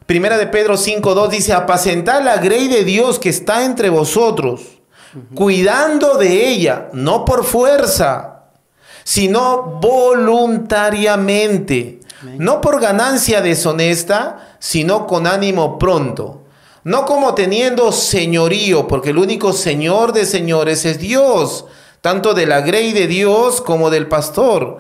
Primera 0.08 0.38
de 0.38 0.48
Pedro 0.48 0.74
5.2 0.76 1.30
dice, 1.30 1.52
apacentad 1.52 2.24
la 2.24 2.38
grey 2.38 2.70
de 2.70 2.86
Dios 2.86 3.20
que 3.20 3.28
está 3.28 3.66
entre 3.66 3.90
vosotros, 3.90 4.80
cuidando 5.36 6.16
de 6.16 6.48
ella, 6.48 6.88
no 6.94 7.26
por 7.26 7.44
fuerza, 7.44 8.46
sino 9.04 9.64
voluntariamente, 9.82 12.00
no 12.38 12.62
por 12.62 12.80
ganancia 12.80 13.42
deshonesta, 13.42 14.56
sino 14.60 15.08
con 15.08 15.28
ánimo 15.28 15.78
pronto, 15.78 16.46
no 16.86 17.04
como 17.04 17.36
teniendo 17.36 17.92
señorío, 17.92 18.88
porque 18.88 19.10
el 19.10 19.18
único 19.18 19.52
señor 19.52 20.14
de 20.14 20.26
señores 20.26 20.86
es 20.86 21.00
Dios, 21.00 21.66
tanto 22.00 22.34
de 22.34 22.46
la 22.46 22.62
grey 22.62 22.94
de 22.94 23.08
Dios 23.08 23.60
como 23.60 23.90
del 23.90 24.08
pastor, 24.08 24.78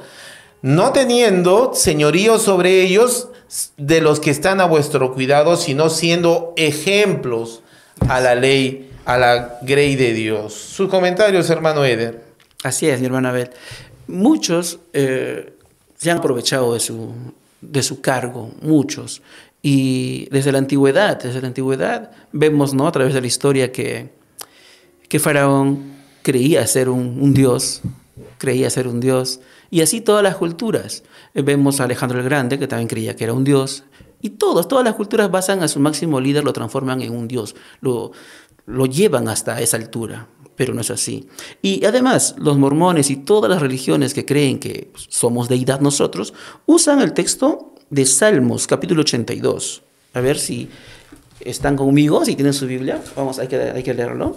no 0.62 0.91
teniendo 0.91 1.74
señorío 1.74 2.39
sobre 2.39 2.82
ellos 2.82 3.30
de 3.78 4.02
los 4.02 4.20
que 4.20 4.32
están 4.32 4.60
a 4.60 4.65
vuestro 4.65 5.13
cuidado, 5.13 5.56
sino 5.56 5.89
siendo 5.89 6.54
ejemplos 6.58 7.62
a 8.08 8.20
la 8.20 8.36
ley, 8.36 8.91
a 9.06 9.17
la 9.17 9.60
grey 9.62 9.96
de 9.96 10.13
Dios. 10.13 10.54
Sus 10.54 10.89
comentarios, 10.89 11.50
hermano 11.50 11.86
Eder. 11.86 12.24
Así 12.63 12.88
es, 12.89 13.00
mi 13.00 13.06
hermana 13.06 13.30
Abel. 13.30 13.52
Muchos 14.08 14.80
eh, 14.93 15.54
se 15.98 16.12
han 16.12 16.17
aprovechado 16.17 16.74
de 16.74 16.80
su, 16.80 17.13
de 17.62 17.84
su 17.84 18.02
cargo, 18.02 18.52
muchos. 18.62 19.22
Y 19.62 20.28
desde 20.32 20.52
la 20.52 20.58
antigüedad, 20.58 21.22
desde 21.22 21.41
la 21.41 21.48
antigüedad, 21.48 22.12
vemos 22.32 22.74
¿no? 22.74 22.88
a 22.88 22.91
través 22.91 23.13
de 23.13 23.22
la 23.22 23.28
historia 23.28 23.72
que, 23.72 24.10
que 25.08 25.20
Faraón 25.20 25.98
creía 26.24 26.65
ser 26.67 26.89
un 26.89 27.34
dios, 27.34 27.82
creía 28.38 28.70
ser 28.70 28.88
un 28.88 29.00
dios. 29.00 29.39
Y 29.69 29.82
así 29.82 30.01
todas 30.01 30.23
las 30.23 30.36
culturas. 30.36 31.03
Eh, 31.34 31.41
Vemos 31.41 31.80
a 31.80 31.86
Alejandro 31.86 32.19
el 32.19 32.25
Grande, 32.25 32.60
que 32.60 32.67
también 32.67 32.88
creía 32.88 33.15
que 33.15 33.23
era 33.23 33.34
un 33.34 33.43
dios. 33.43 33.84
Y 34.21 34.32
todos, 34.32 34.67
todas 34.67 34.84
las 34.84 34.95
culturas 34.95 35.30
basan 35.30 35.62
a 35.62 35.67
su 35.67 35.80
máximo 35.80 36.19
líder, 36.19 36.43
lo 36.43 36.53
transforman 36.53 37.01
en 37.01 37.15
un 37.15 37.27
dios, 37.27 37.56
lo, 37.82 38.12
lo 38.65 38.86
llevan 38.86 39.30
hasta 39.30 39.62
esa 39.62 39.77
altura, 39.77 40.27
pero 40.56 40.73
no 40.73 40.82
es 40.82 40.89
así. 40.89 41.27
Y 41.62 41.86
además, 41.86 42.36
los 42.39 42.58
mormones 42.58 43.12
y 43.12 43.17
todas 43.17 43.49
las 43.49 43.62
religiones 43.62 44.13
que 44.13 44.25
creen 44.25 44.60
que 44.60 44.91
somos 44.95 45.49
deidad 45.49 45.82
nosotros, 45.82 46.34
usan 46.65 47.01
el 47.01 47.13
texto 47.13 47.75
de 47.89 48.06
Salmos, 48.06 48.65
capítulo 48.65 49.01
82. 49.01 49.84
A 50.13 50.21
ver 50.21 50.39
si 50.39 50.67
están 51.41 51.75
conmigo, 51.75 52.25
si 52.25 52.36
tienen 52.36 52.53
su 52.53 52.65
Biblia. 52.65 53.01
Vamos, 53.15 53.38
hay 53.39 53.47
que, 53.47 53.58
hay 53.58 53.84
que 53.84 53.93
leerlo. 53.93 54.36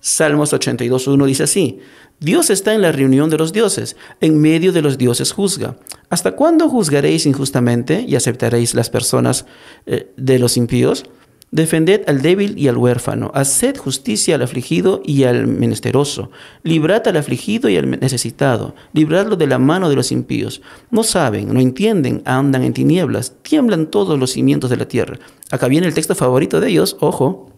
Salmos 0.00 0.52
82.1 0.52 1.26
dice 1.26 1.42
así, 1.42 1.80
Dios 2.20 2.50
está 2.50 2.74
en 2.74 2.82
la 2.82 2.92
reunión 2.92 3.30
de 3.30 3.38
los 3.38 3.52
dioses, 3.52 3.96
en 4.20 4.40
medio 4.40 4.72
de 4.72 4.82
los 4.82 4.98
dioses 4.98 5.32
juzga. 5.32 5.76
¿Hasta 6.08 6.32
cuándo 6.32 6.68
juzgaréis 6.68 7.26
injustamente 7.26 8.04
y 8.06 8.16
aceptaréis 8.16 8.74
las 8.74 8.90
personas 8.90 9.46
eh, 9.86 10.12
de 10.16 10.38
los 10.38 10.56
impíos? 10.56 11.04
Defended 11.50 12.02
al 12.06 12.20
débil 12.20 12.58
y 12.58 12.68
al 12.68 12.76
huérfano, 12.76 13.30
haced 13.34 13.78
justicia 13.78 14.34
al 14.34 14.42
afligido 14.42 15.00
y 15.02 15.24
al 15.24 15.46
menesteroso, 15.46 16.30
librad 16.62 17.08
al 17.08 17.16
afligido 17.16 17.70
y 17.70 17.76
al 17.78 17.88
necesitado, 17.88 18.74
libradlo 18.92 19.34
de 19.34 19.46
la 19.46 19.58
mano 19.58 19.88
de 19.88 19.96
los 19.96 20.12
impíos. 20.12 20.60
No 20.90 21.02
saben, 21.04 21.54
no 21.54 21.60
entienden, 21.60 22.20
andan 22.26 22.64
en 22.64 22.74
tinieblas, 22.74 23.32
tiemblan 23.40 23.86
todos 23.86 24.18
los 24.18 24.32
cimientos 24.32 24.68
de 24.68 24.76
la 24.76 24.88
tierra. 24.88 25.18
Acá 25.50 25.68
viene 25.68 25.86
el 25.86 25.94
texto 25.94 26.14
favorito 26.14 26.60
de 26.60 26.68
ellos, 26.68 26.98
ojo, 27.00 27.50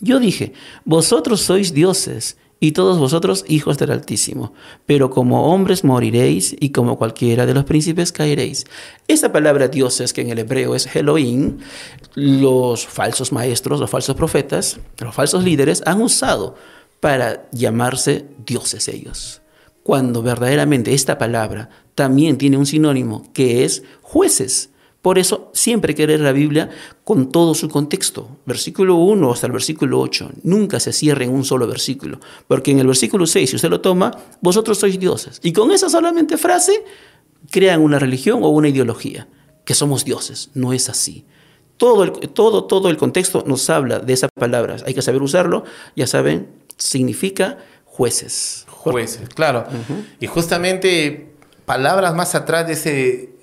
yo 0.00 0.20
dije, 0.20 0.52
vosotros 0.84 1.40
sois 1.40 1.72
dioses 1.72 2.36
y 2.58 2.72
todos 2.72 2.98
vosotros 2.98 3.44
hijos 3.48 3.76
del 3.76 3.90
Altísimo, 3.90 4.54
pero 4.86 5.10
como 5.10 5.52
hombres 5.52 5.84
moriréis 5.84 6.56
y 6.58 6.70
como 6.70 6.96
cualquiera 6.96 7.44
de 7.44 7.54
los 7.54 7.64
príncipes 7.64 8.12
caeréis. 8.12 8.64
Esa 9.08 9.30
palabra 9.30 9.68
dioses, 9.68 10.12
que 10.12 10.22
en 10.22 10.30
el 10.30 10.38
hebreo 10.38 10.74
es 10.74 10.94
Elohim, 10.96 11.58
los 12.14 12.86
falsos 12.86 13.32
maestros, 13.32 13.80
los 13.80 13.90
falsos 13.90 14.16
profetas, 14.16 14.78
los 14.98 15.14
falsos 15.14 15.44
líderes 15.44 15.82
han 15.84 16.00
usado 16.00 16.56
para 17.00 17.48
llamarse 17.52 18.26
dioses 18.46 18.88
ellos. 18.88 19.42
Cuando 19.82 20.22
verdaderamente 20.22 20.94
esta 20.94 21.18
palabra 21.18 21.68
también 21.94 22.38
tiene 22.38 22.56
un 22.56 22.66
sinónimo 22.66 23.30
que 23.32 23.64
es 23.64 23.82
jueces. 24.02 24.70
Por 25.06 25.20
eso 25.20 25.52
siempre 25.52 25.92
hay 25.92 25.94
que 25.94 26.04
leer 26.04 26.18
la 26.18 26.32
Biblia 26.32 26.68
con 27.04 27.30
todo 27.30 27.54
su 27.54 27.68
contexto, 27.68 28.38
versículo 28.44 28.96
1 28.96 29.32
hasta 29.32 29.46
el 29.46 29.52
versículo 29.52 30.00
8. 30.00 30.30
Nunca 30.42 30.80
se 30.80 30.92
cierre 30.92 31.26
en 31.26 31.30
un 31.30 31.44
solo 31.44 31.68
versículo, 31.68 32.18
porque 32.48 32.72
en 32.72 32.80
el 32.80 32.88
versículo 32.88 33.24
6, 33.24 33.50
si 33.50 33.54
usted 33.54 33.70
lo 33.70 33.80
toma, 33.80 34.10
vosotros 34.40 34.78
sois 34.78 34.98
dioses. 34.98 35.38
Y 35.44 35.52
con 35.52 35.70
esa 35.70 35.88
solamente 35.88 36.36
frase 36.36 36.82
crean 37.52 37.82
una 37.82 38.00
religión 38.00 38.42
o 38.42 38.48
una 38.48 38.68
ideología, 38.68 39.28
que 39.64 39.74
somos 39.74 40.04
dioses. 40.04 40.50
No 40.54 40.72
es 40.72 40.88
así. 40.88 41.24
Todo 41.76 42.02
el, 42.02 42.10
todo, 42.10 42.64
todo 42.64 42.90
el 42.90 42.96
contexto 42.96 43.44
nos 43.46 43.70
habla 43.70 44.00
de 44.00 44.12
esas 44.12 44.30
palabras. 44.34 44.82
Hay 44.88 44.94
que 44.94 45.02
saber 45.02 45.22
usarlo. 45.22 45.62
Ya 45.94 46.08
saben, 46.08 46.48
significa 46.78 47.58
jueces. 47.84 48.66
Jueces, 48.66 49.28
claro. 49.28 49.66
Y 50.18 50.26
justamente 50.26 51.32
palabras 51.64 52.12
más 52.16 52.34
atrás 52.34 52.66
de 52.66 52.72
ese, 52.72 53.35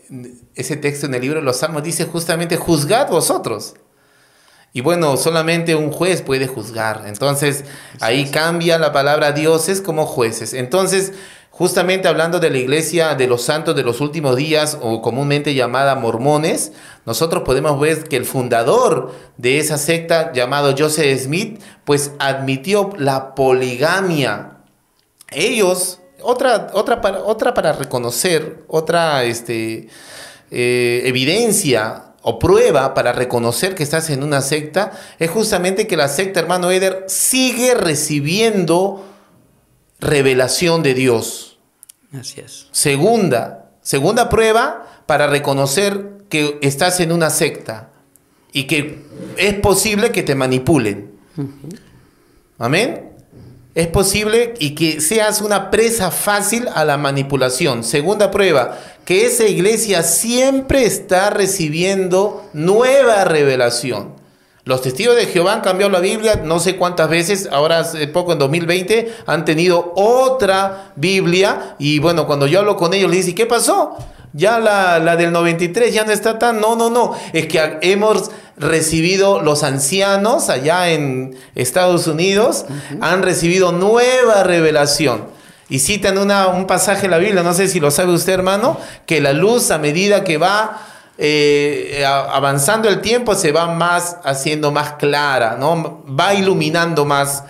ese 0.56 0.78
texto 0.78 1.06
en 1.06 1.14
el 1.16 1.22
libro 1.22 1.40
de 1.40 1.46
los 1.46 1.58
Salmos 1.58 1.84
dice 1.84 2.06
justamente 2.06 2.58
juzgad 2.58 3.10
vosotros. 3.10 3.76
Y 4.76 4.82
bueno, 4.82 5.18
solamente 5.18 5.76
un 5.76 5.92
juez 5.92 6.24
puede 6.24 6.48
juzgar. 6.48 7.04
Entonces, 7.06 7.64
ahí 8.00 8.32
cambia 8.32 8.80
la 8.80 8.92
palabra 8.92 9.32
dioses 9.32 9.82
como 9.82 10.08
jueces. 10.08 10.56
Entonces, 10.56 11.14
justamente 11.52 12.08
hablando 12.08 12.40
de 12.40 12.50
la 12.50 12.58
iglesia 12.58 13.14
de 13.14 13.28
los 13.28 13.44
santos 13.44 13.76
de 13.76 13.84
los 13.84 14.02
últimos 14.02 14.36
días, 14.36 14.80
o 14.82 15.04
comúnmente 15.04 15.54
llamada 15.54 15.94
mormones, 15.94 16.72
nosotros 17.06 17.44
podemos 17.44 17.80
ver 17.80 18.06
que 18.06 18.18
el 18.18 18.26
fundador 18.26 19.12
de 19.38 19.60
esa 19.60 19.78
secta, 19.78 20.32
llamado 20.34 20.74
Joseph 20.76 21.20
Smith, 21.20 21.62
pues 21.86 22.12
admitió 22.18 22.90
la 22.98 23.36
poligamia. 23.36 24.58
Ellos, 25.30 26.00
otra, 26.24 26.72
otra, 26.74 27.02
para, 27.02 27.24
otra 27.24 27.54
para 27.54 27.74
reconocer, 27.74 28.64
otra 28.68 29.24
este, 29.24 29.88
eh, 30.52 31.02
evidencia 31.06 32.14
o 32.22 32.40
prueba 32.40 32.94
para 32.94 33.12
reconocer 33.12 33.76
que 33.76 33.84
estás 33.84 34.10
en 34.10 34.24
una 34.24 34.42
secta 34.42 34.92
es 35.20 35.30
justamente 35.30 35.88
que 35.88 35.98
la 35.98 36.08
secta, 36.08 36.40
hermano 36.40 36.72
Eder, 36.72 37.06
sigue 37.08 37.76
recibiendo 37.76 39.06
revelación 40.00 40.84
de 40.84 40.94
Dios. 40.94 41.60
Así 42.18 42.40
es. 42.40 42.68
Segunda, 42.72 43.72
segunda 43.82 44.30
prueba 44.30 45.04
para 45.06 45.28
reconocer 45.28 46.24
que 46.30 46.60
estás 46.62 47.00
en 47.00 47.12
una 47.12 47.30
secta 47.30 47.90
y 48.52 48.66
que 48.66 49.04
es 49.38 49.56
posible 49.56 50.12
que 50.12 50.24
te 50.24 50.36
manipulen. 50.36 51.12
Amén. 52.58 53.13
Es 53.76 53.88
posible 53.88 54.54
y 54.60 54.76
que 54.76 55.02
seas 55.02 55.42
una 55.42 55.72
presa 55.72 56.12
fácil 56.12 56.68
a 56.76 56.86
la 56.86 56.98
manipulación. 56.98 57.84
Segunda 57.84 58.30
prueba, 58.30 58.78
que 59.04 59.26
esa 59.26 59.46
iglesia 59.46 60.04
siempre 60.04 60.86
está 60.86 61.32
recibiendo 61.32 62.48
nueva 62.54 63.26
revelación. 63.26 64.14
Los 64.66 64.82
testigos 64.82 65.16
de 65.16 65.26
Jehová 65.26 65.54
han 65.54 65.62
cambiado 65.62 65.92
la 65.92 66.00
Biblia 66.00 66.42
no 66.44 66.60
sé 66.60 66.78
cuántas 66.78 67.10
veces, 67.10 67.50
ahora 67.52 67.84
poco 68.14 68.32
en 68.32 68.40
2020 68.40 69.14
han 69.26 69.44
tenido 69.44 69.92
otra 69.96 70.94
Biblia 70.96 71.76
y 71.80 72.00
bueno, 72.00 72.28
cuando 72.28 72.48
yo 72.48 72.60
hablo 72.60 72.78
con 72.78 72.94
ellos 72.94 73.12
les 73.12 73.26
digo, 73.26 73.36
¿qué 73.36 73.46
pasó? 73.46 73.98
Ya 74.32 74.60
la, 74.60 75.00
la 75.00 75.18
del 75.18 75.32
93 75.34 75.94
ya 75.94 76.06
no 76.06 76.12
está 76.12 76.40
tan, 76.40 76.62
no, 76.62 76.76
no, 76.76 76.90
no, 76.90 77.14
es 77.34 77.48
que 77.48 77.78
hemos 77.82 78.32
recibido 78.58 79.42
los 79.42 79.64
ancianos 79.64 80.50
allá 80.50 80.90
en 80.90 81.36
Estados 81.56 82.08
Unidos, 82.08 82.66
uh 82.68 82.74
-huh. 82.74 82.98
han 83.02 83.24
recibido 83.24 83.72
nueva 83.72 84.44
revelación. 84.44 85.26
Y 85.70 85.80
citan 85.80 86.18
una, 86.18 86.48
un 86.48 86.68
pasaje 86.68 87.04
de 87.04 87.08
la 87.08 87.18
Biblia, 87.18 87.42
no 87.42 87.54
sé 87.54 87.68
si 87.68 87.80
lo 87.80 87.90
sabe 87.90 88.14
usted 88.14 88.34
hermano, 88.34 88.78
que 89.06 89.22
la 89.22 89.34
luz 89.34 89.72
a 89.72 89.78
medida 89.78 90.24
que 90.24 90.38
va 90.38 90.82
eh, 91.18 92.04
avanzando 92.06 92.90
el 92.90 93.02
tiempo 93.02 93.36
se 93.36 93.52
va 93.52 93.68
más 93.68 94.18
haciendo 94.24 94.72
más 94.72 94.94
clara, 94.94 95.58
¿no? 95.60 96.04
Va 96.08 96.34
iluminando 96.34 97.06
más 97.06 97.44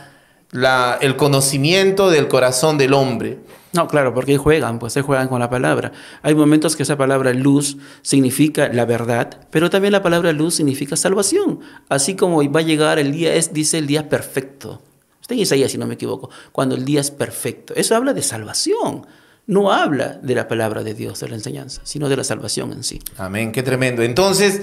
la, 0.52 0.98
el 1.02 1.16
conocimiento 1.16 2.10
del 2.10 2.28
corazón 2.28 2.78
del 2.78 2.94
hombre. 2.94 3.40
No, 3.74 3.88
claro, 3.88 4.14
porque 4.14 4.38
juegan, 4.38 4.78
pues 4.78 4.96
ahí 4.96 5.04
juegan 5.04 5.28
con 5.28 5.40
la 5.40 5.50
palabra. 5.50 5.92
Hay 6.22 6.36
momentos 6.36 6.76
que 6.76 6.84
esa 6.84 6.96
palabra 6.96 7.34
luz 7.34 7.78
significa 8.04 8.70
la 8.70 8.86
verdad, 8.86 9.48
pero 9.50 9.72
también 9.72 9.92
la 9.92 10.04
palabra 10.04 10.32
luz 10.32 10.56
significa 10.56 10.96
salvación. 10.96 11.60
Así 11.90 12.16
como 12.16 12.38
va 12.52 12.60
a 12.60 12.64
llegar 12.64 13.00
el 13.00 13.12
día, 13.12 13.34
es, 13.34 13.52
dice 13.52 13.80
el 13.80 13.88
día 13.88 14.10
perfecto. 14.10 14.80
Está 15.20 15.34
en 15.34 15.40
Isaías, 15.40 15.72
si 15.72 15.80
no 15.80 15.88
me 15.88 15.96
equivoco, 15.96 16.30
cuando 16.52 16.76
el 16.76 16.86
día 16.86 17.02
es 17.02 17.10
perfecto. 17.10 17.74
Eso 17.76 17.96
habla 17.96 18.14
de 18.14 18.22
salvación. 18.22 19.08
No 19.46 19.74
habla 19.74 20.20
de 20.22 20.36
la 20.36 20.48
palabra 20.48 20.84
de 20.84 20.94
Dios, 20.94 21.20
de 21.20 21.28
la 21.28 21.36
enseñanza, 21.36 21.82
sino 21.84 22.08
de 22.08 22.16
la 22.16 22.24
salvación 22.24 22.72
en 22.72 22.84
sí. 22.84 23.00
Amén, 23.18 23.52
qué 23.52 23.64
tremendo. 23.64 24.04
Entonces, 24.04 24.62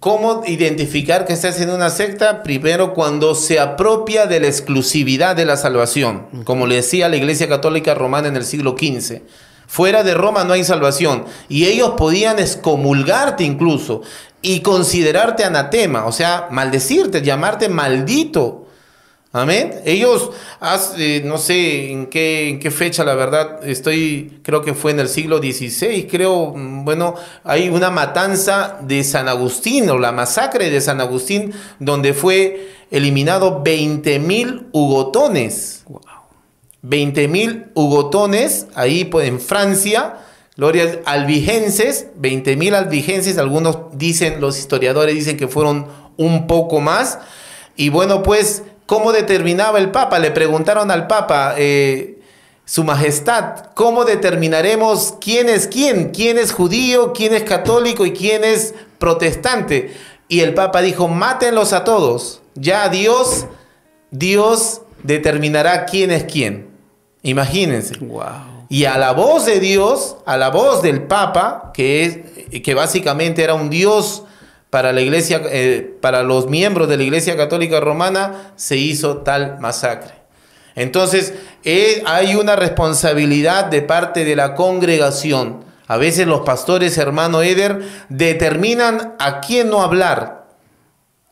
¿Cómo 0.00 0.42
identificar 0.44 1.26
que 1.26 1.32
estás 1.32 1.60
en 1.60 1.70
una 1.70 1.90
secta? 1.90 2.42
Primero, 2.42 2.92
cuando 2.92 3.36
se 3.36 3.60
apropia 3.60 4.26
de 4.26 4.40
la 4.40 4.48
exclusividad 4.48 5.36
de 5.36 5.44
la 5.44 5.56
salvación, 5.56 6.26
como 6.42 6.66
le 6.66 6.74
decía 6.74 7.08
la 7.08 7.14
Iglesia 7.14 7.48
Católica 7.48 7.94
Romana 7.94 8.26
en 8.26 8.34
el 8.34 8.44
siglo 8.44 8.74
XV. 8.76 9.22
Fuera 9.68 10.02
de 10.02 10.14
Roma 10.14 10.42
no 10.42 10.54
hay 10.54 10.64
salvación. 10.64 11.24
Y 11.48 11.66
ellos 11.66 11.92
podían 11.96 12.40
excomulgarte 12.40 13.44
incluso 13.44 14.02
y 14.42 14.60
considerarte 14.60 15.44
anatema, 15.44 16.06
o 16.06 16.12
sea, 16.12 16.48
maldecirte, 16.50 17.22
llamarte 17.22 17.68
maldito. 17.68 18.65
Amén. 19.32 19.82
Ellos, 19.84 20.30
hace, 20.60 21.20
no 21.22 21.36
sé 21.36 21.90
en 21.90 22.06
qué, 22.06 22.48
en 22.48 22.58
qué 22.58 22.70
fecha, 22.70 23.04
la 23.04 23.14
verdad, 23.14 23.66
estoy, 23.68 24.40
creo 24.42 24.62
que 24.62 24.72
fue 24.72 24.92
en 24.92 25.00
el 25.00 25.08
siglo 25.08 25.38
XVI, 25.38 26.06
creo, 26.06 26.54
mm, 26.56 26.84
bueno, 26.84 27.14
hay 27.44 27.68
una 27.68 27.90
matanza 27.90 28.78
de 28.80 29.04
San 29.04 29.28
Agustín, 29.28 29.90
o 29.90 29.98
la 29.98 30.12
masacre 30.12 30.70
de 30.70 30.80
San 30.80 31.00
Agustín, 31.00 31.52
donde 31.78 32.14
fue 32.14 32.70
eliminado 32.90 33.62
20 33.62 34.18
mil 34.20 34.68
hugotones. 34.72 35.82
Wow. 35.86 36.00
20 36.88 37.28
mil 37.28 37.66
hugotones, 37.74 38.68
ahí 38.74 39.04
pues, 39.04 39.28
en 39.28 39.40
Francia, 39.40 40.18
gloria 40.56 41.00
albigenses, 41.04 42.06
20 42.16 42.56
mil 42.56 42.74
albigenses, 42.74 43.38
algunos 43.38 43.78
dicen, 43.94 44.40
los 44.40 44.56
historiadores 44.58 45.14
dicen 45.14 45.36
que 45.36 45.48
fueron 45.48 45.88
un 46.16 46.46
poco 46.46 46.80
más. 46.80 47.18
Y 47.76 47.88
bueno, 47.88 48.22
pues 48.22 48.62
¿Cómo 48.86 49.12
determinaba 49.12 49.78
el 49.78 49.90
Papa? 49.90 50.18
Le 50.18 50.30
preguntaron 50.30 50.90
al 50.90 51.08
Papa, 51.08 51.54
eh, 51.58 52.20
Su 52.64 52.84
Majestad, 52.84 53.66
¿cómo 53.74 54.04
determinaremos 54.04 55.14
quién 55.20 55.48
es 55.48 55.66
quién? 55.66 56.10
¿Quién 56.10 56.38
es 56.38 56.52
judío? 56.52 57.12
¿Quién 57.12 57.34
es 57.34 57.42
católico? 57.42 58.06
¿Y 58.06 58.12
quién 58.12 58.44
es 58.44 58.74
protestante? 58.98 59.94
Y 60.28 60.40
el 60.40 60.54
Papa 60.54 60.82
dijo, 60.82 61.08
mátenlos 61.08 61.72
a 61.72 61.84
todos. 61.84 62.42
Ya 62.54 62.88
Dios, 62.88 63.46
Dios 64.10 64.82
determinará 65.02 65.84
quién 65.86 66.10
es 66.10 66.24
quién. 66.24 66.68
Imagínense. 67.22 67.98
Wow. 67.98 68.66
Y 68.68 68.84
a 68.84 68.98
la 68.98 69.12
voz 69.12 69.46
de 69.46 69.60
Dios, 69.60 70.16
a 70.26 70.36
la 70.36 70.50
voz 70.50 70.82
del 70.82 71.02
Papa, 71.02 71.70
que, 71.74 72.04
es, 72.04 72.60
que 72.62 72.74
básicamente 72.74 73.42
era 73.42 73.54
un 73.54 73.70
Dios 73.70 74.24
para 74.70 74.92
la 74.92 75.00
iglesia, 75.00 75.42
eh, 75.50 75.96
para 76.00 76.22
los 76.22 76.48
miembros 76.48 76.88
de 76.88 76.96
la 76.96 77.04
Iglesia 77.04 77.36
Católica 77.36 77.80
Romana, 77.80 78.52
se 78.56 78.76
hizo 78.76 79.18
tal 79.18 79.58
masacre. 79.60 80.14
Entonces, 80.74 81.34
eh, 81.64 82.02
hay 82.06 82.34
una 82.34 82.54
responsabilidad 82.56 83.66
de 83.66 83.82
parte 83.82 84.24
de 84.24 84.36
la 84.36 84.54
congregación. 84.54 85.64
A 85.86 85.96
veces 85.96 86.26
los 86.26 86.40
pastores, 86.40 86.98
hermano 86.98 87.42
Eder, 87.42 87.80
determinan 88.08 89.14
a 89.18 89.40
quién 89.40 89.70
no 89.70 89.82
hablar, 89.82 90.48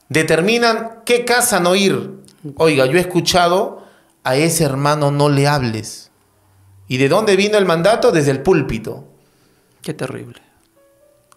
determinan 0.09 1.01
qué 1.05 1.25
casa 1.25 1.61
no 1.61 1.75
ir. 1.75 2.23
Oiga, 2.57 2.87
yo 2.87 2.97
he 2.97 3.01
escuchado 3.01 3.85
a 4.23 4.37
ese 4.37 4.64
hermano 4.64 5.11
no 5.11 5.29
le 5.29 5.47
hables. 5.47 6.11
¿Y 6.88 6.97
de 6.97 7.09
dónde 7.09 7.37
vino 7.37 7.59
el 7.59 7.66
mandato? 7.66 8.12
Desde 8.12 8.31
el 8.31 8.42
púlpito. 8.42 9.05
Qué 9.83 9.92
terrible. 9.92 10.43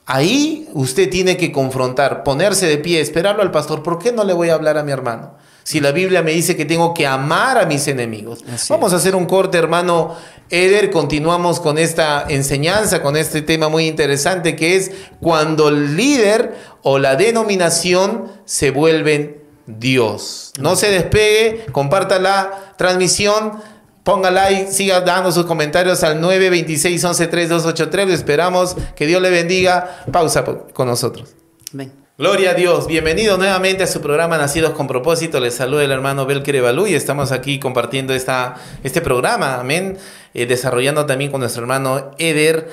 Ahí 0.10 0.70
usted 0.74 1.10
tiene 1.10 1.36
que 1.36 1.52
confrontar, 1.52 2.24
ponerse 2.24 2.66
de 2.66 2.78
pie, 2.78 3.02
esperarlo 3.02 3.42
al 3.42 3.52
pastor. 3.52 3.84
¿Por 3.84 4.00
qué 4.00 4.14
no 4.14 4.24
le 4.24 4.32
voy 4.32 4.48
a 4.48 4.54
hablar 4.54 4.78
a 4.78 4.84
mi 4.84 4.94
hermano? 4.94 5.34
Si 5.64 5.82
la 5.82 5.92
Biblia 5.92 6.22
me 6.22 6.32
dice 6.32 6.56
que 6.56 6.64
tengo 6.64 6.94
que 6.94 7.06
amar 7.06 7.58
a 7.58 7.66
mis 7.66 7.90
enemigos. 7.90 8.40
Vamos 8.70 8.94
a 8.94 8.96
hacer 8.96 9.18
un 9.18 9.26
corte, 9.26 9.58
hermano 9.58 10.16
Eder. 10.50 10.92
Continuamos 10.92 11.60
con 11.60 11.78
esta 11.78 12.26
enseñanza, 12.30 13.02
con 13.02 13.18
este 13.18 13.42
tema 13.42 13.68
muy 13.68 13.86
interesante 13.86 14.56
que 14.56 14.78
es 14.78 14.92
cuando 15.20 15.68
el 15.68 15.98
líder 15.98 16.56
o 16.84 17.00
la 17.00 17.18
denominación 17.18 18.32
se 18.46 18.72
vuelven 18.72 19.44
Dios. 19.66 20.54
No 20.58 20.78
se 20.78 20.90
despegue, 20.90 21.66
comparta 21.74 22.18
la 22.18 22.74
transmisión. 22.78 23.60
Ponga 24.08 24.32
like, 24.32 24.72
siga 24.72 25.02
dando 25.02 25.34
sus 25.34 25.46
comentarios 25.46 26.02
al 26.02 26.22
926 26.22 27.02
113283. 27.02 28.10
Esperamos 28.10 28.78
que 28.96 29.06
Dios 29.06 29.22
le 29.22 29.30
bendiga. 29.30 30.06
Pausa 30.14 30.46
con 30.46 30.88
nosotros. 30.88 31.36
Ven. 31.74 31.92
Gloria 32.18 32.52
a 32.52 32.54
Dios. 32.54 32.88
Bienvenido 32.88 33.38
nuevamente 33.38 33.84
a 33.84 33.88
su 33.88 34.00
programa 34.00 34.38
Nacidos 34.38 34.72
con 34.72 34.88
Propósito. 34.88 35.42
Les 35.42 35.56
saluda 35.56 35.84
el 35.84 35.92
hermano 35.92 36.26
Belker 36.26 36.62
Balú 36.62 36.88
y 36.88 36.96
estamos 36.96 37.34
aquí 37.34 37.60
compartiendo 37.60 38.14
esta, 38.14 38.56
este 38.82 39.02
programa. 39.02 39.56
Amén. 39.56 39.98
Eh, 40.34 40.46
desarrollando 40.46 41.06
también 41.06 41.30
con 41.30 41.42
nuestro 41.42 41.64
hermano 41.64 42.12
Eder. 42.18 42.70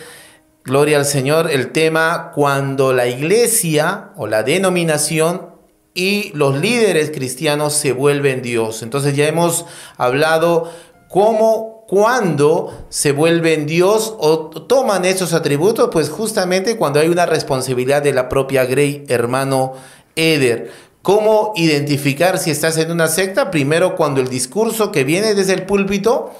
Gloria 0.62 0.98
al 0.98 1.04
Señor. 1.04 1.50
El 1.50 1.72
tema 1.72 2.30
cuando 2.32 2.92
la 2.92 3.08
iglesia 3.08 4.10
o 4.14 4.28
la 4.28 4.44
denominación 4.44 5.52
y 5.94 6.30
los 6.34 6.60
líderes 6.60 7.10
cristianos 7.10 7.72
se 7.72 7.90
vuelven 7.90 8.40
Dios. 8.40 8.84
Entonces 8.84 9.16
ya 9.16 9.26
hemos 9.26 9.66
hablado 9.96 10.70
cómo, 11.14 11.84
cuando 11.86 12.86
se 12.88 13.12
vuelven 13.12 13.66
Dios 13.66 14.16
o 14.18 14.48
toman 14.48 15.04
esos 15.04 15.32
atributos, 15.32 15.90
pues 15.92 16.10
justamente 16.10 16.76
cuando 16.76 16.98
hay 16.98 17.06
una 17.06 17.24
responsabilidad 17.24 18.02
de 18.02 18.12
la 18.12 18.28
propia 18.28 18.64
Grey, 18.64 19.04
hermano 19.06 19.74
Eder. 20.16 20.72
¿Cómo 21.02 21.52
identificar 21.54 22.36
si 22.38 22.50
estás 22.50 22.78
en 22.78 22.90
una 22.90 23.06
secta? 23.06 23.52
Primero, 23.52 23.94
cuando 23.94 24.20
el 24.20 24.26
discurso 24.26 24.90
que 24.90 25.04
viene 25.04 25.34
desde 25.34 25.52
el 25.52 25.66
púlpito, 25.66 26.32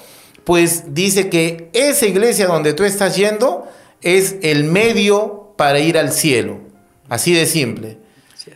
pues 0.43 0.93
dice 0.93 1.29
que 1.29 1.69
esa 1.71 2.05
iglesia 2.05 2.47
donde 2.47 2.73
tú 2.73 2.83
estás 2.83 3.15
yendo 3.15 3.69
es 4.01 4.35
el 4.41 4.65
medio 4.65 5.53
para 5.55 5.79
ir 5.79 5.97
al 5.97 6.11
cielo. 6.11 6.59
Así 7.07 7.33
de 7.33 7.45
simple. 7.45 7.99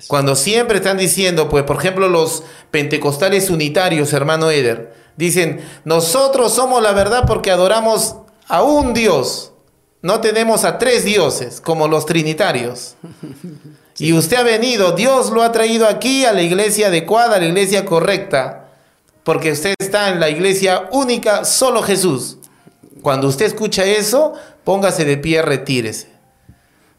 Cuando 0.07 0.35
siempre 0.35 0.79
están 0.79 0.97
diciendo, 0.97 1.47
pues 1.47 1.63
por 1.63 1.77
ejemplo 1.77 2.09
los 2.09 2.43
pentecostales 2.71 3.49
unitarios, 3.49 4.11
hermano 4.11 4.51
Eder, 4.51 4.98
Dicen, 5.19 5.59
nosotros 5.83 6.53
somos 6.53 6.81
la 6.81 6.93
verdad 6.93 7.25
porque 7.27 7.51
adoramos 7.51 8.15
a 8.47 8.63
un 8.63 8.93
Dios. 8.93 9.51
No 10.01 10.21
tenemos 10.21 10.63
a 10.63 10.77
tres 10.77 11.03
dioses 11.03 11.59
como 11.59 11.89
los 11.89 12.05
trinitarios. 12.05 12.95
Y 14.01 14.13
usted 14.13 14.37
ha 14.37 14.43
venido, 14.43 14.93
Dios 14.93 15.29
lo 15.29 15.43
ha 15.43 15.51
traído 15.51 15.85
aquí 15.85 16.23
a 16.23 16.31
la 16.31 16.41
iglesia 16.41 16.87
adecuada, 16.87 17.35
a 17.35 17.39
la 17.39 17.47
iglesia 17.47 17.83
correcta, 17.83 18.69
porque 19.25 19.51
usted 19.51 19.73
está 19.77 20.07
en 20.07 20.21
la 20.21 20.29
iglesia 20.29 20.87
única, 20.93 21.43
solo 21.43 21.81
Jesús. 21.83 22.37
Cuando 23.01 23.27
usted 23.27 23.47
escucha 23.47 23.83
eso, 23.83 24.35
póngase 24.63 25.03
de 25.03 25.17
pie, 25.17 25.41
retírese. 25.41 26.07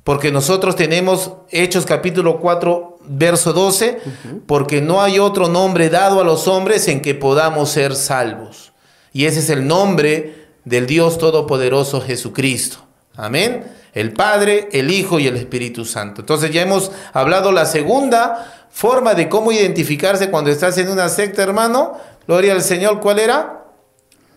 Porque 0.05 0.31
nosotros 0.31 0.77
tenemos 0.77 1.33
Hechos 1.49 1.87
capítulo 1.87 2.39
4, 2.39 2.99
verso 3.05 3.53
12, 3.53 4.01
porque 4.47 4.81
no 4.81 5.03
hay 5.03 5.19
otro 5.19 5.49
nombre 5.49 5.91
dado 5.91 6.21
a 6.21 6.25
los 6.25 6.49
hombres 6.49 6.89
en 6.89 7.01
que 7.01 7.15
podamos 7.15 7.71
ser 7.71 7.97
salvos. 7.97 8.73
Y 9.13 9.27
ese 9.27 9.41
es 9.41 9.51
el 9.51 9.67
nombre 9.67 10.49
del 10.65 10.87
Dios 10.87 11.19
Todopoderoso 11.19 12.01
Jesucristo. 12.01 12.79
Amén. 13.17 13.65
El 13.93 14.13
Padre, 14.13 14.69
el 14.73 14.91
Hijo 14.91 15.19
y 15.19 15.27
el 15.27 15.37
Espíritu 15.37 15.85
Santo. 15.85 16.21
Entonces 16.23 16.53
ya 16.53 16.63
hemos 16.63 16.93
hablado 17.13 17.51
la 17.51 17.67
segunda 17.67 18.67
forma 18.71 19.15
de 19.15 19.29
cómo 19.29 19.51
identificarse 19.53 20.31
cuando 20.31 20.51
estás 20.51 20.79
en 20.79 20.89
una 20.89 21.09
secta, 21.09 21.43
hermano. 21.43 21.97
Gloria 22.27 22.53
al 22.53 22.63
Señor, 22.63 23.01
¿cuál 23.01 23.19
era? 23.19 23.65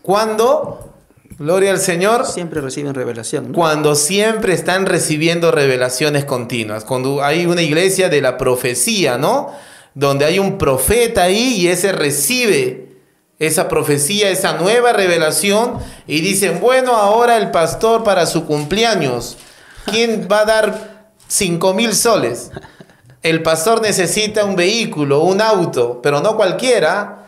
Cuando 0.01 0.92
Gloria 1.39 1.71
al 1.71 1.79
Señor. 1.79 2.25
Siempre 2.25 2.61
reciben 2.61 2.93
revelación. 2.93 3.53
Cuando 3.53 3.95
siempre 3.95 4.53
están 4.53 4.85
recibiendo 4.85 5.51
revelaciones 5.51 6.25
continuas. 6.25 6.85
Cuando 6.85 7.23
hay 7.23 7.45
una 7.45 7.61
iglesia 7.61 8.09
de 8.09 8.21
la 8.21 8.37
profecía, 8.37 9.17
¿no? 9.17 9.51
Donde 9.95 10.25
hay 10.25 10.39
un 10.39 10.57
profeta 10.57 11.23
ahí 11.23 11.55
y 11.57 11.67
ese 11.67 11.91
recibe 11.91 12.93
esa 13.39 13.67
profecía, 13.67 14.29
esa 14.29 14.53
nueva 14.53 14.93
revelación 14.93 15.79
y 16.07 16.21
dicen, 16.21 16.59
bueno, 16.61 16.95
ahora 16.95 17.37
el 17.37 17.51
pastor 17.51 18.03
para 18.03 18.25
su 18.25 18.45
cumpleaños, 18.45 19.37
¿quién 19.85 20.27
va 20.31 20.41
a 20.41 20.45
dar 20.45 21.09
cinco 21.27 21.73
mil 21.73 21.93
soles? 21.93 22.51
El 23.21 23.41
pastor 23.41 23.81
necesita 23.81 24.45
un 24.45 24.55
vehículo, 24.55 25.21
un 25.21 25.41
auto, 25.41 26.01
pero 26.01 26.21
no 26.21 26.35
cualquiera. 26.35 27.19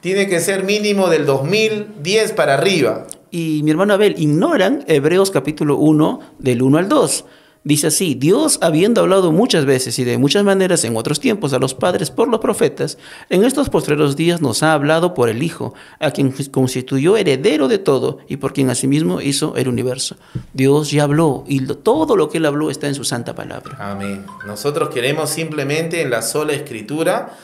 Tiene 0.00 0.28
que 0.28 0.40
ser 0.40 0.62
mínimo 0.62 1.08
del 1.08 1.26
2010 1.26 2.32
para 2.32 2.54
arriba 2.54 3.06
y 3.30 3.62
mi 3.62 3.70
hermano 3.70 3.94
Abel 3.94 4.14
ignoran 4.18 4.84
Hebreos 4.86 5.30
capítulo 5.30 5.76
1 5.76 6.20
del 6.38 6.62
1 6.62 6.78
al 6.78 6.88
2. 6.88 7.24
Dice 7.64 7.88
así, 7.88 8.14
Dios 8.14 8.58
habiendo 8.62 9.02
hablado 9.02 9.32
muchas 9.32 9.66
veces 9.66 9.98
y 9.98 10.04
de 10.04 10.16
muchas 10.16 10.44
maneras 10.44 10.84
en 10.84 10.96
otros 10.96 11.20
tiempos 11.20 11.52
a 11.52 11.58
los 11.58 11.74
padres 11.74 12.10
por 12.10 12.28
los 12.28 12.40
profetas, 12.40 12.96
en 13.28 13.44
estos 13.44 13.68
postreros 13.68 14.16
días 14.16 14.40
nos 14.40 14.62
ha 14.62 14.72
hablado 14.72 15.12
por 15.12 15.28
el 15.28 15.42
Hijo, 15.42 15.74
a 15.98 16.10
quien 16.10 16.32
constituyó 16.50 17.16
heredero 17.16 17.68
de 17.68 17.78
todo 17.78 18.20
y 18.28 18.36
por 18.36 18.52
quien 18.52 18.70
asimismo 18.70 19.20
hizo 19.20 19.54
el 19.56 19.68
universo. 19.68 20.16
Dios 20.54 20.90
ya 20.90 21.02
habló 21.02 21.44
y 21.46 21.60
todo 21.66 22.16
lo 22.16 22.30
que 22.30 22.38
él 22.38 22.46
habló 22.46 22.70
está 22.70 22.86
en 22.86 22.94
su 22.94 23.04
santa 23.04 23.34
palabra. 23.34 23.76
Amén. 23.78 24.24
Nosotros 24.46 24.88
queremos 24.88 25.28
simplemente 25.28 26.00
en 26.00 26.10
la 26.10 26.22
sola 26.22 26.52
escritura, 26.54 27.36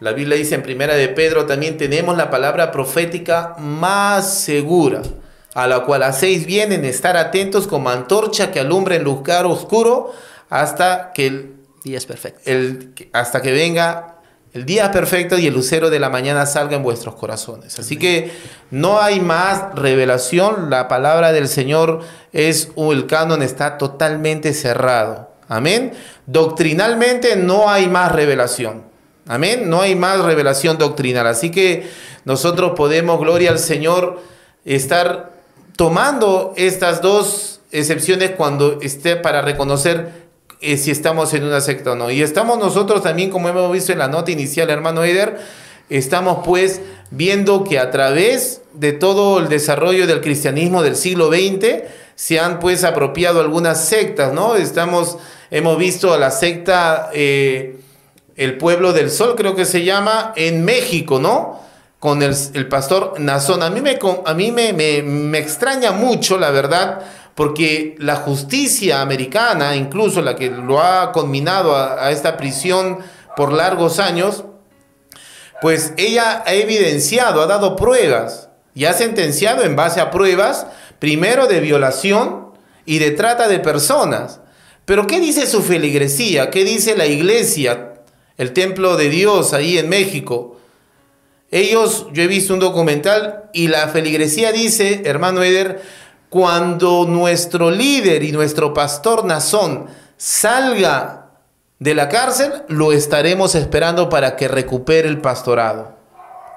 la 0.00 0.12
Biblia 0.12 0.36
dice 0.36 0.54
en 0.54 0.62
primera 0.62 0.94
de 0.94 1.08
Pedro, 1.08 1.46
también 1.46 1.76
tenemos 1.76 2.16
la 2.16 2.30
palabra 2.30 2.70
profética 2.72 3.56
más 3.58 4.34
segura 4.34 5.02
a 5.54 5.66
la 5.66 5.80
cual 5.80 6.02
hacéis 6.02 6.46
bien 6.46 6.72
en 6.72 6.84
estar 6.84 7.16
atentos 7.16 7.66
como 7.66 7.90
antorcha 7.90 8.50
que 8.50 8.60
alumbra 8.60 8.96
en 8.96 9.04
lugar 9.04 9.46
oscuro 9.46 10.12
hasta 10.48 11.12
que 11.12 11.26
el 11.26 11.54
día 11.84 11.98
es 11.98 12.06
perfecto. 12.06 12.40
El, 12.44 12.94
hasta 13.12 13.42
que 13.42 13.52
venga 13.52 14.12
el 14.52 14.66
día 14.66 14.90
perfecto 14.90 15.38
y 15.38 15.46
el 15.46 15.54
lucero 15.54 15.88
de 15.88 15.98
la 15.98 16.10
mañana 16.10 16.44
salga 16.44 16.76
en 16.76 16.82
vuestros 16.82 17.14
corazones. 17.14 17.78
Así 17.78 17.96
que 17.96 18.30
no 18.70 19.00
hay 19.00 19.20
más 19.20 19.74
revelación, 19.74 20.68
la 20.68 20.88
palabra 20.88 21.32
del 21.32 21.48
Señor 21.48 22.00
es 22.32 22.70
el 22.76 23.06
canon 23.06 23.42
está 23.42 23.78
totalmente 23.78 24.52
cerrado. 24.52 25.30
Amén. 25.48 25.92
Doctrinalmente 26.26 27.36
no 27.36 27.70
hay 27.70 27.88
más 27.88 28.12
revelación. 28.12 28.84
Amén. 29.26 29.70
No 29.70 29.80
hay 29.80 29.94
más 29.94 30.20
revelación 30.20 30.76
doctrinal. 30.76 31.26
Así 31.26 31.50
que 31.50 31.88
nosotros 32.24 32.72
podemos, 32.76 33.18
gloria 33.20 33.50
al 33.50 33.58
Señor, 33.58 34.20
estar 34.64 35.32
tomando 35.76 36.54
estas 36.56 37.02
dos 37.02 37.60
excepciones 37.70 38.32
cuando 38.32 38.80
esté 38.82 39.16
para 39.16 39.42
reconocer 39.42 40.22
eh, 40.60 40.76
si 40.76 40.90
estamos 40.90 41.34
en 41.34 41.44
una 41.44 41.60
secta 41.60 41.92
o 41.92 41.94
no. 41.96 42.10
Y 42.10 42.22
estamos 42.22 42.58
nosotros 42.58 43.02
también, 43.02 43.30
como 43.30 43.48
hemos 43.48 43.72
visto 43.72 43.92
en 43.92 43.98
la 43.98 44.08
nota 44.08 44.30
inicial, 44.30 44.70
hermano 44.70 45.02
Eder, 45.02 45.40
estamos 45.90 46.44
pues 46.44 46.80
viendo 47.10 47.64
que 47.64 47.78
a 47.78 47.90
través 47.90 48.60
de 48.72 48.92
todo 48.92 49.38
el 49.38 49.48
desarrollo 49.48 50.06
del 50.06 50.20
cristianismo 50.20 50.82
del 50.82 50.96
siglo 50.96 51.28
XX 51.28 51.82
se 52.14 52.38
han 52.38 52.60
pues 52.60 52.84
apropiado 52.84 53.40
algunas 53.40 53.84
sectas, 53.84 54.32
¿no? 54.32 54.54
Estamos, 54.54 55.18
hemos 55.50 55.76
visto 55.78 56.14
a 56.14 56.18
la 56.18 56.30
secta 56.30 57.10
eh, 57.12 57.80
El 58.36 58.58
Pueblo 58.58 58.92
del 58.92 59.10
Sol, 59.10 59.34
creo 59.36 59.56
que 59.56 59.64
se 59.64 59.84
llama, 59.84 60.32
en 60.36 60.64
México, 60.64 61.18
¿no? 61.18 61.60
Con 62.02 62.20
el, 62.20 62.66
pastor 62.66 63.20
Nazón. 63.20 63.62
A 63.62 63.70
mí, 63.70 63.80
me, 63.80 63.96
a 64.26 64.34
mí 64.34 64.50
me, 64.50 64.72
me, 64.72 65.38
extraña 65.38 65.92
mucho, 65.92 66.36
la 66.36 66.50
verdad, 66.50 66.98
porque 67.36 67.94
la 68.00 68.16
justicia 68.16 69.02
americana, 69.02 69.76
incluso 69.76 70.20
la 70.20 70.34
que 70.34 70.50
lo 70.50 70.82
ha 70.82 71.12
conminado 71.12 71.76
a, 71.76 72.04
a 72.04 72.10
esta 72.10 72.36
prisión 72.36 72.98
por 73.36 73.52
largos 73.52 74.00
años, 74.00 74.42
pues 75.60 75.94
ella 75.96 76.42
ha 76.44 76.52
evidenciado, 76.54 77.40
ha 77.40 77.46
dado 77.46 77.76
pruebas 77.76 78.48
y 78.74 78.86
ha 78.86 78.94
sentenciado 78.94 79.62
en 79.62 79.76
base 79.76 80.00
a 80.00 80.10
pruebas, 80.10 80.66
primero 80.98 81.46
de 81.46 81.60
violación 81.60 82.48
y 82.84 82.98
de 82.98 83.12
trata 83.12 83.46
de 83.46 83.60
personas. 83.60 84.40
Pero 84.86 85.06
¿qué 85.06 85.20
dice 85.20 85.46
su 85.46 85.62
feligresía? 85.62 86.50
¿Qué 86.50 86.64
dice 86.64 86.96
la 86.96 87.06
iglesia, 87.06 87.92
el 88.38 88.52
templo 88.52 88.96
de 88.96 89.08
Dios 89.08 89.52
ahí 89.52 89.78
en 89.78 89.88
México? 89.88 90.58
Ellos, 91.52 92.06
yo 92.14 92.22
he 92.22 92.26
visto 92.26 92.54
un 92.54 92.60
documental 92.60 93.50
y 93.52 93.68
la 93.68 93.88
feligresía 93.88 94.52
dice, 94.52 95.02
hermano 95.04 95.42
Eder, 95.42 95.82
cuando 96.30 97.04
nuestro 97.06 97.70
líder 97.70 98.22
y 98.22 98.32
nuestro 98.32 98.72
pastor 98.72 99.26
Nazón 99.26 99.86
salga 100.16 101.26
de 101.78 101.94
la 101.94 102.08
cárcel, 102.08 102.62
lo 102.68 102.92
estaremos 102.92 103.54
esperando 103.54 104.08
para 104.08 104.34
que 104.34 104.48
recupere 104.48 105.08
el 105.08 105.20
pastorado. 105.20 105.94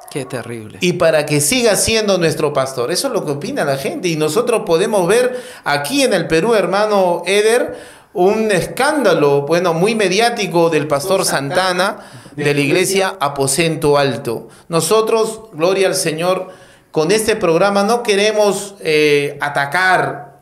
Qué 0.09 0.23
terrible. 0.23 0.77
Y 0.79 0.93
para 0.93 1.25
que 1.25 1.41
siga 1.41 1.75
siendo 1.75 2.17
nuestro 2.17 2.53
pastor. 2.53 2.89
Eso 2.89 3.07
es 3.07 3.13
lo 3.13 3.25
que 3.25 3.33
opina 3.33 3.65
la 3.65 3.75
gente. 3.75 4.07
Y 4.07 4.15
nosotros 4.15 4.61
podemos 4.65 5.09
ver 5.09 5.43
aquí 5.65 6.03
en 6.03 6.13
el 6.13 6.27
Perú, 6.27 6.55
hermano 6.55 7.21
Eder, 7.25 7.77
un 8.13 8.49
escándalo, 8.49 9.41
bueno, 9.41 9.73
muy 9.73 9.93
mediático 9.93 10.69
del 10.69 10.87
pastor 10.87 11.25
Santana 11.25 11.97
de 12.35 12.53
la 12.53 12.59
iglesia 12.59 13.15
Aposento 13.19 13.97
Alto. 13.97 14.49
Nosotros, 14.67 15.41
gloria 15.53 15.87
al 15.87 15.95
Señor, 15.95 16.49
con 16.91 17.11
este 17.11 17.35
programa 17.35 17.83
no 17.83 18.03
queremos 18.03 18.75
eh, 18.79 19.37
atacar, 19.41 20.39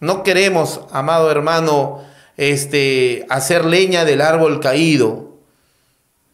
no 0.00 0.22
queremos, 0.22 0.80
amado 0.90 1.30
hermano, 1.30 2.02
este, 2.36 3.26
hacer 3.30 3.64
leña 3.64 4.04
del 4.04 4.20
árbol 4.20 4.60
caído. 4.60 5.36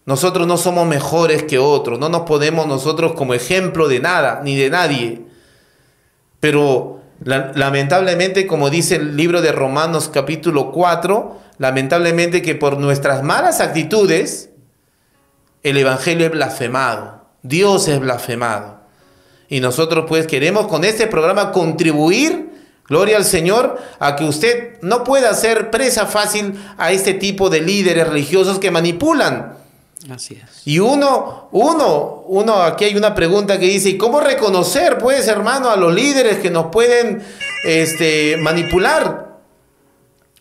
Nosotros 0.05 0.49
no 0.49 0.57
somos 0.57 0.87
mejores 0.87 1.45
que 1.45 1.59
otros, 1.59 1.99
no 1.99 2.09
nos 2.09 2.23
podemos 2.23 2.67
nosotros 2.67 3.13
como 3.13 3.35
ejemplo 3.35 3.87
de 3.89 4.01
nada, 4.01 4.41
ni 4.43 4.57
de 4.57 4.69
nadie. 4.69 5.23
Pero 6.41 7.01
lamentablemente, 7.25 8.49
como 8.49 8.69
dice 8.69 8.97
el 8.97 9.17
libro 9.17 9.43
de 9.43 9.53
Romanos 9.53 10.11
capítulo 10.13 10.73
4, 10.73 11.37
lamentablemente 11.59 12.43
que 12.43 12.57
por 12.57 12.79
nuestras 12.79 13.23
malas 13.23 13.61
actitudes, 13.61 14.51
el 15.63 15.77
Evangelio 15.77 16.27
es 16.27 16.33
blasfemado, 16.33 17.27
Dios 17.43 17.89
es 17.89 18.01
blasfemado. 18.01 18.81
Y 19.49 19.61
nosotros 19.61 20.07
pues 20.09 20.27
queremos 20.27 20.67
con 20.67 20.85
este 20.85 21.07
programa 21.07 21.53
contribuir, 21.53 22.51
gloria 22.89 23.17
al 23.17 23.25
Señor, 23.25 23.79
a 23.99 24.17
que 24.17 24.25
usted 24.25 24.79
no 24.81 25.05
pueda 25.05 25.35
ser 25.35 25.71
presa 25.71 26.07
fácil 26.07 26.55
a 26.79 26.93
este 26.93 27.15
tipo 27.15 27.51
de 27.51 27.61
líderes 27.61 28.09
religiosos 28.09 28.59
que 28.59 28.71
manipulan 28.71 29.63
Así 30.11 30.35
es. 30.35 30.67
Y 30.67 30.79
uno, 30.81 31.49
uno, 31.53 32.25
uno, 32.27 32.63
aquí 32.63 32.87
hay 32.87 32.97
una 32.97 33.15
pregunta 33.15 33.59
que 33.59 33.67
dice, 33.67 33.91
¿y 33.91 33.99
cómo 33.99 34.21
reconocer, 34.21 34.99
pues, 34.99 35.29
hermano, 35.29 35.71
a 35.71 35.77
los 35.77 35.95
líderes 35.95 36.39
que 36.39 36.51
nos 36.51 36.67
pueden 36.67 37.23
este, 37.65 38.37
manipular? 38.39 39.32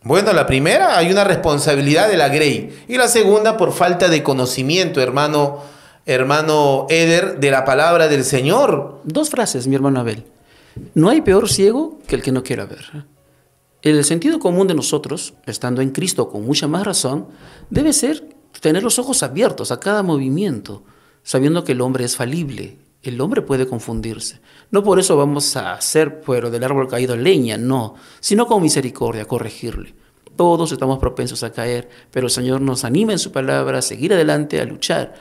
Bueno, 0.04 0.34
la 0.34 0.47
primera, 0.47 0.97
hay 0.97 1.12
una 1.12 1.24
responsabilidad 1.24 2.10
de 2.10 2.18
la 2.18 2.30
Grey. 2.30 2.86
Y 2.88 2.97
la 2.97 3.08
segunda, 3.08 3.56
por 3.56 3.72
falta 3.72 4.10
de 4.10 4.24
conocimiento, 4.24 4.99
hermano, 4.99 5.60
hermano 6.08 6.88
Eder, 6.89 7.39
de 7.39 7.52
la 7.52 7.66
palabra 7.66 8.08
del 8.08 8.24
Señor. 8.24 8.99
Dos 9.04 9.30
frases, 9.30 9.68
mi 9.68 9.76
hermano 9.76 9.99
Abel. 9.99 10.26
No 10.95 11.10
hay 11.10 11.22
peor 11.22 11.49
ciego 11.49 11.99
que 12.08 12.16
el 12.16 12.24
que 12.24 12.32
no 12.32 12.41
quiera 12.41 12.66
ver. 12.66 13.06
El 13.84 14.04
sentido 14.04 14.39
común 14.39 14.68
de 14.68 14.74
nosotros, 14.74 15.36
estando 15.45 15.82
en 15.82 15.91
Cristo 15.91 16.30
con 16.30 16.45
mucha 16.45 16.68
más 16.68 16.84
razón, 16.84 17.28
debe 17.70 17.93
ser 17.93 18.28
tener 18.60 18.82
los 18.82 18.97
ojos 18.97 19.22
abiertos 19.22 19.72
a 19.72 19.80
cada 19.80 20.02
movimiento, 20.02 20.84
sabiendo 21.22 21.64
que 21.64 21.74
el 21.74 21.82
hombre 21.82 22.06
es 22.06 22.16
falible, 22.16 22.78
el 23.04 23.20
hombre 23.20 23.41
puede 23.41 23.68
confundirse. 23.68 24.39
No 24.70 24.84
por 24.84 24.99
eso 24.99 25.18
vamos 25.18 25.56
a 25.58 25.74
hacer 25.74 26.22
pero 26.22 26.52
del 26.52 26.64
árbol 26.64 26.88
caído 26.88 27.16
leña, 27.16 27.58
no, 27.58 27.95
sino 28.20 28.45
con 28.45 28.62
misericordia, 28.62 29.26
corregirle. 29.26 29.93
Todos 30.36 30.72
estamos 30.72 30.99
propensos 30.99 31.43
a 31.43 31.52
caer, 31.52 31.89
pero 32.12 32.28
el 32.28 32.32
Señor 32.32 32.62
nos 32.62 32.86
anima 32.86 33.12
en 33.12 33.20
su 33.20 33.32
palabra 33.32 33.80
a 33.80 33.82
seguir 33.82 34.14
adelante, 34.14 34.62
a 34.62 34.66
luchar. 34.66 35.14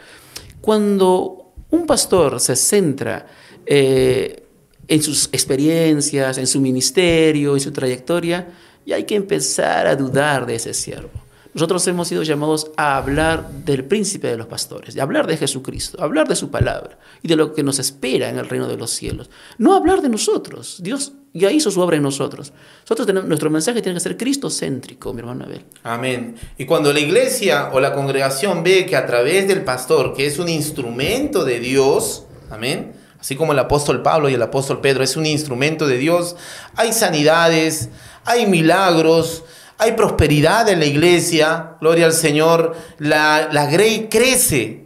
Cuando 0.60 1.52
un 1.70 1.86
pastor 1.86 2.40
se 2.40 2.56
centra 2.56 3.26
eh, 3.66 4.44
en 4.86 5.02
sus 5.02 5.26
experiencias, 5.32 6.38
en 6.38 6.46
su 6.46 6.60
ministerio, 6.60 7.54
en 7.54 7.60
su 7.60 7.72
trayectoria, 7.72 8.48
ya 8.84 8.96
hay 8.96 9.04
que 9.04 9.14
empezar 9.14 9.86
a 9.86 9.96
dudar 9.96 10.46
de 10.46 10.56
ese 10.56 10.74
siervo. 10.74 11.10
Nosotros 11.52 11.86
hemos 11.88 12.08
sido 12.08 12.22
llamados 12.22 12.70
a 12.76 12.96
hablar 12.96 13.50
del 13.50 13.84
príncipe 13.84 14.28
de 14.28 14.36
los 14.36 14.46
pastores, 14.46 14.96
a 14.96 15.02
hablar 15.02 15.26
de 15.26 15.36
Jesucristo, 15.36 16.02
hablar 16.02 16.28
de 16.28 16.36
su 16.36 16.50
palabra 16.50 16.98
y 17.22 17.28
de 17.28 17.36
lo 17.36 17.52
que 17.54 17.62
nos 17.62 17.78
espera 17.78 18.28
en 18.28 18.38
el 18.38 18.48
reino 18.48 18.68
de 18.68 18.76
los 18.76 18.90
cielos. 18.90 19.30
No 19.58 19.74
hablar 19.74 20.00
de 20.00 20.08
nosotros. 20.08 20.78
Dios 20.80 21.12
ya 21.32 21.50
hizo 21.50 21.70
su 21.70 21.80
obra 21.80 21.96
en 21.96 22.02
nosotros. 22.02 22.52
Nosotros 22.82 23.06
tenemos, 23.06 23.28
nuestro 23.28 23.50
mensaje 23.50 23.82
tiene 23.82 23.96
que 23.96 24.00
ser 24.00 24.16
cristocéntrico, 24.16 25.12
mi 25.12 25.20
hermano 25.20 25.44
Abel. 25.44 25.64
Amén. 25.82 26.36
Y 26.58 26.66
cuando 26.66 26.92
la 26.92 27.00
iglesia 27.00 27.70
o 27.72 27.80
la 27.80 27.94
congregación 27.94 28.62
ve 28.62 28.86
que 28.86 28.96
a 28.96 29.06
través 29.06 29.48
del 29.48 29.62
pastor, 29.62 30.14
que 30.14 30.26
es 30.26 30.38
un 30.38 30.48
instrumento 30.48 31.44
de 31.44 31.60
Dios, 31.60 32.24
amén, 32.50 32.92
así 33.18 33.36
como 33.36 33.52
el 33.52 33.58
apóstol 33.58 34.02
Pablo 34.02 34.28
y 34.28 34.34
el 34.34 34.42
apóstol 34.42 34.80
Pedro 34.80 35.04
es 35.04 35.16
un 35.16 35.26
instrumento 35.26 35.86
de 35.86 35.98
Dios, 35.98 36.36
hay 36.76 36.92
sanidades, 36.92 37.90
hay 38.24 38.46
milagros, 38.46 39.44
hay 39.80 39.92
prosperidad 39.92 40.68
en 40.68 40.78
la 40.78 40.84
iglesia, 40.84 41.76
gloria 41.80 42.04
al 42.06 42.12
Señor, 42.12 42.76
la, 42.98 43.48
la 43.50 43.66
Grey 43.66 44.08
crece. 44.10 44.84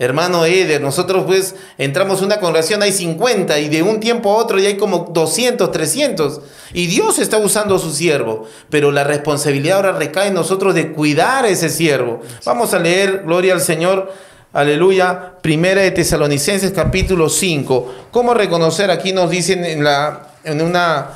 Hermano 0.00 0.44
Eder, 0.44 0.80
nosotros 0.80 1.24
pues 1.26 1.56
entramos 1.76 2.20
en 2.20 2.26
una 2.26 2.38
congregación, 2.38 2.80
hay 2.82 2.92
50 2.92 3.58
y 3.58 3.68
de 3.68 3.82
un 3.82 3.98
tiempo 3.98 4.30
a 4.30 4.36
otro 4.36 4.60
ya 4.60 4.68
hay 4.68 4.76
como 4.76 5.10
200, 5.12 5.72
300. 5.72 6.40
Y 6.72 6.86
Dios 6.86 7.18
está 7.18 7.38
usando 7.38 7.74
a 7.74 7.78
su 7.80 7.90
siervo, 7.90 8.46
pero 8.70 8.92
la 8.92 9.02
responsabilidad 9.02 9.78
ahora 9.78 9.92
recae 9.98 10.28
en 10.28 10.34
nosotros 10.34 10.76
de 10.76 10.92
cuidar 10.92 11.46
a 11.46 11.48
ese 11.48 11.68
siervo. 11.68 12.20
Vamos 12.44 12.74
a 12.74 12.78
leer, 12.78 13.24
gloria 13.26 13.54
al 13.54 13.60
Señor, 13.60 14.12
aleluya, 14.52 15.32
primera 15.42 15.82
de 15.82 15.90
Tesalonicenses 15.90 16.70
capítulo 16.70 17.28
5. 17.28 17.94
¿Cómo 18.12 18.34
reconocer? 18.34 18.92
Aquí 18.92 19.12
nos 19.12 19.30
dicen 19.30 19.64
en, 19.64 19.82
la, 19.82 20.28
en 20.44 20.62
una 20.62 21.08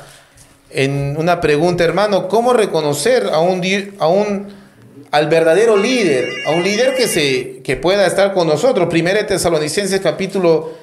en 0.73 1.15
una 1.17 1.39
pregunta, 1.39 1.83
hermano, 1.83 2.27
¿cómo 2.27 2.53
reconocer 2.53 3.29
a 3.31 3.39
un, 3.39 3.61
a 3.99 4.07
un 4.07 4.63
al 5.11 5.27
verdadero 5.27 5.77
líder, 5.77 6.27
a 6.47 6.51
un 6.51 6.63
líder 6.63 6.95
que, 6.95 7.07
se, 7.07 7.61
que 7.63 7.75
pueda 7.75 8.07
estar 8.07 8.33
con 8.33 8.47
nosotros? 8.47 8.89
Primera 8.89 9.25
Tesalonicenses 9.25 10.01
capítulo 10.01 10.73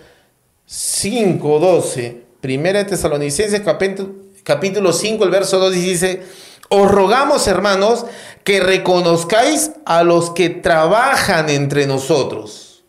5, 0.67 1.59
12. 1.59 2.23
Primera 2.41 2.87
Tesalonicenses 2.87 3.61
capítulo, 3.61 4.11
capítulo 4.45 4.93
5, 4.93 5.25
el 5.25 5.31
verso 5.31 5.59
2 5.59 5.73
dice, 5.73 6.23
os 6.69 6.91
rogamos, 6.91 7.49
hermanos, 7.49 8.07
que 8.45 8.61
reconozcáis 8.61 9.73
a 9.85 10.05
los 10.05 10.31
que 10.31 10.49
trabajan 10.49 11.51
entre 11.51 11.87
nosotros. 11.87 12.85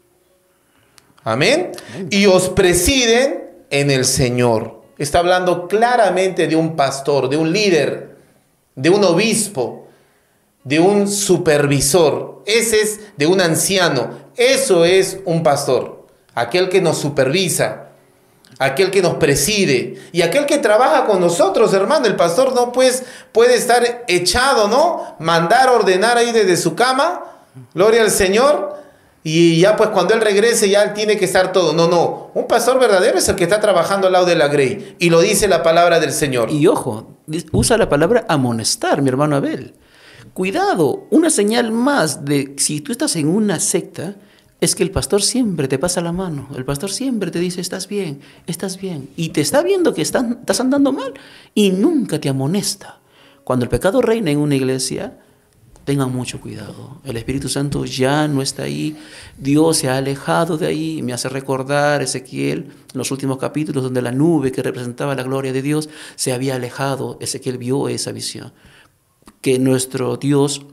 Amén. 1.24 1.72
Y 2.10 2.28
os 2.28 2.50
presiden 2.50 3.50
en 3.72 3.92
el 3.92 4.06
Señor. 4.06 4.81
Está 5.02 5.18
hablando 5.18 5.68
claramente 5.68 6.46
de 6.46 6.56
un 6.56 6.76
pastor, 6.76 7.28
de 7.28 7.36
un 7.36 7.52
líder, 7.52 8.18
de 8.76 8.92
un 8.92 9.04
obispo, 9.04 9.88
de 10.64 10.80
un 10.80 11.08
supervisor. 11.08 12.44
Ese 12.46 12.82
es 12.82 13.00
de 13.18 13.26
un 13.26 13.42
anciano. 13.42 14.12
Eso 14.38 14.86
es 14.86 15.18
un 15.26 15.42
pastor. 15.42 16.06
Aquel 16.36 16.70
que 16.70 16.82
nos 16.82 17.00
supervisa, 17.00 17.88
aquel 18.60 18.92
que 18.92 19.02
nos 19.02 19.16
preside 19.16 20.00
y 20.12 20.22
aquel 20.22 20.46
que 20.46 20.60
trabaja 20.60 21.06
con 21.06 21.20
nosotros, 21.20 21.74
hermano. 21.74 22.06
El 22.06 22.16
pastor 22.16 22.54
no 22.54 22.72
pues, 22.72 23.02
puede 23.32 23.56
estar 23.56 24.04
echado, 24.08 24.68
¿no? 24.68 25.16
Mandar, 25.18 25.70
ordenar 25.70 26.20
ahí 26.20 26.32
desde 26.32 26.58
su 26.58 26.76
cama, 26.76 27.24
gloria 27.74 28.04
al 28.04 28.12
Señor, 28.12 28.81
y 29.24 29.60
ya 29.60 29.76
pues 29.76 29.90
cuando 29.90 30.14
él 30.14 30.22
regrese 30.22 30.70
ya 30.70 30.84
él 30.84 30.94
tiene 30.94 31.18
que 31.18 31.26
estar 31.26 31.52
todo. 31.52 31.74
No, 31.74 31.88
no, 31.88 32.32
un 32.34 32.48
pastor 32.48 32.80
verdadero 32.80 33.18
es 33.18 33.30
el 33.30 33.36
que 33.36 33.44
está 33.44 33.60
trabajando 33.60 34.08
al 34.08 34.14
lado 34.14 34.26
de 34.26 34.36
la 34.36 34.48
grey 34.48 34.96
y 35.00 35.10
lo 35.10 35.22
dice 35.22 35.48
la 35.48 35.62
palabra 35.62 36.00
del 36.00 36.12
Señor. 36.12 36.50
Y 36.52 36.66
ojo, 36.68 37.18
usa 37.52 37.78
la 37.78 37.90
palabra 37.90 38.26
amonestar, 38.28 39.02
mi 39.02 39.10
hermano 39.10 39.36
Abel. 39.36 39.76
Cuidado, 40.34 41.08
una 41.12 41.30
señal 41.30 41.72
más 41.72 42.26
de 42.26 42.56
si 42.58 42.82
tú 42.82 42.92
estás 42.92 43.16
en 43.16 43.28
una 43.28 43.60
secta, 43.60 44.16
es 44.62 44.76
que 44.76 44.84
el 44.84 44.92
pastor 44.92 45.22
siempre 45.24 45.68
te 45.68 45.80
pasa 45.80 46.02
la 46.02 46.12
mano, 46.12 46.48
el 46.56 46.64
pastor 46.64 46.92
siempre 46.92 47.32
te 47.32 47.40
dice, 47.40 47.60
estás 47.62 47.88
bien, 47.88 48.22
estás 48.46 48.80
bien, 48.80 49.10
y 49.16 49.30
te 49.30 49.42
está 49.42 49.64
viendo 49.64 49.94
que 49.94 50.04
estás, 50.04 50.24
estás 50.40 50.62
andando 50.62 50.94
mal 50.94 51.14
y 51.56 51.72
nunca 51.72 52.22
te 52.22 52.30
amonesta. 52.30 53.00
Cuando 53.44 53.66
el 53.66 53.70
pecado 53.70 54.02
reina 54.02 54.30
en 54.30 54.38
una 54.38 54.56
iglesia, 54.56 55.18
tengan 55.84 56.12
mucho 56.12 56.40
cuidado. 56.40 57.02
El 57.04 57.18
Espíritu 57.18 57.50
Santo 57.50 57.86
ya 57.86 58.28
no 58.28 58.42
está 58.42 58.64
ahí, 58.64 58.98
Dios 59.38 59.78
se 59.78 59.90
ha 59.90 59.98
alejado 59.98 60.58
de 60.58 60.68
ahí, 60.68 61.02
me 61.02 61.14
hace 61.14 61.30
recordar 61.30 62.02
Ezequiel, 62.02 62.72
los 62.94 63.12
últimos 63.12 63.38
capítulos 63.38 63.84
donde 63.84 64.02
la 64.02 64.12
nube 64.12 64.52
que 64.52 64.64
representaba 64.64 65.16
la 65.16 65.24
gloria 65.24 65.54
de 65.54 65.62
Dios 65.62 65.90
se 66.16 66.34
había 66.34 66.56
alejado, 66.56 67.18
Ezequiel 67.22 67.58
vio 67.58 67.88
esa 67.88 68.12
visión. 68.12 68.54
Que 69.42 69.58
nuestro 69.60 70.18
Dios 70.18 70.66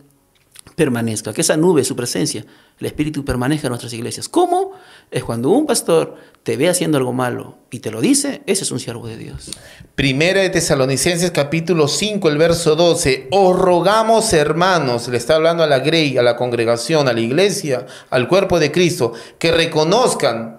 permanezca, 0.75 1.33
que 1.33 1.41
esa 1.41 1.57
nube, 1.57 1.85
su 1.85 1.97
presencia, 1.97 2.45
el 2.79 2.87
Espíritu 2.87 3.25
permanezca 3.25 3.67
en 3.67 3.71
nuestras 3.71 3.93
iglesias. 3.93 4.29
¿Cómo? 4.29 4.73
Es 5.11 5.25
cuando 5.25 5.51
un 5.51 5.67
pastor 5.67 6.17
te 6.43 6.57
ve 6.57 6.69
haciendo 6.69 6.99
algo 6.99 7.13
malo 7.13 7.57
y 7.71 7.81
te 7.81 7.91
lo 7.91 8.01
dice, 8.01 8.43
ese 8.47 8.65
es 8.65 8.71
un 8.71 8.81
siervo 8.81 9.07
de 9.07 9.17
Dios. 9.17 9.51
Primera 9.95 10.41
de 10.41 10.51
Tesalonicenses 10.51 11.31
capítulo 11.31 11.89
5, 11.89 12.29
el 12.29 12.39
verso 12.39 12.77
12, 12.77 13.29
os 13.31 13.59
rogamos 13.59 14.33
hermanos, 14.33 15.09
le 15.09 15.17
está 15.17 15.35
hablando 15.35 15.63
a 15.63 15.67
la 15.67 15.81
grey, 15.81 16.17
a 16.17 16.23
la 16.23 16.37
congregación, 16.37 17.09
a 17.09 17.13
la 17.13 17.21
iglesia, 17.21 17.87
al 18.11 18.29
cuerpo 18.29 18.59
de 18.59 18.73
Cristo, 18.73 19.13
que 19.39 19.51
reconozcan 19.51 20.59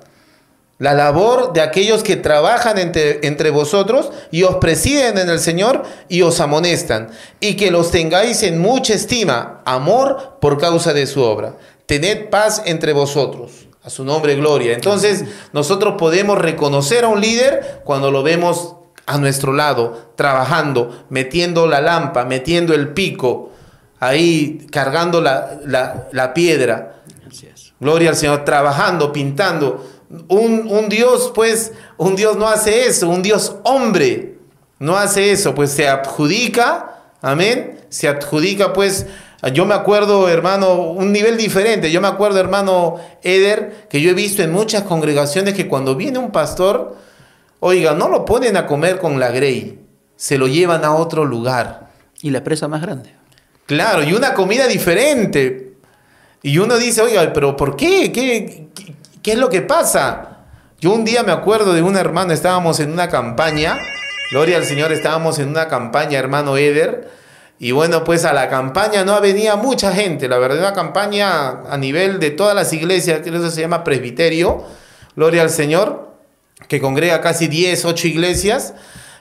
la 0.79 0.93
labor 0.93 1.51
de 1.51 1.61
aquellos 1.61 2.03
que 2.03 2.15
trabajan 2.15 2.77
entre, 2.77 3.19
entre, 3.27 3.49
vosotros 3.51 4.11
y 4.31 4.43
os 4.43 4.55
presiden 4.55 5.17
en 5.17 5.29
el 5.29 5.39
Señor 5.39 5.83
y 6.07 6.21
os 6.21 6.39
amonestan, 6.39 7.09
y 7.41 7.55
que 7.55 7.69
los 7.69 7.91
tengáis 7.91 8.43
en 8.43 8.59
mucha 8.59 8.93
estima, 8.93 9.61
amor 9.65 10.37
por 10.39 10.57
causa 10.57 10.93
de 10.93 11.05
su 11.05 11.21
obra. 11.21 11.57
Tened 11.85 12.29
paz 12.29 12.63
entre 12.65 12.93
vosotros. 12.93 13.67
A 13.83 13.89
su 13.89 14.03
nombre, 14.03 14.35
gloria. 14.35 14.73
Entonces, 14.73 15.23
nosotros 15.53 15.95
podemos 15.97 16.37
reconocer 16.37 17.05
a 17.05 17.07
un 17.07 17.21
líder 17.21 17.81
cuando 17.85 18.11
lo 18.11 18.23
vemos 18.23 18.75
a 19.05 19.17
nuestro 19.17 19.53
lado, 19.53 20.11
trabajando, 20.15 21.05
metiendo 21.09 21.65
la 21.65 21.81
lampa, 21.81 22.25
metiendo 22.25 22.73
el 22.73 22.89
pico, 22.89 23.51
ahí 23.99 24.67
cargando 24.71 25.21
la, 25.21 25.59
la, 25.65 26.07
la 26.11 26.33
piedra. 26.33 27.01
Gloria 27.79 28.09
al 28.09 28.15
Señor, 28.17 28.43
trabajando, 28.43 29.13
pintando 29.13 29.98
un, 30.27 30.89
Dios, 30.89 31.31
pues, 31.35 31.73
un 31.97 32.15
Dios 32.15 32.35
no 32.37 32.47
hace 32.47 32.87
eso, 32.87 33.09
un 33.09 33.21
Dios 33.21 33.55
hombre 33.63 34.37
no 34.79 34.97
hace 34.97 35.31
eso, 35.31 35.53
pues 35.53 35.71
se 35.71 35.87
adjudica, 35.87 37.01
amén, 37.21 37.81
se 37.89 38.07
adjudica, 38.07 38.73
pues, 38.73 39.05
yo 39.53 39.65
me 39.65 39.73
acuerdo, 39.73 40.29
hermano, 40.29 40.73
un 40.73 41.11
nivel 41.11 41.37
diferente, 41.37 41.91
yo 41.91 42.01
me 42.01 42.07
acuerdo, 42.07 42.39
hermano 42.39 42.95
Eder, 43.23 43.87
que 43.89 44.01
yo 44.01 44.09
he 44.11 44.13
visto 44.13 44.41
en 44.41 44.51
muchas 44.51 44.83
congregaciones 44.83 45.53
que 45.53 45.67
cuando 45.67 45.95
viene 45.95 46.17
un 46.17 46.31
pastor, 46.31 46.97
oiga, 47.59 47.93
no 47.93 48.09
lo 48.09 48.25
ponen 48.25 48.57
a 48.57 48.65
comer 48.67 48.99
con 48.99 49.19
la 49.19 49.31
grey, 49.31 49.79
se 50.15 50.37
lo 50.37 50.47
llevan 50.47 50.83
a 50.83 50.95
otro 50.95 51.23
lugar. 51.25 51.89
Y 52.21 52.31
la 52.31 52.43
presa 52.43 52.67
más 52.67 52.81
grande. 52.81 53.15
Claro, 53.65 54.03
y 54.03 54.11
una 54.11 54.33
comida 54.33 54.67
diferente. 54.67 55.73
Y 56.41 56.57
uno 56.57 56.77
dice, 56.77 57.01
oiga, 57.01 57.31
pero 57.33 57.55
¿por 57.55 57.77
qué? 57.77 58.11
¿Qué, 58.11 58.67
¿Qué 58.75 58.95
es 59.23 59.37
lo 59.37 59.49
que 59.49 59.61
pasa? 59.61 60.37
Yo 60.79 60.91
un 60.93 61.03
día 61.03 61.23
me 61.23 61.31
acuerdo 61.31 61.73
de 61.73 61.81
un 61.81 61.97
hermano, 61.97 62.31
estábamos 62.31 62.79
en 62.79 62.91
una 62.91 63.09
campaña, 63.09 63.77
gloria 64.31 64.57
al 64.57 64.65
Señor, 64.65 64.91
estábamos 64.91 65.39
en 65.39 65.49
una 65.49 65.67
campaña, 65.67 66.17
hermano 66.17 66.55
Eder, 66.55 67.11
y 67.59 67.71
bueno, 67.71 68.05
pues 68.05 68.23
a 68.23 68.31
la 68.31 68.47
campaña 68.47 69.03
no 69.03 69.19
venía 69.19 69.57
mucha 69.57 69.91
gente, 69.91 70.29
la 70.29 70.37
verdad, 70.37 70.59
una 70.59 70.73
campaña 70.73 71.63
a 71.69 71.77
nivel 71.77 72.19
de 72.19 72.31
todas 72.31 72.55
las 72.55 72.71
iglesias, 72.71 73.19
que 73.19 73.29
eso 73.29 73.51
se 73.51 73.59
llama 73.59 73.83
presbiterio, 73.83 74.63
gloria 75.17 75.41
al 75.41 75.49
Señor, 75.49 76.15
que 76.69 76.79
congrega 76.79 77.19
casi 77.19 77.47
10, 77.47 77.83
8 77.83 78.07
iglesias, 78.07 78.73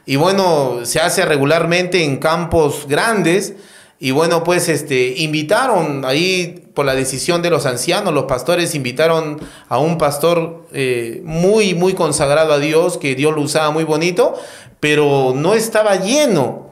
y 0.06 0.14
bueno, 0.14 0.84
se 0.84 1.00
hace 1.00 1.24
regularmente 1.24 2.04
en 2.04 2.18
campos 2.18 2.86
grandes, 2.88 3.54
y 4.00 4.12
bueno, 4.12 4.44
pues 4.44 4.68
este, 4.68 5.14
invitaron 5.16 6.04
ahí 6.04 6.70
por 6.74 6.86
la 6.86 6.94
decisión 6.94 7.42
de 7.42 7.50
los 7.50 7.66
ancianos, 7.66 8.14
los 8.14 8.24
pastores 8.24 8.76
invitaron 8.76 9.40
a 9.68 9.78
un 9.78 9.98
pastor 9.98 10.66
eh, 10.72 11.20
muy, 11.24 11.74
muy 11.74 11.94
consagrado 11.94 12.52
a 12.52 12.58
Dios, 12.58 12.96
que 12.96 13.16
Dios 13.16 13.34
lo 13.34 13.42
usaba 13.42 13.72
muy 13.72 13.82
bonito, 13.82 14.34
pero 14.78 15.32
no 15.34 15.54
estaba 15.54 15.96
lleno 15.96 16.70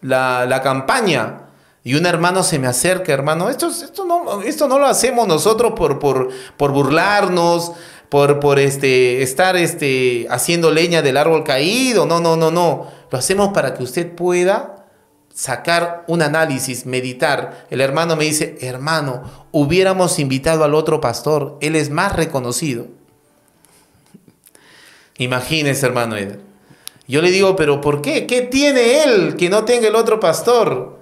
la, 0.00 0.46
la 0.46 0.62
campaña. 0.62 1.40
Y 1.86 1.96
un 1.96 2.06
hermano 2.06 2.42
se 2.42 2.58
me 2.58 2.66
acerca, 2.66 3.12
hermano, 3.12 3.50
esto, 3.50 3.68
esto, 3.68 4.06
no, 4.06 4.40
esto 4.40 4.66
no 4.66 4.78
lo 4.78 4.86
hacemos 4.86 5.28
nosotros 5.28 5.74
por, 5.76 5.98
por, 5.98 6.30
por 6.56 6.72
burlarnos, 6.72 7.72
por, 8.08 8.40
por 8.40 8.58
este, 8.58 9.20
estar 9.20 9.54
este, 9.56 10.26
haciendo 10.30 10.70
leña 10.70 11.02
del 11.02 11.18
árbol 11.18 11.44
caído, 11.44 12.06
no, 12.06 12.20
no, 12.20 12.36
no, 12.36 12.50
no. 12.50 12.86
Lo 13.10 13.18
hacemos 13.18 13.52
para 13.52 13.74
que 13.74 13.82
usted 13.82 14.14
pueda 14.14 14.73
sacar 15.34 16.04
un 16.06 16.22
análisis, 16.22 16.86
meditar. 16.86 17.66
El 17.68 17.82
hermano 17.82 18.16
me 18.16 18.24
dice, 18.24 18.56
hermano, 18.62 19.48
hubiéramos 19.52 20.18
invitado 20.18 20.64
al 20.64 20.74
otro 20.74 21.00
pastor, 21.00 21.58
él 21.60 21.76
es 21.76 21.90
más 21.90 22.14
reconocido. 22.14 22.86
Imagínese, 25.18 25.84
hermano 25.84 26.16
Eder. 26.16 26.40
Yo 27.06 27.20
le 27.20 27.30
digo, 27.30 27.54
pero 27.54 27.80
¿por 27.80 28.00
qué? 28.00 28.26
¿Qué 28.26 28.42
tiene 28.42 29.02
él 29.02 29.36
que 29.36 29.50
no 29.50 29.64
tenga 29.64 29.88
el 29.88 29.94
otro 29.94 30.18
pastor? 30.18 30.98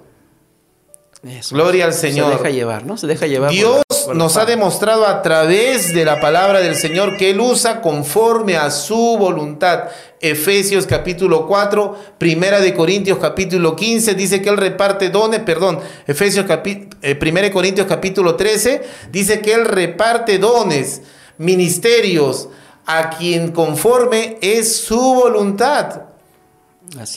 Gloria 1.51 1.85
al 1.85 1.93
Señor. 1.93 2.31
Se 2.31 2.37
deja 2.37 2.49
llevar, 2.49 2.85
¿no? 2.85 2.97
Se 2.97 3.07
deja 3.07 3.27
llevar. 3.27 3.51
Dios 3.51 3.83
nos 4.13 4.37
ha 4.37 4.45
demostrado 4.45 5.05
a 5.05 5.21
través 5.21 5.93
de 5.93 6.05
la 6.05 6.19
palabra 6.19 6.59
del 6.59 6.75
Señor 6.75 7.17
que 7.17 7.29
Él 7.29 7.39
usa 7.39 7.81
conforme 7.81 8.57
a 8.57 8.71
su 8.71 9.17
voluntad. 9.17 9.85
Efesios 10.19 10.87
capítulo 10.87 11.47
4, 11.47 11.97
Primera 12.17 12.61
de 12.61 12.73
Corintios 12.73 13.19
capítulo 13.19 13.75
15, 13.75 14.15
dice 14.15 14.41
que 14.41 14.49
Él 14.49 14.57
reparte 14.57 15.09
dones, 15.09 15.41
perdón, 15.41 15.79
Efesios 16.07 16.45
eh, 17.01 17.15
Primera 17.15 17.47
de 17.47 17.53
Corintios 17.53 17.87
capítulo 17.87 18.35
13, 18.35 18.83
dice 19.11 19.41
que 19.41 19.53
Él 19.53 19.65
reparte 19.65 20.39
dones, 20.39 21.01
ministerios, 21.37 22.49
a 22.85 23.09
quien 23.09 23.51
conforme 23.51 24.37
es 24.41 24.77
su 24.77 24.99
voluntad. 24.99 26.03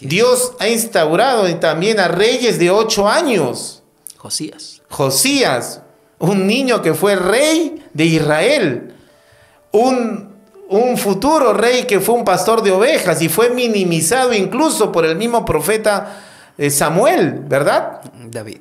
Dios 0.01 0.53
ha 0.59 0.69
instaurado 0.69 1.53
también 1.57 2.01
a 2.01 2.09
reyes 2.09 2.59
de 2.59 2.71
ocho 2.71 3.09
años. 3.09 3.83
Josías. 4.17 4.83
Josías, 4.89 5.83
un 6.19 6.47
niño 6.47 6.83
que 6.83 6.95
fue 6.95 7.17
rey 7.17 7.85
de 7.93 8.05
Israel, 8.05 8.95
un, 9.73 10.31
un, 10.69 10.97
futuro 10.97 11.53
rey 11.53 11.85
que 11.85 12.01
fue 12.01 12.15
un 12.15 12.25
pastor 12.25 12.63
de 12.63 12.73
ovejas 12.73 13.21
y 13.23 13.29
fue 13.29 13.51
minimizado 13.51 14.33
incluso 14.33 14.91
por 14.93 15.05
el 15.05 15.17
mismo 15.17 15.45
profeta 15.45 16.23
eh, 16.59 16.71
Samuel, 16.71 17.41
¿verdad? 17.47 18.01
David. 18.29 18.61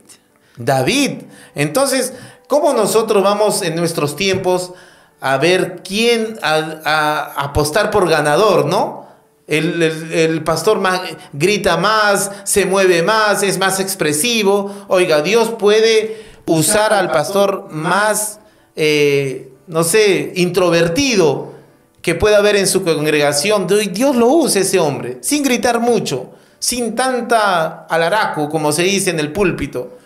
David. 0.58 1.24
Entonces, 1.54 2.14
¿cómo 2.48 2.74
nosotros 2.74 3.24
vamos 3.24 3.62
en 3.62 3.76
nuestros 3.76 4.16
tiempos 4.16 4.74
a 5.22 5.38
ver 5.38 5.82
quién, 5.84 6.38
a, 6.42 6.82
a 6.84 7.44
apostar 7.46 7.90
por 7.90 8.10
ganador, 8.10 8.66
¿no? 8.66 9.06
El, 9.48 9.82
el- 9.82 10.12
el 10.12 10.44
pastor 10.44 10.80
más, 10.80 11.02
grita 11.32 11.78
más, 11.78 12.32
se 12.44 12.66
mueve 12.66 13.02
más, 13.04 13.44
es 13.44 13.58
más 13.58 13.80
expresivo. 13.80 14.74
Oiga, 14.88 15.22
Dios 15.22 15.50
puede 15.58 16.35
usar 16.46 16.94
al 16.94 17.12
pastor 17.12 17.68
más, 17.72 18.40
eh, 18.76 19.52
no 19.68 19.84
sé, 19.84 20.34
introvertido 20.36 21.54
que 22.02 22.16
pueda 22.16 22.38
haber 22.38 22.56
en 22.56 22.68
su 22.68 22.84
congregación. 22.84 23.68
Dios 23.68 24.16
lo 24.16 24.28
usa 24.28 24.62
ese 24.62 24.80
hombre, 24.80 25.18
sin 25.22 25.44
gritar 25.44 25.80
mucho, 25.80 26.32
sin 26.60 26.96
tanta 26.96 27.86
alaraco, 27.86 28.50
como 28.50 28.72
se 28.72 28.84
dice 28.84 29.10
en 29.10 29.20
el 29.20 29.32
púlpito. 29.32 29.98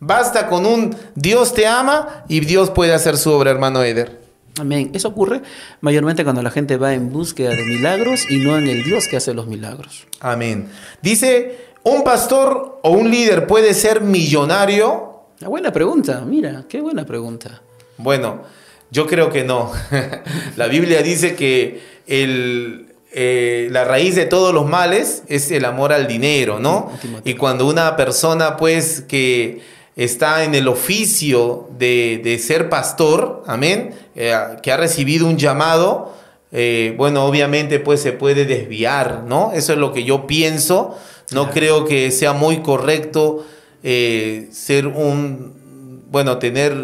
Basta 0.00 0.46
con 0.46 0.66
un 0.66 0.96
Dios 1.14 1.54
te 1.54 1.66
ama 1.66 2.24
y 2.28 2.40
Dios 2.40 2.70
puede 2.70 2.94
hacer 2.94 3.16
su 3.16 3.32
obra, 3.32 3.50
hermano 3.50 3.82
Eder. 3.82 4.20
Amén. 4.58 4.90
Eso 4.92 5.08
ocurre 5.08 5.42
mayormente 5.80 6.24
cuando 6.24 6.42
la 6.42 6.50
gente 6.50 6.76
va 6.76 6.94
en 6.94 7.12
búsqueda 7.12 7.50
de 7.50 7.64
milagros 7.64 8.28
y 8.28 8.38
no 8.38 8.56
en 8.56 8.66
el 8.66 8.82
Dios 8.82 9.06
que 9.08 9.16
hace 9.16 9.34
los 9.34 9.46
milagros. 9.46 10.06
Amén. 10.20 10.68
Dice, 11.00 11.68
¿un 11.84 12.02
pastor 12.02 12.80
o 12.82 12.90
un 12.90 13.10
líder 13.10 13.46
puede 13.46 13.74
ser 13.74 14.00
millonario? 14.00 15.17
Una 15.40 15.48
buena 15.48 15.72
pregunta, 15.72 16.22
mira, 16.26 16.64
qué 16.68 16.80
buena 16.80 17.04
pregunta. 17.06 17.62
Bueno, 17.96 18.42
yo 18.90 19.06
creo 19.06 19.30
que 19.30 19.44
no. 19.44 19.70
la 20.56 20.66
Biblia 20.66 21.02
dice 21.02 21.36
que 21.36 21.80
el, 22.06 22.94
eh, 23.12 23.68
la 23.70 23.84
raíz 23.84 24.16
de 24.16 24.24
todos 24.26 24.52
los 24.52 24.66
males 24.66 25.22
es 25.28 25.50
el 25.50 25.64
amor 25.64 25.92
al 25.92 26.06
dinero, 26.08 26.58
¿no? 26.58 26.90
Y 27.24 27.34
cuando 27.34 27.66
una 27.66 27.96
persona 27.96 28.56
pues 28.56 29.02
que 29.02 29.60
está 29.94 30.42
en 30.44 30.54
el 30.54 30.66
oficio 30.68 31.68
de, 31.78 32.20
de 32.22 32.38
ser 32.38 32.68
pastor, 32.68 33.44
amén, 33.46 33.94
eh, 34.16 34.34
que 34.62 34.72
ha 34.72 34.76
recibido 34.76 35.26
un 35.26 35.36
llamado, 35.38 36.14
eh, 36.50 36.94
bueno, 36.96 37.24
obviamente 37.26 37.78
pues 37.78 38.00
se 38.02 38.12
puede 38.12 38.44
desviar, 38.44 39.22
¿no? 39.26 39.52
Eso 39.54 39.72
es 39.72 39.78
lo 39.78 39.92
que 39.92 40.02
yo 40.02 40.26
pienso. 40.26 40.96
No 41.30 41.42
Claro. 41.44 41.50
creo 41.52 41.84
que 41.84 42.10
sea 42.10 42.32
muy 42.32 42.62
correcto 42.62 43.44
eh, 43.82 44.48
ser 44.52 44.86
un, 44.86 46.02
bueno, 46.10 46.38
tener 46.38 46.74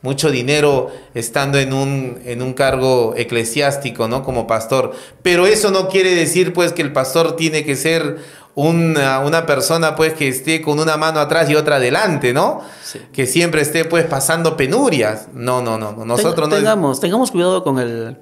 mucho 0.00 0.30
dinero 0.30 0.90
estando 1.14 1.58
en 1.58 1.72
un, 1.72 2.20
en 2.24 2.40
un 2.40 2.52
cargo 2.54 3.14
eclesiástico, 3.16 4.06
¿no? 4.08 4.22
Como 4.22 4.46
pastor. 4.46 4.92
Pero 5.22 5.46
eso 5.46 5.70
no 5.70 5.88
quiere 5.88 6.14
decir, 6.14 6.52
pues, 6.52 6.72
que 6.72 6.82
el 6.82 6.92
pastor 6.92 7.34
tiene 7.36 7.64
que 7.64 7.74
ser 7.74 8.18
una, 8.54 9.20
una 9.20 9.44
persona, 9.46 9.96
pues, 9.96 10.14
que 10.14 10.28
esté 10.28 10.62
con 10.62 10.78
una 10.78 10.96
mano 10.96 11.18
atrás 11.20 11.50
y 11.50 11.56
otra 11.56 11.76
adelante, 11.76 12.32
¿no? 12.32 12.60
Sí. 12.82 13.00
Que 13.12 13.26
siempre 13.26 13.60
esté, 13.60 13.84
pues, 13.84 14.04
pasando 14.04 14.56
penurias. 14.56 15.28
No, 15.34 15.62
no, 15.62 15.78
no. 15.78 15.92
no. 15.92 16.04
Nosotros 16.04 16.48
Ten- 16.48 16.50
no... 16.50 16.56
tengamos, 16.56 17.00
tengamos 17.00 17.30
cuidado 17.32 17.64
con 17.64 17.78
el, 17.80 18.16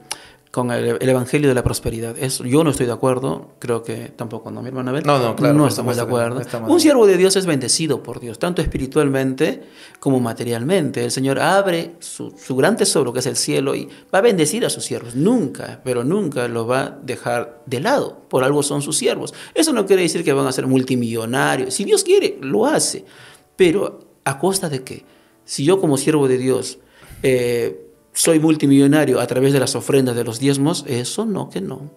con 0.57 0.71
el, 0.71 0.97
el 0.99 1.09
evangelio 1.11 1.51
de 1.51 1.55
la 1.55 1.63
prosperidad. 1.63 2.17
Eso, 2.17 2.43
yo 2.47 2.65
no 2.65 2.71
estoy 2.71 2.87
de 2.87 2.93
acuerdo, 2.93 3.51
creo 3.59 3.83
que 3.83 4.11
tampoco, 4.17 4.51
¿no, 4.51 4.63
mi 4.63 4.69
hermano 4.69 4.89
Abel? 4.89 5.05
No, 5.05 5.19
no, 5.19 5.37
claro, 5.37 5.53
No 5.53 5.69
estamos 5.69 5.97
de 5.97 6.01
acuerdo. 6.01 6.41
estamos 6.41 6.71
Un 6.71 6.81
siervo 6.81 7.07
de 7.07 7.19
Dios 7.19 7.37
es 7.37 7.45
bendecido 7.45 8.03
por 8.03 8.21
Dios, 8.21 8.39
tanto 8.39 8.63
espiritualmente 8.63 9.65
como 10.01 10.19
materialmente. 10.19 11.05
El 11.05 11.11
Señor 11.11 11.41
abre 11.41 11.97
su, 11.99 12.35
su 12.43 12.57
gran 12.57 12.75
tesoro, 12.75 13.13
que 13.13 13.19
es 13.19 13.27
el 13.27 13.37
cielo, 13.37 13.75
y 13.75 13.87
va 14.15 14.21
a 14.21 14.23
bendecir 14.23 14.65
a 14.65 14.71
sus 14.71 14.83
siervos. 14.83 15.15
Nunca, 15.15 15.83
pero 15.85 16.05
nunca 16.05 16.49
los 16.49 16.67
va 16.67 16.81
a 16.81 16.91
dejar 17.03 17.63
de 17.67 17.81
lado. 17.81 18.23
Por 18.31 18.43
algo 18.43 18.63
son 18.63 18.81
sus 18.81 18.97
siervos. 18.97 19.35
Eso 19.53 19.75
no 19.75 19.85
quiere 19.85 20.01
decir 20.01 20.25
que 20.25 20.33
van 20.33 20.47
a 20.47 20.53
ser 20.53 20.67
multimillonarios. 20.67 21.75
Si 21.75 21.85
Dios 21.85 22.03
quiere, 22.03 22.39
lo 22.41 22.65
hace. 22.65 23.05
Pero 23.57 24.07
¿a 24.25 24.39
costa 24.39 24.71
de 24.71 24.83
qué? 24.83 25.05
Si 25.45 25.65
yo 25.67 25.79
como 25.83 25.99
siervo 25.99 26.29
de 26.29 26.39
Dios 26.39 26.79
eh, 27.23 27.86
soy 28.17 28.41
multimillonario 28.41 29.21
a 29.21 29.27
través 29.27 29.53
de 29.53 29.61
las 29.61 29.75
ofrendas 29.77 30.17
de 30.17 30.25
los 30.25 30.39
diezmos, 30.41 30.85
eso 30.89 31.25
no, 31.27 31.51
que 31.51 31.61
no. 31.61 31.91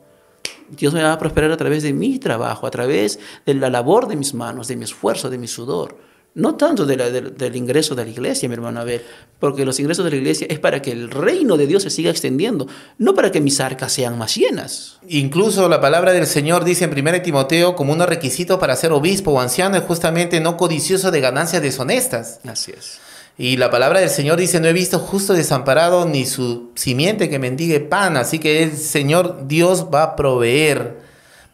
Dios 0.70 0.94
me 0.94 1.02
va 1.02 1.14
a 1.14 1.18
prosperar 1.18 1.52
a 1.52 1.58
través 1.58 1.82
de 1.82 1.94
mi 1.94 2.20
trabajo, 2.20 2.68
a 2.68 2.72
través 2.72 3.20
de 3.46 3.54
la 3.56 3.70
labor 3.70 4.08
de 4.08 4.16
mis 4.16 4.34
manos, 4.36 4.68
de 4.68 4.76
mi 4.76 4.84
esfuerzo, 4.84 5.30
de 5.30 5.38
mi 5.40 5.48
sudor. 5.48 5.98
No 6.36 6.54
tanto 6.56 6.86
de 6.86 6.96
la- 6.96 7.10
del- 7.10 7.36
del 7.36 7.56
ingreso 7.56 7.96
de 7.96 8.04
la 8.06 8.12
iglesia, 8.12 8.48
mi 8.48 8.54
hermano 8.54 8.80
Abel, 8.82 9.02
porque 9.40 9.66
los 9.66 9.80
ingresos 9.80 10.06
de 10.06 10.12
la 10.12 10.18
iglesia 10.18 10.46
es 10.48 10.60
para 10.60 10.80
que 10.80 10.92
el 10.92 11.10
reino 11.10 11.58
de 11.58 11.66
Dios 11.66 11.82
se 11.84 11.90
siga 11.90 12.12
extendiendo, 12.12 12.68
no 13.00 13.16
para 13.16 13.32
que 13.32 13.42
mis 13.42 13.60
arcas 13.60 13.92
sean 13.94 14.16
más 14.18 14.36
llenas. 14.36 15.00
Incluso 15.08 15.68
la 15.68 15.82
palabra 15.82 16.14
del 16.14 16.28
Señor 16.28 16.66
dice 16.66 16.84
en 16.86 16.92
1 16.92 17.24
Timoteo 17.24 17.76
como 17.76 17.94
un 17.94 18.00
requisito 18.02 18.60
para 18.60 18.76
ser 18.76 18.92
obispo 18.92 19.32
o 19.32 19.40
anciano 19.42 19.76
es 19.76 19.84
justamente 19.84 20.40
no 20.40 20.56
codicioso 20.56 21.10
de 21.10 21.20
ganancias 21.20 21.64
deshonestas. 21.64 22.40
Así 22.46 22.74
es. 22.78 23.00
Y 23.40 23.56
la 23.56 23.72
palabra 23.72 24.02
del 24.02 24.10
Señor 24.10 24.38
dice, 24.38 24.60
no 24.60 24.68
he 24.68 24.74
visto 24.74 25.00
justo 25.00 25.34
desamparado 25.34 26.06
ni 26.06 26.26
su 26.26 26.72
simiente 26.76 27.30
que 27.30 27.40
mendigue 27.40 27.80
pan. 27.80 28.18
Así 28.18 28.38
que 28.38 28.64
el 28.64 28.76
Señor 28.76 29.48
Dios 29.48 29.88
va 29.94 30.04
a 30.04 30.16
proveer, 30.18 30.98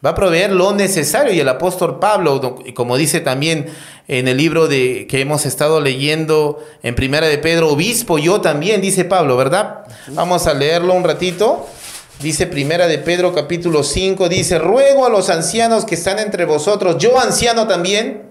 va 0.04 0.10
a 0.10 0.14
proveer 0.16 0.50
lo 0.50 0.74
necesario. 0.74 1.32
Y 1.32 1.38
el 1.38 1.48
apóstol 1.48 2.00
Pablo, 2.00 2.56
como 2.74 2.96
dice 2.96 3.20
también 3.20 3.66
en 4.08 4.26
el 4.26 4.36
libro 4.36 4.66
de, 4.66 5.06
que 5.08 5.20
hemos 5.20 5.46
estado 5.46 5.80
leyendo 5.80 6.58
en 6.82 6.96
Primera 6.96 7.28
de 7.28 7.38
Pedro, 7.38 7.68
obispo, 7.70 8.18
yo 8.18 8.40
también, 8.40 8.80
dice 8.80 9.04
Pablo, 9.04 9.36
¿verdad? 9.36 9.84
Vamos 10.08 10.48
a 10.48 10.54
leerlo 10.54 10.92
un 10.92 11.04
ratito. 11.04 11.68
Dice 12.20 12.48
Primera 12.48 12.88
de 12.88 12.98
Pedro 12.98 13.32
capítulo 13.32 13.84
5, 13.84 14.28
dice, 14.28 14.58
ruego 14.58 15.06
a 15.06 15.08
los 15.08 15.30
ancianos 15.30 15.84
que 15.84 15.94
están 15.94 16.18
entre 16.18 16.46
vosotros, 16.46 16.96
yo 16.98 17.20
anciano 17.20 17.68
también, 17.68 18.22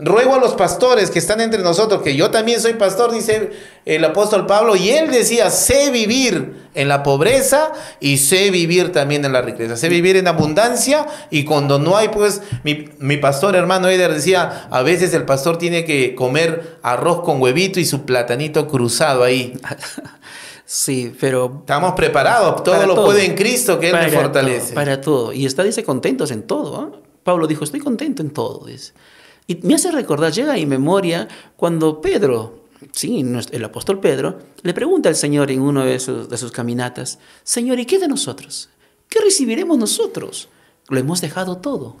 Ruego 0.00 0.34
a 0.36 0.38
los 0.38 0.54
pastores 0.54 1.10
que 1.10 1.18
están 1.18 1.40
entre 1.40 1.62
nosotros, 1.62 2.02
que 2.02 2.14
yo 2.14 2.30
también 2.30 2.60
soy 2.60 2.74
pastor, 2.74 3.12
dice 3.12 3.50
el 3.84 4.04
apóstol 4.04 4.46
Pablo, 4.46 4.76
y 4.76 4.90
él 4.90 5.10
decía, 5.10 5.50
sé 5.50 5.90
vivir 5.90 6.68
en 6.74 6.88
la 6.88 7.02
pobreza 7.02 7.72
y 7.98 8.18
sé 8.18 8.50
vivir 8.50 8.92
también 8.92 9.24
en 9.24 9.32
la 9.32 9.42
riqueza, 9.42 9.76
sé 9.76 9.88
vivir 9.88 10.16
en 10.16 10.28
abundancia 10.28 11.06
y 11.30 11.44
cuando 11.44 11.78
no 11.78 11.96
hay, 11.96 12.08
pues 12.08 12.42
mi, 12.64 12.88
mi 12.98 13.16
pastor 13.16 13.56
hermano 13.56 13.88
Eder 13.88 14.14
decía, 14.14 14.68
a 14.70 14.82
veces 14.82 15.12
el 15.14 15.24
pastor 15.24 15.58
tiene 15.58 15.84
que 15.84 16.14
comer 16.14 16.78
arroz 16.82 17.22
con 17.22 17.40
huevito 17.42 17.80
y 17.80 17.84
su 17.84 18.04
platanito 18.04 18.68
cruzado 18.68 19.24
ahí. 19.24 19.58
Sí, 20.70 21.14
pero 21.18 21.60
Estamos 21.60 21.94
preparados, 21.94 22.62
todo 22.62 22.86
lo 22.86 22.94
todo. 22.94 23.06
puede 23.06 23.24
en 23.24 23.34
Cristo 23.34 23.80
que 23.80 23.86
Él 23.88 23.94
me 23.94 24.00
Para 24.08 24.12
fortalece. 24.12 24.66
todo, 24.66 24.74
para 24.74 25.00
todo. 25.00 25.32
Y 25.32 25.46
está, 25.46 25.62
dice, 25.62 25.82
contentos 25.82 26.30
en 26.30 26.42
todo. 26.42 26.76
¿ah? 26.76 26.90
Pablo 27.24 27.46
dijo, 27.46 27.64
estoy 27.64 27.80
contento 27.80 28.20
en 28.20 28.28
todo. 28.28 28.66
dice. 28.66 28.92
Y 29.48 29.56
me 29.62 29.74
hace 29.74 29.90
recordar, 29.90 30.30
llega 30.30 30.52
a 30.52 30.56
mi 30.56 30.66
memoria 30.66 31.26
cuando 31.56 32.00
Pedro, 32.00 32.66
sí, 32.92 33.24
el 33.50 33.64
apóstol 33.64 33.98
Pedro, 33.98 34.38
le 34.62 34.74
pregunta 34.74 35.08
al 35.08 35.16
Señor 35.16 35.50
en 35.50 35.62
una 35.62 35.84
de 35.86 35.98
sus, 35.98 36.28
de 36.28 36.36
sus 36.36 36.52
caminatas, 36.52 37.18
Señor, 37.42 37.80
¿y 37.80 37.86
qué 37.86 37.98
de 37.98 38.08
nosotros? 38.08 38.68
¿Qué 39.08 39.20
recibiremos 39.20 39.78
nosotros? 39.78 40.50
Lo 40.88 40.98
hemos 40.98 41.22
dejado 41.22 41.56
todo. 41.56 41.96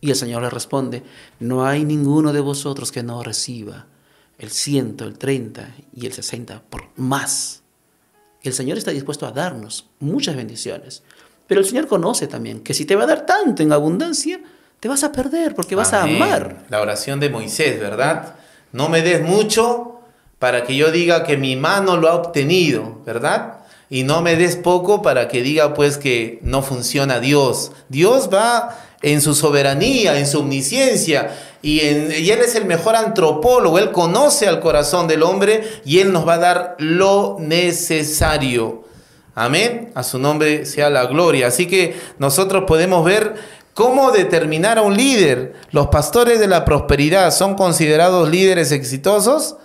Y 0.00 0.08
el 0.08 0.16
Señor 0.16 0.42
le 0.42 0.50
responde, 0.50 1.02
no 1.38 1.66
hay 1.66 1.84
ninguno 1.84 2.32
de 2.32 2.40
vosotros 2.40 2.90
que 2.90 3.02
no 3.02 3.22
reciba 3.22 3.86
el 4.38 4.50
ciento, 4.50 5.04
el 5.04 5.18
treinta 5.18 5.74
y 5.94 6.06
el 6.06 6.12
sesenta 6.12 6.62
por 6.62 6.88
más. 6.96 7.62
El 8.42 8.54
Señor 8.54 8.78
está 8.78 8.90
dispuesto 8.90 9.26
a 9.26 9.32
darnos 9.32 9.86
muchas 9.98 10.34
bendiciones. 10.34 11.02
Pero 11.46 11.60
el 11.60 11.66
Señor 11.66 11.88
conoce 11.88 12.26
también 12.26 12.60
que 12.60 12.74
si 12.74 12.86
te 12.86 12.96
va 12.96 13.04
a 13.04 13.06
dar 13.06 13.26
tanto 13.26 13.62
en 13.62 13.72
abundancia, 13.72 14.40
te 14.80 14.88
vas 14.88 15.02
a 15.04 15.12
perder 15.12 15.54
porque 15.54 15.74
vas 15.74 15.92
Amén. 15.92 16.20
a 16.22 16.24
amar. 16.26 16.56
La 16.68 16.80
oración 16.80 17.20
de 17.20 17.30
Moisés, 17.30 17.80
¿verdad? 17.80 18.34
No 18.72 18.88
me 18.88 19.02
des 19.02 19.22
mucho 19.22 20.00
para 20.38 20.64
que 20.64 20.76
yo 20.76 20.90
diga 20.90 21.24
que 21.24 21.36
mi 21.36 21.56
mano 21.56 21.96
lo 21.96 22.08
ha 22.08 22.14
obtenido, 22.14 23.00
¿verdad? 23.06 23.54
Y 23.88 24.02
no 24.02 24.20
me 24.20 24.36
des 24.36 24.56
poco 24.56 25.00
para 25.00 25.28
que 25.28 25.42
diga 25.42 25.72
pues 25.74 25.96
que 25.96 26.38
no 26.42 26.62
funciona 26.62 27.20
Dios. 27.20 27.72
Dios 27.88 28.28
va 28.32 28.76
en 29.02 29.20
su 29.20 29.34
soberanía, 29.34 30.18
en 30.18 30.26
su 30.26 30.40
omnisciencia, 30.40 31.30
y, 31.62 31.80
en- 31.80 32.10
y 32.12 32.30
Él 32.30 32.40
es 32.40 32.54
el 32.56 32.64
mejor 32.64 32.96
antropólogo, 32.96 33.78
Él 33.78 33.92
conoce 33.92 34.46
al 34.48 34.60
corazón 34.60 35.06
del 35.08 35.22
hombre 35.22 35.62
y 35.84 36.00
Él 36.00 36.12
nos 36.12 36.26
va 36.26 36.34
a 36.34 36.38
dar 36.38 36.76
lo 36.78 37.36
necesario. 37.40 38.84
Amén. 39.34 39.90
A 39.94 40.02
su 40.02 40.18
nombre 40.18 40.64
sea 40.64 40.88
la 40.90 41.04
gloria. 41.06 41.48
Así 41.48 41.66
que 41.66 41.94
nosotros 42.18 42.64
podemos 42.66 43.04
ver 43.04 43.34
cómo 43.76 44.10
determinar 44.10 44.78
a 44.78 44.82
un 44.82 44.96
líder. 44.96 45.52
Los 45.70 45.88
pastores 45.88 46.40
de 46.40 46.46
la 46.46 46.64
prosperidad 46.64 47.30
son 47.30 47.56
considerados 47.56 48.30
líderes 48.30 48.72
exitosos. 48.72 49.56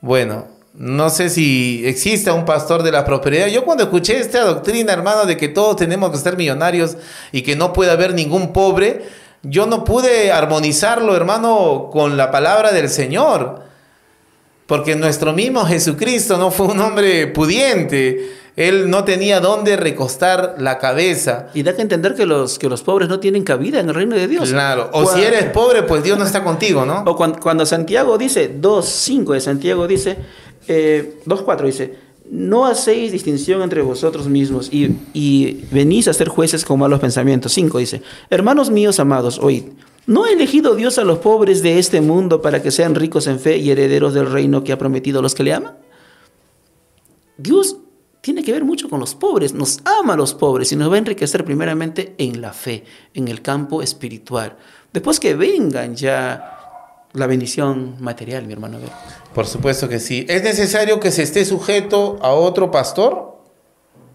Bueno, 0.00 0.46
no 0.72 1.10
sé 1.10 1.28
si 1.28 1.82
existe 1.84 2.30
un 2.30 2.44
pastor 2.44 2.84
de 2.84 2.92
la 2.92 3.04
prosperidad. 3.04 3.48
Yo 3.48 3.64
cuando 3.64 3.82
escuché 3.82 4.20
esta 4.20 4.44
doctrina, 4.44 4.92
hermano, 4.92 5.24
de 5.24 5.36
que 5.36 5.48
todos 5.48 5.74
tenemos 5.74 6.12
que 6.12 6.18
ser 6.18 6.36
millonarios 6.36 6.96
y 7.32 7.42
que 7.42 7.56
no 7.56 7.72
puede 7.72 7.90
haber 7.90 8.14
ningún 8.14 8.52
pobre, 8.52 9.02
yo 9.42 9.66
no 9.66 9.82
pude 9.82 10.30
armonizarlo, 10.30 11.16
hermano, 11.16 11.90
con 11.90 12.16
la 12.16 12.30
palabra 12.30 12.70
del 12.70 12.88
Señor. 12.88 13.64
Porque 14.68 14.96
nuestro 14.96 15.32
mismo 15.32 15.64
Jesucristo 15.64 16.36
no 16.36 16.50
fue 16.50 16.66
un 16.66 16.78
hombre 16.80 17.26
pudiente. 17.26 18.32
Él 18.54 18.90
no 18.90 19.02
tenía 19.02 19.40
dónde 19.40 19.78
recostar 19.78 20.56
la 20.58 20.76
cabeza. 20.76 21.46
Y 21.54 21.62
da 21.62 21.74
que 21.74 21.80
entender 21.80 22.14
que 22.14 22.26
los, 22.26 22.58
que 22.58 22.68
los 22.68 22.82
pobres 22.82 23.08
no 23.08 23.18
tienen 23.18 23.44
cabida 23.44 23.80
en 23.80 23.88
el 23.88 23.94
reino 23.94 24.14
de 24.14 24.28
Dios. 24.28 24.50
Claro. 24.50 24.90
O 24.92 25.06
si 25.06 25.22
eres 25.22 25.44
pobre, 25.46 25.84
pues 25.84 26.02
Dios 26.02 26.18
no 26.18 26.26
está 26.26 26.44
contigo, 26.44 26.84
¿no? 26.84 27.02
O 27.06 27.16
cuando, 27.16 27.40
cuando 27.40 27.64
Santiago 27.64 28.18
dice, 28.18 28.60
2.5 28.60 29.32
de 29.32 29.40
Santiago 29.40 29.86
dice, 29.86 30.18
eh, 30.66 31.14
2.4 31.24 31.64
dice, 31.64 31.94
no 32.30 32.66
hacéis 32.66 33.10
distinción 33.10 33.62
entre 33.62 33.80
vosotros 33.80 34.28
mismos 34.28 34.68
y, 34.70 34.98
y 35.14 35.64
venís 35.70 36.08
a 36.08 36.12
ser 36.12 36.28
jueces 36.28 36.66
con 36.66 36.78
malos 36.78 37.00
pensamientos. 37.00 37.54
5 37.54 37.78
dice, 37.78 38.02
hermanos 38.28 38.68
míos 38.68 39.00
amados, 39.00 39.38
oíd, 39.38 39.62
¿no 40.08 40.24
ha 40.24 40.30
elegido 40.30 40.74
Dios 40.74 40.98
a 40.98 41.04
los 41.04 41.18
pobres 41.18 41.62
de 41.62 41.78
este 41.78 42.00
mundo 42.00 42.40
para 42.40 42.62
que 42.62 42.70
sean 42.70 42.94
ricos 42.94 43.26
en 43.26 43.38
fe 43.38 43.58
y 43.58 43.70
herederos 43.70 44.14
del 44.14 44.30
reino 44.30 44.64
que 44.64 44.72
ha 44.72 44.78
prometido 44.78 45.18
a 45.18 45.22
los 45.22 45.34
que 45.34 45.42
le 45.42 45.52
aman? 45.52 45.76
Dios 47.36 47.76
tiene 48.22 48.42
que 48.42 48.52
ver 48.52 48.64
mucho 48.64 48.88
con 48.88 49.00
los 49.00 49.14
pobres, 49.14 49.52
nos 49.52 49.80
ama 49.84 50.14
a 50.14 50.16
los 50.16 50.32
pobres 50.32 50.72
y 50.72 50.76
nos 50.76 50.90
va 50.90 50.94
a 50.94 50.98
enriquecer 50.98 51.44
primeramente 51.44 52.14
en 52.16 52.40
la 52.40 52.54
fe, 52.54 52.84
en 53.12 53.28
el 53.28 53.42
campo 53.42 53.82
espiritual. 53.82 54.56
Después 54.94 55.20
que 55.20 55.34
vengan 55.34 55.94
ya 55.94 57.04
la 57.12 57.26
bendición 57.26 57.96
material, 58.00 58.46
mi 58.46 58.54
hermano. 58.54 58.78
Por 59.34 59.46
supuesto 59.46 59.90
que 59.90 60.00
sí. 60.00 60.24
¿Es 60.26 60.42
necesario 60.42 61.00
que 61.00 61.10
se 61.10 61.22
esté 61.22 61.44
sujeto 61.44 62.18
a 62.22 62.30
otro 62.32 62.70
pastor? 62.70 63.37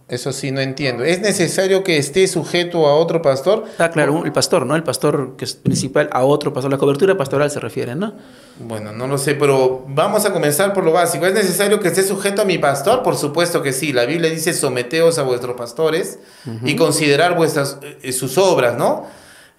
Eso 0.09 0.33
sí, 0.33 0.51
no 0.51 0.59
entiendo. 0.59 1.03
¿Es 1.05 1.21
necesario 1.21 1.83
que 1.83 1.97
esté 1.97 2.27
sujeto 2.27 2.87
a 2.87 2.95
otro 2.95 3.21
pastor? 3.21 3.63
Ah, 3.77 3.89
claro, 3.89 4.25
el 4.25 4.33
pastor, 4.33 4.65
¿no? 4.65 4.75
El 4.75 4.83
pastor 4.83 5.35
que 5.37 5.45
es 5.45 5.53
principal 5.53 6.09
a 6.11 6.23
otro 6.25 6.51
pastor. 6.51 6.69
La 6.69 6.77
cobertura 6.77 7.17
pastoral 7.17 7.49
se 7.49 7.61
refiere, 7.61 7.95
¿no? 7.95 8.13
Bueno, 8.59 8.91
no 8.91 9.07
lo 9.07 9.17
sé, 9.17 9.33
pero 9.35 9.85
vamos 9.87 10.25
a 10.25 10.33
comenzar 10.33 10.73
por 10.73 10.83
lo 10.83 10.91
básico. 10.91 11.25
¿Es 11.25 11.33
necesario 11.33 11.79
que 11.79 11.87
esté 11.87 12.03
sujeto 12.03 12.41
a 12.41 12.45
mi 12.45 12.57
pastor? 12.57 13.01
Por 13.01 13.15
supuesto 13.15 13.61
que 13.61 13.71
sí. 13.71 13.93
La 13.93 14.05
Biblia 14.05 14.29
dice 14.29 14.53
someteos 14.53 15.17
a 15.19 15.23
vuestros 15.23 15.55
pastores 15.55 16.19
y 16.63 16.75
considerar 16.75 17.35
vuestras, 17.35 17.77
eh, 18.01 18.11
sus 18.11 18.37
obras, 18.37 18.77
¿no? 18.77 19.07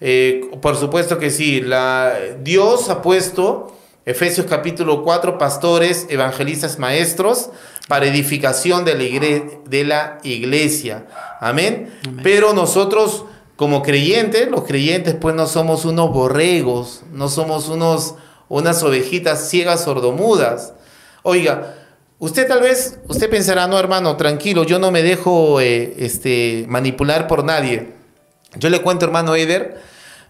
Eh, 0.00 0.50
por 0.60 0.76
supuesto 0.76 1.18
que 1.18 1.30
sí. 1.30 1.62
La, 1.62 2.12
Dios 2.42 2.90
ha 2.90 3.00
puesto, 3.00 3.74
Efesios 4.04 4.46
capítulo 4.46 5.02
4, 5.02 5.38
pastores, 5.38 6.06
evangelistas, 6.10 6.78
maestros, 6.78 7.48
para 7.88 8.06
edificación 8.06 8.84
de 8.84 8.94
la, 8.94 9.60
de 9.68 9.84
la 9.84 10.18
iglesia. 10.22 11.06
Amén. 11.40 11.92
Pero 12.22 12.52
nosotros, 12.52 13.24
como 13.56 13.82
creyentes, 13.82 14.48
los 14.50 14.64
creyentes, 14.64 15.14
pues 15.14 15.34
no 15.34 15.46
somos 15.46 15.84
unos 15.84 16.10
borregos, 16.10 17.02
no 17.12 17.28
somos 17.28 17.68
unos, 17.68 18.14
unas 18.48 18.82
ovejitas 18.82 19.48
ciegas 19.48 19.84
sordomudas. 19.84 20.72
Oiga, 21.22 21.74
Usted 22.24 22.46
tal 22.48 22.60
vez, 22.60 22.98
usted 23.08 23.28
pensará, 23.28 23.66
no 23.66 23.78
hermano, 23.78 24.16
tranquilo, 24.16 24.64
yo 24.64 24.78
no 24.78 24.90
me 24.90 25.02
dejo 25.02 25.60
eh, 25.60 25.94
este, 25.98 26.64
manipular 26.68 27.26
por 27.26 27.44
nadie. 27.44 27.88
Yo 28.56 28.70
le 28.70 28.80
cuento, 28.80 29.04
hermano 29.04 29.34
Eder, 29.34 29.78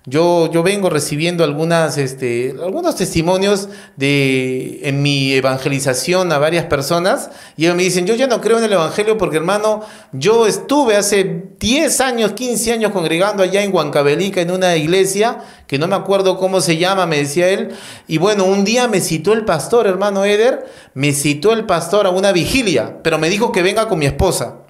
yo, 0.07 0.50
yo 0.52 0.62
vengo 0.62 0.90
recibiendo 0.90 1.44
algunas, 1.44 1.96
este, 1.96 2.55
algunos 2.62 2.94
testimonios 2.94 3.70
de, 3.96 4.80
en 4.82 5.00
mi 5.00 5.32
evangelización 5.32 6.30
a 6.30 6.36
varias 6.36 6.66
personas 6.66 7.30
y 7.57 7.64
ellos 7.64 7.76
me 7.76 7.84
dicen, 7.84 8.07
yo 8.07 8.14
ya 8.14 8.26
no 8.26 8.42
creo 8.42 8.59
en 8.59 8.64
el 8.64 8.72
Evangelio 8.74 9.16
porque 9.16 9.38
hermano, 9.38 9.80
yo 10.12 10.46
estuve 10.46 10.96
hace 10.96 11.44
10 11.59 12.00
años, 12.02 12.32
15 12.32 12.72
años 12.74 12.92
congregando 12.92 13.42
allá 13.42 13.62
en 13.62 13.74
Huancabelica 13.74 14.42
en 14.42 14.50
una 14.50 14.76
iglesia, 14.76 15.38
que 15.66 15.78
no 15.78 15.88
me 15.88 15.96
acuerdo 15.96 16.36
cómo 16.36 16.61
se 16.61 16.76
llama, 16.76 17.07
me 17.07 17.16
decía 17.16 17.48
él, 17.48 17.70
y 18.07 18.18
bueno, 18.18 18.44
un 18.44 18.64
día 18.64 18.88
me 18.88 19.00
citó 19.00 19.32
el 19.32 19.46
pastor, 19.46 19.86
hermano 19.86 20.26
Eder, 20.26 20.66
me 20.92 21.14
citó 21.14 21.55
el 21.55 21.64
pastor 21.64 22.07
a 22.07 22.11
una 22.11 22.30
vigilia, 22.32 22.98
pero 23.02 23.18
me 23.18 23.30
dijo 23.30 23.52
que 23.52 23.62
venga 23.62 23.88
con 23.88 23.98
mi 23.98 24.05
esposa. 24.05 24.63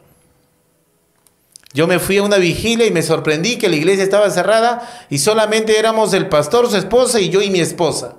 Yo 1.74 1.88
me 1.88 1.98
fui 1.98 2.18
a 2.18 2.22
una 2.22 2.38
vigilia 2.38 2.86
y 2.86 2.92
me 2.92 3.02
sorprendí 3.02 3.58
que 3.58 3.68
la 3.68 3.74
iglesia 3.74 4.04
estaba 4.04 4.30
cerrada 4.30 4.88
y 5.10 5.18
solamente 5.18 5.76
éramos 5.76 6.14
el 6.14 6.28
pastor, 6.28 6.70
su 6.70 6.76
esposa 6.76 7.20
y 7.20 7.30
yo 7.30 7.42
y 7.42 7.50
mi 7.50 7.58
esposa. 7.58 8.14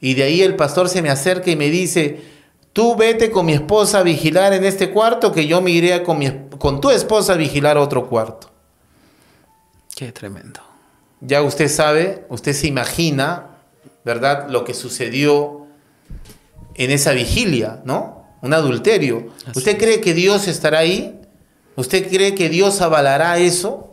Y 0.00 0.14
de 0.14 0.22
ahí 0.22 0.40
el 0.40 0.54
pastor 0.54 0.88
se 0.88 1.02
me 1.02 1.10
acerca 1.10 1.50
y 1.50 1.56
me 1.56 1.68
dice, 1.68 2.22
tú 2.72 2.94
vete 2.94 3.32
con 3.32 3.44
mi 3.44 3.54
esposa 3.54 3.98
a 3.98 4.02
vigilar 4.04 4.52
en 4.52 4.64
este 4.64 4.90
cuarto, 4.90 5.32
que 5.32 5.48
yo 5.48 5.60
me 5.60 5.72
iré 5.72 6.00
con, 6.04 6.20
mi, 6.20 6.30
con 6.58 6.80
tu 6.80 6.90
esposa 6.90 7.32
a 7.32 7.36
vigilar 7.36 7.76
otro 7.76 8.08
cuarto. 8.08 8.52
Qué 9.96 10.12
tremendo. 10.12 10.60
Ya 11.20 11.42
usted 11.42 11.68
sabe, 11.68 12.24
usted 12.28 12.52
se 12.52 12.68
imagina, 12.68 13.48
¿verdad? 14.04 14.48
Lo 14.48 14.62
que 14.62 14.74
sucedió 14.74 15.66
en 16.76 16.92
esa 16.92 17.10
vigilia, 17.12 17.80
¿no? 17.84 18.26
Un 18.42 18.54
adulterio. 18.54 19.32
¿Usted 19.56 19.76
cree 19.76 20.00
que 20.00 20.14
Dios 20.14 20.46
estará 20.46 20.78
ahí? 20.78 21.19
¿Usted 21.80 22.08
cree 22.08 22.34
que 22.34 22.48
Dios 22.48 22.80
avalará 22.82 23.38
eso? 23.38 23.90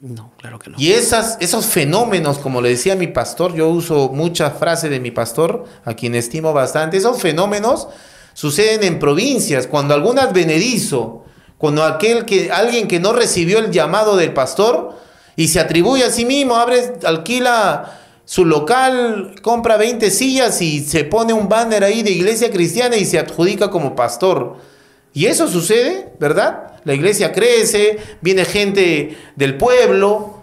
No, 0.00 0.32
claro 0.38 0.58
que 0.58 0.70
no. 0.70 0.76
Y 0.78 0.92
esas, 0.92 1.36
esos 1.40 1.66
fenómenos, 1.66 2.38
como 2.38 2.60
le 2.60 2.70
decía 2.70 2.96
mi 2.96 3.06
pastor, 3.06 3.54
yo 3.54 3.68
uso 3.68 4.10
muchas 4.12 4.58
frases 4.58 4.90
de 4.90 4.98
mi 4.98 5.10
pastor, 5.10 5.66
a 5.84 5.94
quien 5.94 6.14
estimo 6.14 6.52
bastante, 6.52 6.96
esos 6.96 7.20
fenómenos 7.20 7.88
suceden 8.34 8.82
en 8.82 8.98
provincias, 8.98 9.66
cuando 9.66 9.94
algún 9.94 10.18
advenedizo, 10.18 11.24
cuando 11.58 11.84
aquel 11.84 12.24
que, 12.24 12.50
alguien 12.50 12.88
que 12.88 12.98
no 12.98 13.12
recibió 13.12 13.58
el 13.58 13.70
llamado 13.70 14.16
del 14.16 14.32
pastor 14.32 14.96
y 15.36 15.48
se 15.48 15.60
atribuye 15.60 16.04
a 16.04 16.10
sí 16.10 16.24
mismo, 16.24 16.56
abre, 16.56 16.94
alquila 17.04 18.00
su 18.24 18.44
local, 18.44 19.36
compra 19.42 19.76
20 19.76 20.10
sillas 20.10 20.60
y 20.60 20.80
se 20.80 21.04
pone 21.04 21.32
un 21.32 21.48
banner 21.48 21.84
ahí 21.84 22.02
de 22.02 22.10
iglesia 22.10 22.50
cristiana 22.50 22.96
y 22.96 23.04
se 23.04 23.18
adjudica 23.18 23.70
como 23.70 23.94
pastor. 23.94 24.69
Y 25.12 25.26
eso 25.26 25.48
sucede, 25.48 26.12
¿verdad? 26.18 26.70
la 26.84 26.94
iglesia 26.94 27.32
crece, 27.32 27.98
viene 28.20 28.44
gente 28.44 29.16
del 29.36 29.56
pueblo, 29.56 30.42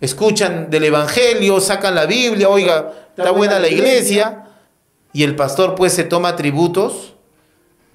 escuchan 0.00 0.70
del 0.70 0.84
Evangelio, 0.84 1.60
sacan 1.60 1.94
la 1.94 2.06
Biblia, 2.06 2.48
oiga, 2.48 2.92
está 3.16 3.30
buena 3.30 3.58
la 3.58 3.68
iglesia, 3.68 4.44
y 5.12 5.22
el 5.22 5.36
pastor 5.36 5.74
pues 5.74 5.92
se 5.92 6.04
toma 6.04 6.30
atributos 6.30 7.14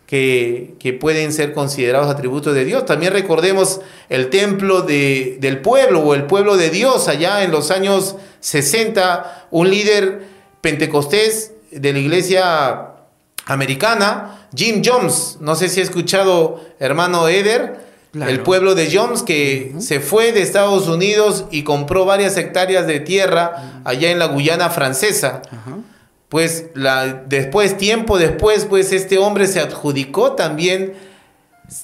que, 0.08 0.98
pueden 1.00 1.32
ser 1.32 1.54
considerados 1.54 2.10
atributos 2.10 2.54
de 2.54 2.66
Dios. 2.66 2.86
También 2.86 3.14
recordemos 3.14 3.80
el 4.10 4.30
templo 4.30 4.82
de, 4.82 5.38
del 5.40 5.60
pueblo 5.60 6.02
o 6.02 6.14
el 6.14 6.26
pueblo 6.26 6.58
de 6.58 6.70
Dios 6.70 7.08
allá 7.08 7.44
en 7.44 7.52
los 7.52 7.72
años 7.72 8.16
60, 8.42 9.48
un 9.52 9.70
líder 9.70 10.24
pentecostés 10.60 11.54
de 11.72 11.94
la 11.94 12.00
iglesia 12.00 12.91
americana, 13.46 14.48
Jim 14.56 14.82
Jones, 14.84 15.38
no 15.40 15.56
sé 15.56 15.70
si 15.70 15.80
ha 15.80 15.84
escuchado 15.84 16.62
hermano 16.80 17.28
Eder, 17.28 17.80
el 18.14 18.42
pueblo 18.42 18.76
de 18.76 18.90
Jones 18.94 19.24
que 19.24 19.74
se 19.80 20.02
fue 20.02 20.34
de 20.34 20.42
Estados 20.42 20.90
Unidos 20.90 21.46
y 21.50 21.64
compró 21.64 22.04
varias 22.04 22.36
hectáreas 22.36 22.86
de 22.86 23.00
tierra 23.00 23.82
allá 23.86 24.12
en 24.12 24.20
la 24.20 24.26
Guyana 24.26 24.70
francesa. 24.70 25.42
Pues 26.28 26.68
la, 26.76 27.08
después, 27.08 27.78
tiempo 27.78 28.18
después, 28.18 28.66
pues 28.66 28.92
este 28.92 29.18
hombre 29.18 29.48
se 29.48 29.60
adjudicó 29.60 30.34
también 30.34 30.94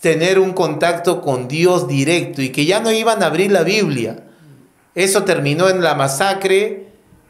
tener 0.02 0.40
un 0.40 0.52
contacto 0.52 1.22
con 1.22 1.48
Dios 1.48 1.88
directo 1.88 2.42
y 2.42 2.50
que 2.50 2.66
ya 2.66 2.82
no 2.82 2.92
iban 2.92 3.24
a 3.24 3.28
abrir 3.28 3.52
la 3.52 3.64
Biblia. 3.64 4.24
Eso 4.96 5.24
terminó 5.24 5.70
en 5.70 5.82
la 5.82 5.96
masacre 5.96 6.87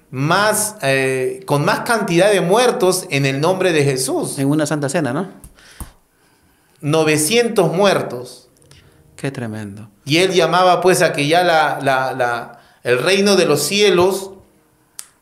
más, 0.10 0.76
eh, 0.82 1.41
con 1.45 1.66
más 1.66 1.82
cantidad 1.82 2.32
de 2.32 2.41
muertos 2.41 3.05
en 3.10 3.26
el 3.26 3.41
nombre 3.41 3.74
de 3.74 3.84
Jesús. 3.84 4.39
En 4.39 4.47
una 4.47 4.66
santa 4.66 4.89
cena, 4.89 5.14
¿no? 5.14 5.30
900 6.82 7.74
muertos. 7.74 8.49
Qué 9.16 9.32
tremendo. 9.32 9.89
Y 10.05 10.18
él 10.18 10.32
llamaba 10.32 10.80
pues 10.80 11.01
a 11.01 11.12
que 11.12 11.28
ya 11.28 11.43
la, 11.43 11.80
la, 11.82 12.60
el 12.84 12.99
reino 12.99 13.36
de 13.36 13.45
los 13.45 13.64
cielos 13.64 14.32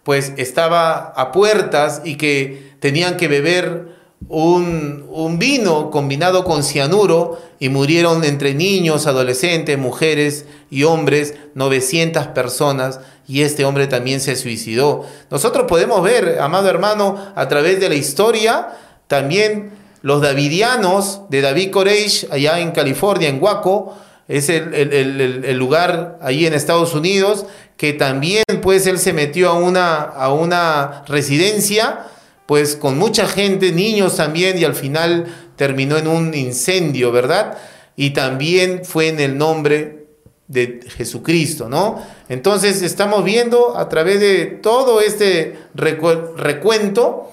pues 0.04 0.34
estaba 0.38 0.98
a 1.16 1.32
puertas 1.32 2.02
y 2.04 2.18
que 2.18 2.76
tenían 2.80 3.18
que 3.18 3.28
beber 3.28 3.96
un, 4.28 5.06
un, 5.10 5.40
vino 5.40 5.92
combinado 5.92 6.44
con 6.44 6.64
cianuro 6.64 7.42
y 7.60 7.70
murieron 7.70 8.24
entre 8.24 8.54
niños, 8.54 9.08
adolescentes, 9.08 9.78
mujeres 9.78 10.46
y 10.70 10.84
hombres 10.84 11.36
900 11.56 12.28
personas 12.28 13.00
y 13.28 13.42
este 13.42 13.66
hombre 13.66 13.88
también 13.88 14.22
se 14.22 14.36
suicidó. 14.36 15.06
Nosotros 15.30 15.66
podemos 15.68 16.04
ver, 16.04 16.40
amado 16.40 16.70
hermano, 16.70 17.18
a 17.36 17.48
través 17.48 17.80
de 17.80 17.90
la 17.90 17.96
historia, 17.96 18.70
también 19.08 19.72
los 20.02 20.22
davidianos 20.22 21.22
de 21.30 21.42
David 21.42 21.72
Koresh, 21.72 22.28
allá 22.30 22.60
en 22.60 22.72
California, 22.72 23.28
en 23.28 23.42
Waco, 23.42 23.98
es 24.28 24.50
el, 24.50 25.58
lugar 25.58 26.18
ahí 26.22 26.46
en 26.46 26.54
Estados 26.54 26.94
Unidos, 26.94 27.46
que 27.78 27.94
también 27.94 28.44
pues 28.62 28.88
él 28.88 28.98
se 28.98 29.14
metió 29.14 29.50
a 29.50 29.54
una, 29.54 29.98
a 30.02 30.34
una 30.34 31.04
residencia, 31.08 32.08
pues 32.46 32.76
con 32.76 32.98
mucha 32.98 33.28
gente, 33.28 33.72
niños 33.72 34.16
también, 34.16 34.58
y 34.58 34.64
al 34.64 34.76
final 34.76 35.26
terminó 35.56 35.98
en 35.98 36.08
un 36.08 36.34
incendio, 36.34 37.12
¿verdad? 37.12 37.58
Y 37.96 38.12
también 38.12 38.82
fue 38.84 39.08
en 39.08 39.20
el 39.20 39.38
nombre 39.38 40.05
de 40.48 40.80
Jesucristo, 40.96 41.70
¿no? 41.70 42.02
Entonces 42.30 42.82
estamos 42.82 43.24
viendo 43.24 43.78
a 43.78 43.90
través 43.90 44.20
de 44.20 44.46
todo 44.46 45.02
este 45.02 45.58
recuento, 45.74 47.32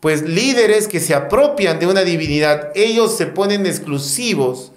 pues 0.00 0.22
líderes 0.22 0.88
que 0.88 1.00
se 1.00 1.14
apropian 1.14 1.78
de 1.78 1.86
una 1.86 2.02
divinidad, 2.02 2.70
ellos 2.74 3.16
se 3.16 3.26
ponen 3.26 3.66
exclusivos. 3.66 4.72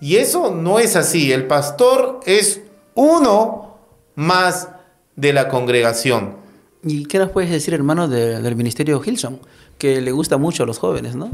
Y 0.00 0.16
eso 0.16 0.54
no 0.54 0.78
es 0.78 0.96
así, 0.96 1.32
el 1.32 1.46
pastor 1.46 2.20
es 2.26 2.60
uno 2.94 3.78
más 4.14 4.68
de 5.14 5.32
la 5.32 5.48
congregación. 5.48 6.36
¿Y 6.82 7.06
qué 7.06 7.18
nos 7.18 7.30
puedes 7.30 7.50
decir, 7.50 7.72
hermano, 7.74 8.06
del 8.06 8.56
ministerio 8.56 9.02
Hilson? 9.04 9.40
que 9.78 10.00
le 10.00 10.12
gusta 10.12 10.36
mucho 10.36 10.62
a 10.62 10.66
los 10.66 10.78
jóvenes, 10.78 11.16
¿no? 11.16 11.30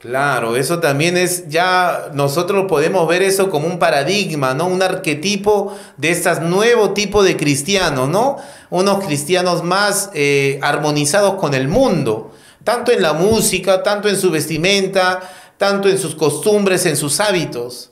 Claro, 0.00 0.56
eso 0.56 0.78
también 0.78 1.18
es 1.18 1.46
ya, 1.48 2.08
nosotros 2.14 2.64
podemos 2.66 3.06
ver 3.06 3.20
eso 3.20 3.50
como 3.50 3.66
un 3.66 3.78
paradigma, 3.78 4.54
¿no? 4.54 4.66
Un 4.66 4.82
arquetipo 4.82 5.76
de 5.98 6.10
este 6.10 6.40
nuevo 6.40 6.94
tipo 6.94 7.22
de 7.22 7.36
cristianos, 7.36 8.08
¿no? 8.08 8.38
Unos 8.70 9.04
cristianos 9.04 9.62
más 9.62 10.08
eh, 10.14 10.58
armonizados 10.62 11.34
con 11.34 11.52
el 11.52 11.68
mundo, 11.68 12.32
tanto 12.64 12.92
en 12.92 13.02
la 13.02 13.12
música, 13.12 13.82
tanto 13.82 14.08
en 14.08 14.16
su 14.16 14.30
vestimenta, 14.30 15.20
tanto 15.58 15.90
en 15.90 15.98
sus 15.98 16.14
costumbres, 16.14 16.86
en 16.86 16.96
sus 16.96 17.20
hábitos. 17.20 17.90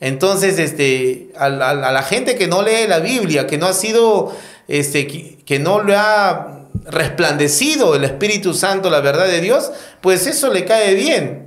Entonces, 0.00 0.58
este, 0.58 1.30
a, 1.38 1.48
la 1.50 2.02
gente 2.02 2.34
que 2.34 2.48
no 2.48 2.62
lee 2.62 2.88
la 2.88 2.98
Biblia, 2.98 3.46
que 3.46 3.58
no 3.58 3.66
ha 3.66 3.74
sido, 3.74 4.32
este, 4.66 5.06
que 5.06 5.58
no 5.60 5.84
le 5.84 5.94
ha 5.94 6.64
resplandecido 6.86 7.94
el 7.94 8.02
Espíritu 8.02 8.54
Santo, 8.54 8.90
la 8.90 9.00
verdad 9.00 9.28
de 9.28 9.40
Dios, 9.40 9.70
pues 10.00 10.26
eso 10.26 10.52
le 10.52 10.64
cae 10.64 10.94
bien. 10.94 11.43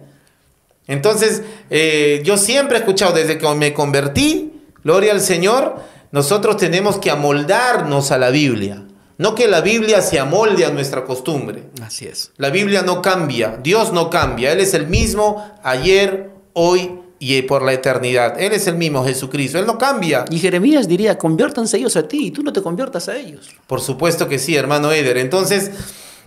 Entonces, 0.87 1.43
eh, 1.69 2.21
yo 2.23 2.37
siempre 2.37 2.77
he 2.77 2.79
escuchado 2.79 3.13
desde 3.13 3.37
que 3.37 3.47
me 3.55 3.73
convertí, 3.73 4.53
gloria 4.83 5.11
al 5.11 5.21
Señor, 5.21 5.75
nosotros 6.11 6.57
tenemos 6.57 6.97
que 6.97 7.11
amoldarnos 7.11 8.11
a 8.11 8.17
la 8.17 8.29
Biblia. 8.29 8.83
No 9.17 9.33
que 9.33 9.47
la 9.47 9.61
Biblia 9.61 10.01
se 10.01 10.19
amolde 10.19 10.63
a 10.63 10.69
nuestra 10.69 11.03
costumbre. 11.03 11.63
Así 11.81 12.05
es. 12.05 12.31
La 12.37 12.51
Biblia 12.51 12.83
no 12.83 13.01
cambia, 13.01 13.59
Dios 13.61 13.91
no 13.91 14.09
cambia, 14.09 14.51
Él 14.51 14.59
es 14.59 14.73
el 14.73 14.87
mismo 14.87 15.43
ayer, 15.63 16.29
hoy 16.53 16.99
y 17.19 17.41
por 17.41 17.63
la 17.63 17.73
eternidad. 17.73 18.39
Él 18.39 18.53
es 18.53 18.67
el 18.67 18.75
mismo 18.75 19.03
Jesucristo, 19.03 19.57
Él 19.57 19.65
no 19.65 19.77
cambia. 19.77 20.25
Y 20.29 20.37
Jeremías 20.37 20.87
diría, 20.87 21.17
conviértanse 21.17 21.77
ellos 21.77 21.95
a 21.97 22.07
ti 22.07 22.27
y 22.27 22.31
tú 22.31 22.43
no 22.43 22.53
te 22.53 22.61
conviertas 22.61 23.09
a 23.09 23.17
ellos. 23.17 23.49
Por 23.65 23.81
supuesto 23.81 24.27
que 24.27 24.37
sí, 24.37 24.55
hermano 24.55 24.91
Eder. 24.91 25.17
Entonces, 25.17 25.71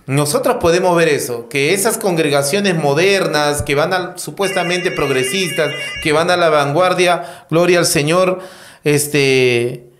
nosotros 0.07 0.57
podemos 0.59 0.95
ver 0.95 1.09
eso, 1.09 1.47
que 1.47 1.73
esas 1.73 1.97
congregaciones 1.97 2.75
modernas, 2.75 3.61
que 3.61 3.75
van 3.75 3.93
a, 3.93 4.17
supuestamente 4.17 4.91
progresistas, 4.91 5.71
que 6.01 6.11
van 6.11 6.31
a 6.31 6.37
la 6.37 6.49
vanguardia, 6.49 7.45
gloria 7.49 7.79
al 7.79 7.85
Señor, 7.85 8.39
este, 8.83 9.91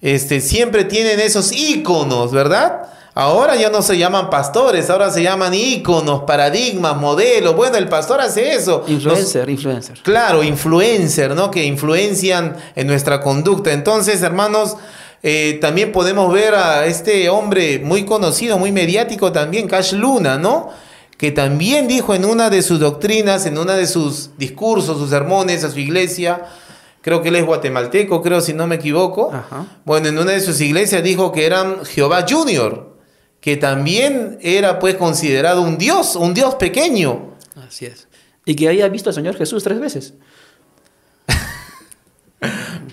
este, 0.00 0.40
siempre 0.40 0.84
tienen 0.84 1.20
esos 1.20 1.52
íconos, 1.52 2.32
¿verdad? 2.32 2.88
Ahora 3.14 3.56
ya 3.56 3.68
no 3.68 3.82
se 3.82 3.98
llaman 3.98 4.30
pastores, 4.30 4.90
ahora 4.90 5.10
se 5.10 5.24
llaman 5.24 5.52
íconos, 5.52 6.22
paradigmas, 6.22 6.96
modelos. 6.96 7.56
Bueno, 7.56 7.76
el 7.76 7.88
pastor 7.88 8.20
hace 8.20 8.54
eso. 8.54 8.84
Influencer, 8.86 9.50
influencer. 9.50 9.98
Claro, 10.04 10.44
influencer, 10.44 11.34
¿no? 11.34 11.50
Que 11.50 11.64
influencian 11.64 12.56
en 12.76 12.86
nuestra 12.86 13.20
conducta. 13.20 13.72
Entonces, 13.72 14.22
hermanos, 14.22 14.76
eh, 15.22 15.58
también 15.60 15.92
podemos 15.92 16.32
ver 16.32 16.54
a 16.54 16.86
este 16.86 17.28
hombre 17.28 17.78
muy 17.78 18.04
conocido, 18.04 18.58
muy 18.58 18.72
mediático 18.72 19.32
también, 19.32 19.68
Cash 19.68 19.94
Luna, 19.94 20.38
¿no? 20.38 20.70
Que 21.16 21.32
también 21.32 21.88
dijo 21.88 22.14
en 22.14 22.24
una 22.24 22.50
de 22.50 22.62
sus 22.62 22.78
doctrinas, 22.78 23.46
en 23.46 23.58
una 23.58 23.74
de 23.74 23.86
sus 23.86 24.30
discursos, 24.38 24.98
sus 24.98 25.10
sermones 25.10 25.64
a 25.64 25.70
su 25.70 25.80
iglesia, 25.80 26.46
creo 27.02 27.22
que 27.22 27.30
él 27.30 27.36
es 27.36 27.44
guatemalteco, 27.44 28.22
creo 28.22 28.40
si 28.40 28.52
no 28.52 28.66
me 28.66 28.76
equivoco. 28.76 29.32
Bueno, 29.84 30.08
en 30.08 30.18
una 30.18 30.32
de 30.32 30.40
sus 30.40 30.60
iglesias 30.60 31.02
dijo 31.02 31.32
que 31.32 31.46
eran 31.46 31.84
Jehová 31.84 32.24
Junior 32.28 32.98
que 33.40 33.56
también 33.56 34.38
era 34.40 34.78
pues 34.78 34.96
considerado 34.96 35.62
un 35.62 35.78
dios, 35.78 36.16
un 36.16 36.34
dios 36.34 36.56
pequeño. 36.56 37.34
Así 37.54 37.86
es. 37.86 38.08
Y 38.44 38.56
que 38.56 38.68
había 38.68 38.88
visto 38.88 39.10
al 39.10 39.14
Señor 39.14 39.36
Jesús 39.36 39.62
tres 39.62 39.78
veces. 39.78 40.14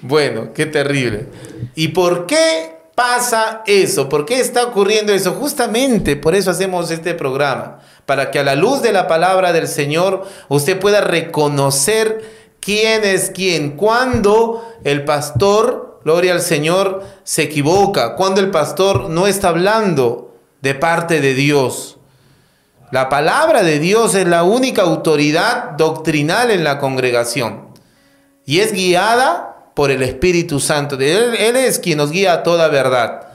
Bueno, 0.08 0.54
qué 0.54 0.66
terrible. 0.66 1.28
¿Y 1.76 1.90
por 1.90 2.26
qué 2.26 2.78
pasa 2.96 3.64
eso? 3.66 4.08
¿Por 4.08 4.26
qué 4.26 4.40
está 4.40 4.66
ocurriendo 4.66 5.14
eso? 5.14 5.34
Justamente 5.34 6.16
por 6.16 6.36
eso 6.36 6.52
hacemos 6.52 6.90
este 6.92 7.14
programa, 7.14 7.80
para 8.06 8.32
que 8.32 8.40
a 8.40 8.44
la 8.44 8.56
luz 8.56 8.82
de 8.82 8.94
la 8.94 9.08
palabra 9.08 9.54
del 9.54 9.68
Señor 9.68 10.26
usted 10.48 10.80
pueda 10.80 11.02
reconocer 11.02 12.24
quién 12.60 13.04
es 13.04 13.32
quién, 13.32 13.72
cuando 13.72 14.64
el 14.84 15.04
pastor, 15.04 16.00
gloria 16.04 16.34
al 16.34 16.42
Señor, 16.42 17.04
se 17.24 17.44
equivoca, 17.44 18.16
cuando 18.16 18.42
el 18.42 18.52
pastor 18.52 19.10
no 19.10 19.28
está 19.28 19.50
hablando 19.50 20.36
de 20.62 20.74
parte 20.76 21.22
de 21.22 21.34
Dios. 21.34 21.98
La 22.92 23.10
palabra 23.10 23.64
de 23.64 23.80
Dios 23.80 24.16
es 24.16 24.28
la 24.28 24.44
única 24.44 24.84
autoridad 24.84 25.72
doctrinal 25.72 26.52
en 26.52 26.64
la 26.64 26.80
congregación 26.80 27.66
y 28.46 28.60
es 28.60 28.72
guiada 28.72 29.55
por 29.76 29.92
el 29.92 30.02
Espíritu 30.02 30.60
Santo. 30.60 30.96
Él, 30.96 31.36
él 31.38 31.56
es 31.56 31.78
quien 31.78 32.00
nos 32.00 32.10
guía 32.10 32.34
a 32.34 32.44
toda 32.44 32.70
verdad. 32.70 33.28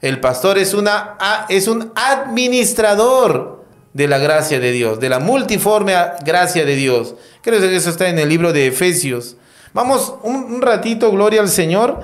El 0.00 0.20
pastor 0.20 0.56
es, 0.56 0.72
una, 0.72 1.18
es 1.48 1.66
un 1.66 1.92
administrador 1.96 3.64
de 3.92 4.06
la 4.06 4.18
gracia 4.18 4.60
de 4.60 4.70
Dios, 4.70 5.00
de 5.00 5.08
la 5.08 5.18
multiforme 5.18 5.94
gracia 6.24 6.64
de 6.64 6.76
Dios. 6.76 7.16
Creo 7.42 7.60
que 7.60 7.74
eso 7.74 7.90
está 7.90 8.08
en 8.08 8.18
el 8.20 8.28
libro 8.28 8.52
de 8.52 8.68
Efesios. 8.68 9.36
Vamos 9.74 10.14
un, 10.22 10.36
un 10.36 10.62
ratito, 10.62 11.10
gloria 11.10 11.40
al 11.40 11.48
Señor, 11.48 12.00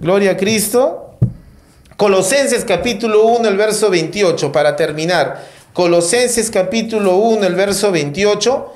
gloria 0.00 0.32
a 0.32 0.36
Cristo. 0.36 1.16
Colosenses 1.96 2.64
capítulo 2.64 3.24
1, 3.24 3.48
el 3.48 3.56
verso 3.56 3.88
28, 3.88 4.52
para 4.52 4.76
terminar. 4.76 5.46
Colosenses 5.72 6.50
capítulo 6.50 7.16
1, 7.16 7.46
el 7.46 7.54
verso 7.54 7.90
28. 7.90 8.72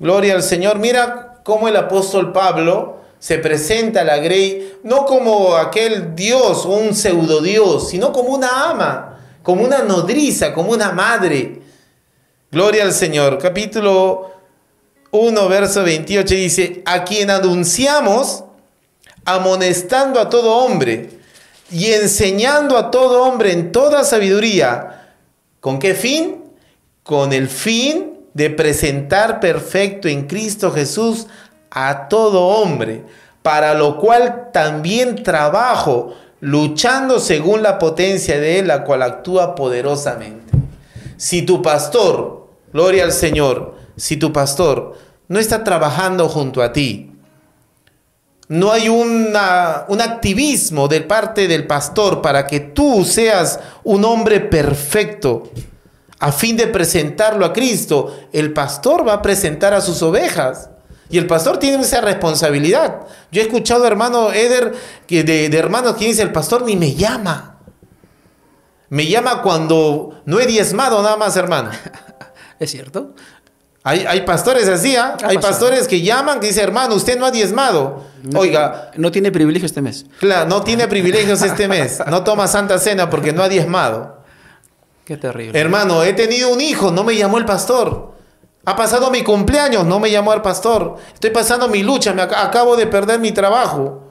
Gloria 0.00 0.34
al 0.34 0.42
Señor. 0.42 0.78
Mira 0.78 1.40
cómo 1.44 1.68
el 1.68 1.76
apóstol 1.76 2.32
Pablo 2.32 3.05
se 3.26 3.38
presenta 3.38 4.02
a 4.02 4.04
la 4.04 4.18
Grey, 4.18 4.74
no 4.84 5.04
como 5.04 5.56
aquel 5.56 6.14
Dios 6.14 6.64
o 6.64 6.68
un 6.68 6.94
pseudo 6.94 7.40
Dios, 7.40 7.88
sino 7.88 8.12
como 8.12 8.28
una 8.28 8.70
ama, 8.70 9.18
como 9.42 9.64
una 9.64 9.82
nodriza, 9.82 10.54
como 10.54 10.70
una 10.70 10.92
madre. 10.92 11.60
Gloria 12.52 12.84
al 12.84 12.92
Señor. 12.92 13.38
Capítulo 13.38 14.30
1, 15.10 15.48
verso 15.48 15.82
28 15.82 16.34
dice, 16.36 16.82
a 16.86 17.02
quien 17.02 17.30
anunciamos 17.30 18.44
amonestando 19.24 20.20
a 20.20 20.28
todo 20.28 20.58
hombre 20.58 21.10
y 21.72 21.86
enseñando 21.86 22.78
a 22.78 22.92
todo 22.92 23.24
hombre 23.24 23.50
en 23.50 23.72
toda 23.72 24.04
sabiduría. 24.04 25.14
¿Con 25.58 25.80
qué 25.80 25.96
fin? 25.96 26.44
Con 27.02 27.32
el 27.32 27.48
fin 27.48 28.12
de 28.34 28.50
presentar 28.50 29.40
perfecto 29.40 30.06
en 30.06 30.28
Cristo 30.28 30.70
Jesús 30.70 31.26
a 31.76 32.08
todo 32.08 32.46
hombre, 32.46 33.04
para 33.42 33.74
lo 33.74 33.98
cual 33.98 34.48
también 34.52 35.22
trabajo, 35.22 36.14
luchando 36.40 37.20
según 37.20 37.62
la 37.62 37.78
potencia 37.78 38.40
de 38.40 38.58
Él, 38.58 38.68
la 38.68 38.82
cual 38.82 39.02
actúa 39.02 39.54
poderosamente. 39.54 40.52
Si 41.18 41.42
tu 41.42 41.60
pastor, 41.60 42.48
gloria 42.72 43.04
al 43.04 43.12
Señor, 43.12 43.76
si 43.96 44.16
tu 44.16 44.32
pastor 44.32 44.94
no 45.28 45.38
está 45.38 45.62
trabajando 45.62 46.28
junto 46.28 46.62
a 46.62 46.72
ti, 46.72 47.12
no 48.48 48.72
hay 48.72 48.88
un 48.88 49.34
activismo 49.34 50.88
de 50.88 51.00
parte 51.00 51.46
del 51.48 51.66
pastor 51.66 52.22
para 52.22 52.46
que 52.46 52.60
tú 52.60 53.04
seas 53.04 53.60
un 53.84 54.04
hombre 54.04 54.40
perfecto 54.40 55.50
a 56.20 56.32
fin 56.32 56.56
de 56.56 56.68
presentarlo 56.68 57.44
a 57.44 57.52
Cristo. 57.52 58.14
El 58.32 58.52
pastor 58.52 59.06
va 59.06 59.14
a 59.14 59.22
presentar 59.22 59.74
a 59.74 59.80
sus 59.80 60.00
ovejas. 60.02 60.70
Y 61.08 61.18
el 61.18 61.26
pastor 61.26 61.58
tiene 61.58 61.82
esa 61.82 62.00
responsabilidad. 62.00 63.06
Yo 63.30 63.40
he 63.40 63.44
escuchado, 63.44 63.86
hermano 63.86 64.32
Eder, 64.32 64.74
que 65.06 65.22
de, 65.24 65.48
de 65.48 65.58
hermanos 65.58 65.96
que 65.96 66.06
dice, 66.06 66.22
el 66.22 66.32
pastor 66.32 66.62
ni 66.64 66.76
me 66.76 66.94
llama. 66.94 67.60
Me 68.88 69.06
llama 69.06 69.42
cuando 69.42 70.22
no 70.24 70.40
he 70.40 70.46
diezmado 70.46 71.02
nada 71.02 71.16
más, 71.16 71.36
hermano. 71.36 71.70
¿Es 72.58 72.70
cierto? 72.70 73.14
Hay, 73.88 74.22
pastores 74.22 74.66
así, 74.66 74.96
¿ah? 74.96 75.16
Hay 75.22 75.38
pastores 75.38 75.86
que 75.86 76.00
llaman, 76.00 76.40
que 76.40 76.48
dicen, 76.48 76.64
hermano, 76.64 76.96
usted 76.96 77.16
no 77.16 77.24
ha 77.24 77.30
diezmado. 77.30 78.02
Oiga. 78.34 78.90
No 78.96 79.12
tiene 79.12 79.30
privilegio 79.30 79.64
este 79.64 79.80
mes. 79.80 80.06
Claro, 80.18 80.48
no 80.48 80.62
tiene 80.62 80.88
privilegios 80.88 81.40
este 81.42 81.68
mes. 81.68 82.02
No 82.10 82.24
toma 82.24 82.48
Santa 82.48 82.80
Cena 82.80 83.08
porque 83.08 83.32
no 83.32 83.44
ha 83.44 83.48
diezmado. 83.48 84.24
Qué 85.04 85.16
terrible. 85.16 85.56
Hermano, 85.56 86.02
he 86.02 86.14
tenido 86.14 86.52
un 86.52 86.60
hijo, 86.60 86.90
no 86.90 87.04
me 87.04 87.14
llamó 87.14 87.38
el 87.38 87.44
pastor. 87.44 88.15
Ha 88.66 88.74
pasado 88.74 89.12
mi 89.12 89.22
cumpleaños, 89.22 89.86
no 89.86 90.00
me 90.00 90.10
llamó 90.10 90.32
el 90.32 90.42
pastor. 90.42 90.96
Estoy 91.14 91.30
pasando 91.30 91.68
mi 91.68 91.84
lucha, 91.84 92.12
me 92.12 92.22
acabo 92.22 92.76
de 92.76 92.88
perder 92.88 93.20
mi 93.20 93.30
trabajo. 93.30 94.02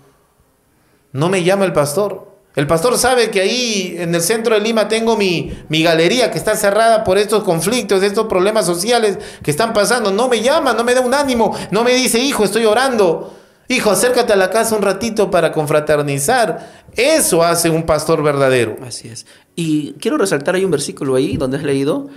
No 1.12 1.28
me 1.28 1.44
llama 1.44 1.66
el 1.66 1.74
pastor. 1.74 2.32
El 2.56 2.66
pastor 2.66 2.98
sabe 2.98 3.32
que 3.32 3.42
ahí 3.42 3.96
en 4.00 4.16
el 4.16 4.22
centro 4.22 4.56
de 4.56 4.62
Lima 4.62 4.88
tengo 4.88 5.18
mi, 5.18 5.52
mi, 5.68 5.84
galería 5.84 6.32
que 6.32 6.38
está 6.38 6.56
cerrada 6.56 7.04
por 7.04 7.18
estos 7.18 7.44
conflictos, 7.44 8.02
estos 8.02 8.28
problemas 8.28 8.66
sociales 8.66 9.20
que 9.44 9.52
están 9.52 9.74
pasando. 9.74 10.12
No 10.12 10.30
me 10.30 10.42
llama, 10.42 10.72
no 10.74 10.86
me 10.86 10.96
da 10.96 11.02
un 11.02 11.14
ánimo, 11.14 11.54
no 11.72 11.84
me 11.84 11.94
dice, 11.94 12.20
hijo, 12.20 12.46
estoy 12.46 12.64
orando. 12.64 13.34
Hijo, 13.68 13.90
acércate 13.90 14.34
a 14.34 14.36
la 14.36 14.52
casa 14.52 14.76
un 14.76 14.84
ratito 14.84 15.32
para 15.32 15.52
confraternizar. 15.52 16.86
Eso 16.96 17.44
hace 17.44 17.70
un 17.70 17.84
pastor 17.84 18.22
verdadero. 18.22 18.78
Así 18.86 19.08
es. 19.08 19.26
Y 19.56 19.94
quiero 19.94 20.18
resaltar, 20.18 20.56
hay 20.56 20.64
un 20.64 20.72
versículo 20.72 21.16
ahí 21.16 21.36
donde 21.36 21.58
has 21.58 21.64
leído, 21.64 22.08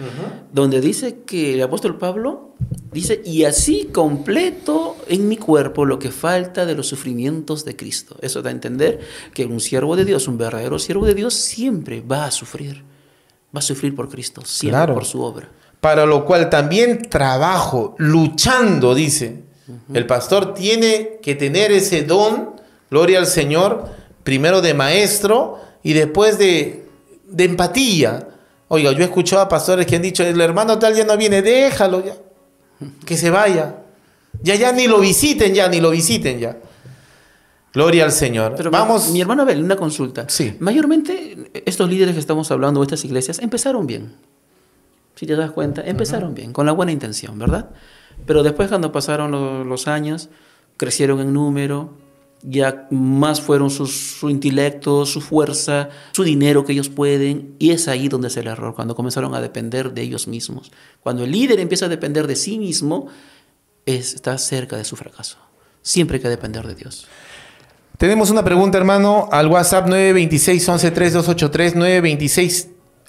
donde 0.52 0.80
dice 0.80 1.20
que 1.26 1.54
el 1.54 1.62
apóstol 1.62 1.96
Pablo 1.96 2.54
dice, 2.92 3.22
y 3.24 3.44
así 3.44 3.88
completo 3.92 4.96
en 5.08 5.26
mi 5.26 5.36
cuerpo 5.36 5.84
lo 5.84 5.98
que 5.98 6.10
falta 6.10 6.66
de 6.66 6.74
los 6.74 6.86
sufrimientos 6.86 7.64
de 7.64 7.76
Cristo. 7.76 8.16
Eso 8.20 8.42
da 8.42 8.50
a 8.50 8.52
entender 8.52 9.00
que 9.34 9.46
un 9.46 9.60
siervo 9.60 9.96
de 9.96 10.04
Dios, 10.04 10.28
un 10.28 10.36
verdadero 10.36 10.78
siervo 10.78 11.06
de 11.06 11.14
Dios, 11.14 11.34
siempre 11.34 12.00
va 12.00 12.26
a 12.26 12.30
sufrir. 12.30 12.84
Va 13.54 13.60
a 13.60 13.62
sufrir 13.62 13.94
por 13.94 14.08
Cristo, 14.08 14.42
siempre 14.44 14.92
por 14.92 15.06
su 15.06 15.22
obra. 15.22 15.48
para 15.80 16.04
lo 16.04 16.24
cual 16.24 16.50
también 16.50 17.08
trabajo, 17.08 17.94
luchando, 17.98 18.94
dice. 18.94 19.47
El 19.92 20.06
pastor 20.06 20.54
tiene 20.54 21.18
que 21.22 21.34
tener 21.34 21.72
ese 21.72 22.02
don, 22.02 22.52
gloria 22.90 23.18
al 23.18 23.26
Señor, 23.26 23.88
primero 24.24 24.60
de 24.60 24.74
maestro 24.74 25.58
y 25.82 25.92
después 25.92 26.38
de, 26.38 26.86
de 27.26 27.44
empatía. 27.44 28.28
Oiga, 28.68 28.92
yo 28.92 29.00
he 29.00 29.04
escuchado 29.04 29.42
a 29.42 29.48
pastores 29.48 29.86
que 29.86 29.96
han 29.96 30.02
dicho, 30.02 30.22
el 30.22 30.40
hermano 30.40 30.78
tal 30.78 30.94
ya 30.94 31.04
no 31.04 31.16
viene, 31.16 31.42
déjalo 31.42 32.04
ya, 32.04 32.14
que 33.04 33.16
se 33.16 33.30
vaya. 33.30 33.76
Ya, 34.42 34.54
ya 34.54 34.72
ni 34.72 34.86
lo 34.86 35.00
visiten, 35.00 35.54
ya, 35.54 35.68
ni 35.68 35.80
lo 35.80 35.90
visiten 35.90 36.38
ya. 36.38 36.56
Gloria 37.72 38.04
al 38.04 38.12
Señor. 38.12 38.54
Pero 38.56 38.70
Vamos. 38.70 39.10
Mi 39.10 39.20
hermano 39.20 39.42
Abel, 39.42 39.62
una 39.62 39.76
consulta. 39.76 40.28
Sí. 40.28 40.56
Mayormente 40.58 41.50
estos 41.64 41.88
líderes 41.88 42.14
que 42.14 42.20
estamos 42.20 42.50
hablando, 42.50 42.82
estas 42.82 43.04
iglesias, 43.04 43.38
empezaron 43.40 43.86
bien. 43.86 44.14
Si 45.16 45.26
te 45.26 45.34
das 45.34 45.50
cuenta, 45.50 45.82
empezaron 45.84 46.34
bien, 46.34 46.52
con 46.52 46.66
la 46.66 46.72
buena 46.72 46.92
intención, 46.92 47.38
¿verdad? 47.38 47.70
Pero 48.26 48.42
después 48.42 48.68
cuando 48.68 48.92
pasaron 48.92 49.30
lo- 49.30 49.64
los 49.64 49.88
años, 49.88 50.28
crecieron 50.76 51.20
en 51.20 51.32
número, 51.32 51.94
ya 52.42 52.86
más 52.90 53.40
fueron 53.40 53.68
su 53.70 54.30
intelecto, 54.30 55.04
su 55.06 55.20
fuerza, 55.20 55.88
su 56.12 56.22
dinero 56.22 56.64
que 56.64 56.72
ellos 56.72 56.88
pueden, 56.88 57.54
y 57.58 57.70
es 57.70 57.88
ahí 57.88 58.08
donde 58.08 58.28
es 58.28 58.36
el 58.36 58.46
error, 58.46 58.74
cuando 58.76 58.94
comenzaron 58.94 59.34
a 59.34 59.40
depender 59.40 59.92
de 59.92 60.02
ellos 60.02 60.28
mismos. 60.28 60.70
Cuando 61.00 61.24
el 61.24 61.32
líder 61.32 61.58
empieza 61.58 61.86
a 61.86 61.88
depender 61.88 62.26
de 62.28 62.36
sí 62.36 62.58
mismo, 62.58 63.08
es- 63.86 64.14
está 64.14 64.38
cerca 64.38 64.76
de 64.76 64.84
su 64.84 64.94
fracaso. 64.94 65.38
Siempre 65.82 66.16
hay 66.18 66.22
que 66.22 66.28
depender 66.28 66.66
de 66.66 66.74
Dios. 66.76 67.08
Tenemos 67.96 68.30
una 68.30 68.44
pregunta, 68.44 68.78
hermano, 68.78 69.28
al 69.32 69.48
WhatsApp 69.48 69.88
926-113283, 69.88 71.74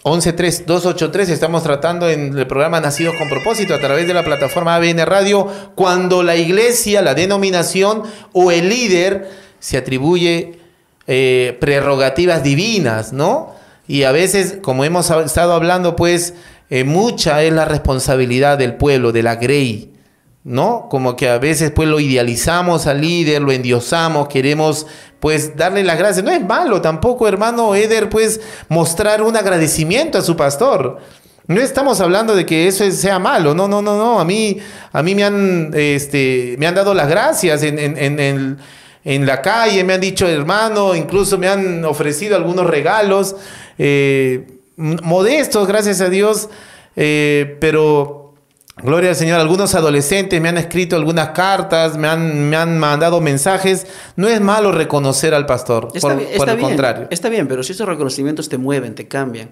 926-113283. 0.04 1.30
Estamos 1.30 1.64
tratando 1.64 2.10
en 2.10 2.38
el 2.38 2.47
programa 2.47 2.80
Nacidos 2.80 3.16
con 3.18 3.28
Propósito 3.28 3.74
a 3.74 3.80
través 3.80 4.08
de 4.08 4.14
la 4.14 4.24
plataforma 4.24 4.76
ABN 4.76 5.06
Radio, 5.06 5.47
cuando 5.76 6.24
la 6.24 6.36
iglesia, 6.36 7.02
la 7.02 7.16
denominación 7.16 8.04
o 8.32 8.52
el 8.52 8.70
líder 8.70 9.30
se 9.60 9.78
atribuye 9.78 10.60
eh, 11.08 11.58
prerrogativas 11.60 12.43
divinas, 12.43 13.12
¿no? 13.12 13.56
Y 13.88 14.04
a 14.04 14.12
veces, 14.12 14.60
como 14.62 14.86
hemos 14.86 15.10
estado 15.10 15.54
hablando, 15.54 15.95
pues 15.95 16.36
eh, 16.70 16.84
mucha 16.84 17.43
es 17.43 17.52
la 17.52 17.66
responsabilidad 17.66 18.58
del 18.58 18.76
pueblo, 18.76 19.12
de 19.12 19.24
la 19.24 19.36
grey. 19.36 19.91
¿no? 20.43 20.88
Como 20.89 21.16
que 21.16 21.28
a 21.30 21.38
veces 21.38 21.72
pues 21.72 21.89
lo 21.89 22.00
idealizamos 22.00 22.88
al 22.88 23.02
líder, 23.02 23.41
lo 23.41 23.52
endiosamos, 23.52 24.30
queremos 24.30 24.88
pues 25.20 25.56
darle 25.58 25.84
las 25.84 25.98
gracias. 25.98 26.24
No 26.26 26.32
es 26.32 26.42
malo 26.46 26.82
tampoco, 26.82 27.28
hermano 27.28 27.76
Eder, 27.76 28.10
pues 28.10 28.40
mostrar 28.70 29.22
un 29.22 29.36
agradecimiento 29.36 30.18
a 30.18 30.22
su 30.22 30.36
pastor. 30.36 30.98
No 31.48 31.60
estamos 31.62 32.00
hablando 32.00 32.36
de 32.36 32.46
que 32.46 32.68
eso 32.68 32.84
es- 32.84 33.00
sea 33.02 33.18
malo, 33.20 33.56
no, 33.56 33.68
no, 33.68 33.82
no, 33.82 33.98
no. 33.98 34.20
A 34.20 34.26
mí, 34.26 34.58
a 34.94 35.02
mí 35.02 35.16
me 35.16 35.24
han, 35.24 35.72
este, 35.74 36.56
me 36.60 36.68
han 36.68 36.76
dado 36.76 36.94
las 36.94 37.10
gracias 37.10 37.64
en, 37.64 37.80
en- 37.80 38.20
en 38.20 38.58
en 39.06 39.26
la 39.26 39.42
calle, 39.42 39.84
me 39.86 39.94
han 39.94 40.02
dicho 40.02 40.28
hermano, 40.28 40.94
incluso 40.94 41.38
me 41.38 41.48
han 41.48 41.86
ofrecido 41.86 42.36
algunos 42.36 42.68
regalos 42.68 43.36
eh, 43.78 44.46
modestos, 44.76 45.68
gracias 45.68 46.02
a 46.02 46.10
Dios, 46.10 46.50
eh, 46.98 47.58
pero 47.62 48.29
Gloria 48.84 49.12
al 49.12 49.16
Señor. 49.16 49.40
Algunos 49.40 49.76
adolescentes 49.76 50.40
me 50.42 50.50
han 50.50 50.58
escrito 50.58 50.96
algunas 50.96 51.30
cartas, 51.30 51.98
me 51.98 52.08
han, 52.08 52.50
me 52.50 52.56
han 52.56 52.78
mandado 52.78 53.22
mensajes. 53.22 53.88
No 54.16 54.28
es 54.28 54.42
malo 54.42 54.72
reconocer 54.72 55.34
al 55.34 55.46
pastor, 55.46 55.90
Está 55.94 56.08
por, 56.08 56.18
bien, 56.18 56.30
por 56.38 56.50
el 56.50 56.56
bien, 56.56 56.68
contrario. 56.68 57.08
Está 57.10 57.30
bien, 57.30 57.48
pero 57.48 57.64
si 57.64 57.74
esos 57.74 57.88
reconocimientos 57.88 58.50
te 58.50 58.58
mueven, 58.58 58.96
te 58.96 59.08
cambian, 59.08 59.50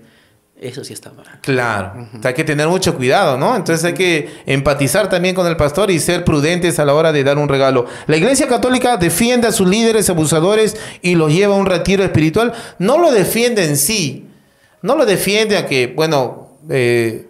eso 0.59 0.84
sí 0.84 0.93
está 0.93 1.11
mal. 1.11 1.25
Claro, 1.41 2.07
O 2.17 2.21
sea, 2.21 2.30
hay 2.30 2.34
que 2.34 2.43
tener 2.43 2.67
mucho 2.67 2.95
cuidado, 2.95 3.38
¿no? 3.38 3.55
Entonces 3.55 3.86
hay 3.86 3.93
que 3.93 4.30
empatizar 4.45 5.09
también 5.09 5.36
con 5.36 5.45
el 5.45 5.55
pastor 5.55 5.91
y 5.91 5.99
ser 5.99 6.23
prudentes 6.23 6.80
a 6.80 6.86
la 6.86 6.95
hora 6.95 7.11
de 7.11 7.23
dar 7.23 7.38
un 7.38 7.47
regalo. 7.47 7.86
La 8.07 8.17
Iglesia 8.17 8.47
Católica 8.47 8.97
defiende 8.97 9.47
a 9.47 9.51
sus 9.51 9.67
líderes 9.67 10.09
abusadores 10.09 10.78
y 11.01 11.15
los 11.15 11.32
lleva 11.32 11.55
a 11.55 11.57
un 11.57 11.67
retiro 11.67 12.03
espiritual. 12.03 12.53
No 12.80 12.97
lo 12.97 13.11
defiende 13.11 13.65
en 13.65 13.78
sí, 13.78 14.28
no 14.82 14.95
lo 14.95 15.05
defiende 15.05 15.57
a 15.57 15.67
que, 15.67 15.93
bueno, 15.95 16.57
eh, 16.69 17.28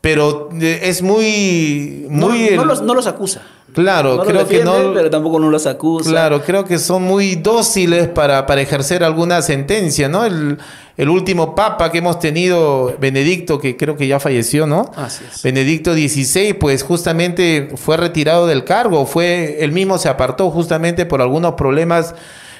pero 0.00 0.48
eh, 0.60 0.80
es 0.84 1.02
muy, 1.02 2.06
muy... 2.08 2.50
no 2.54 2.62
el- 2.62 2.68
los, 2.68 2.82
no 2.82 2.94
los 2.94 3.06
acusa. 3.06 3.42
Claro, 3.74 4.16
No 4.16 4.24
creo 4.24 4.48
que 4.48 4.64
no... 4.64 4.94
Pero 4.94 5.10
tampoco 5.10 5.38
no 5.38 5.50
los 5.50 5.66
acusa. 5.66 6.08
Claro, 6.10 6.42
creo 6.42 6.64
que 6.64 6.78
son 6.78 7.02
muy 7.02 7.34
dóciles 7.36 8.08
para, 8.08 8.46
para 8.46 8.62
ejercer 8.62 9.04
alguna 9.04 9.42
sentencia, 9.42 10.08
¿no? 10.08 10.24
El, 10.24 10.56
el 10.96 11.08
último 11.10 11.54
papa 11.54 11.92
que 11.92 11.98
hemos 11.98 12.18
tenido, 12.18 12.96
Benedicto, 12.98 13.60
que 13.60 13.76
creo 13.76 13.94
que 13.96 14.06
ya 14.08 14.18
falleció, 14.18 14.66
¿no? 14.66 14.90
Así 14.96 15.22
es. 15.30 15.42
Benedicto 15.42 15.92
XVI, 15.92 16.54
pues 16.54 16.82
justamente 16.82 17.68
fue 17.76 17.98
retirado 17.98 18.46
del 18.46 18.64
cargo, 18.64 19.04
fue, 19.04 19.58
él 19.60 19.70
mismo 19.72 19.98
se 19.98 20.08
apartó 20.08 20.50
justamente 20.50 21.04
por 21.04 21.20
algunos 21.20 21.52
problemas 21.54 22.14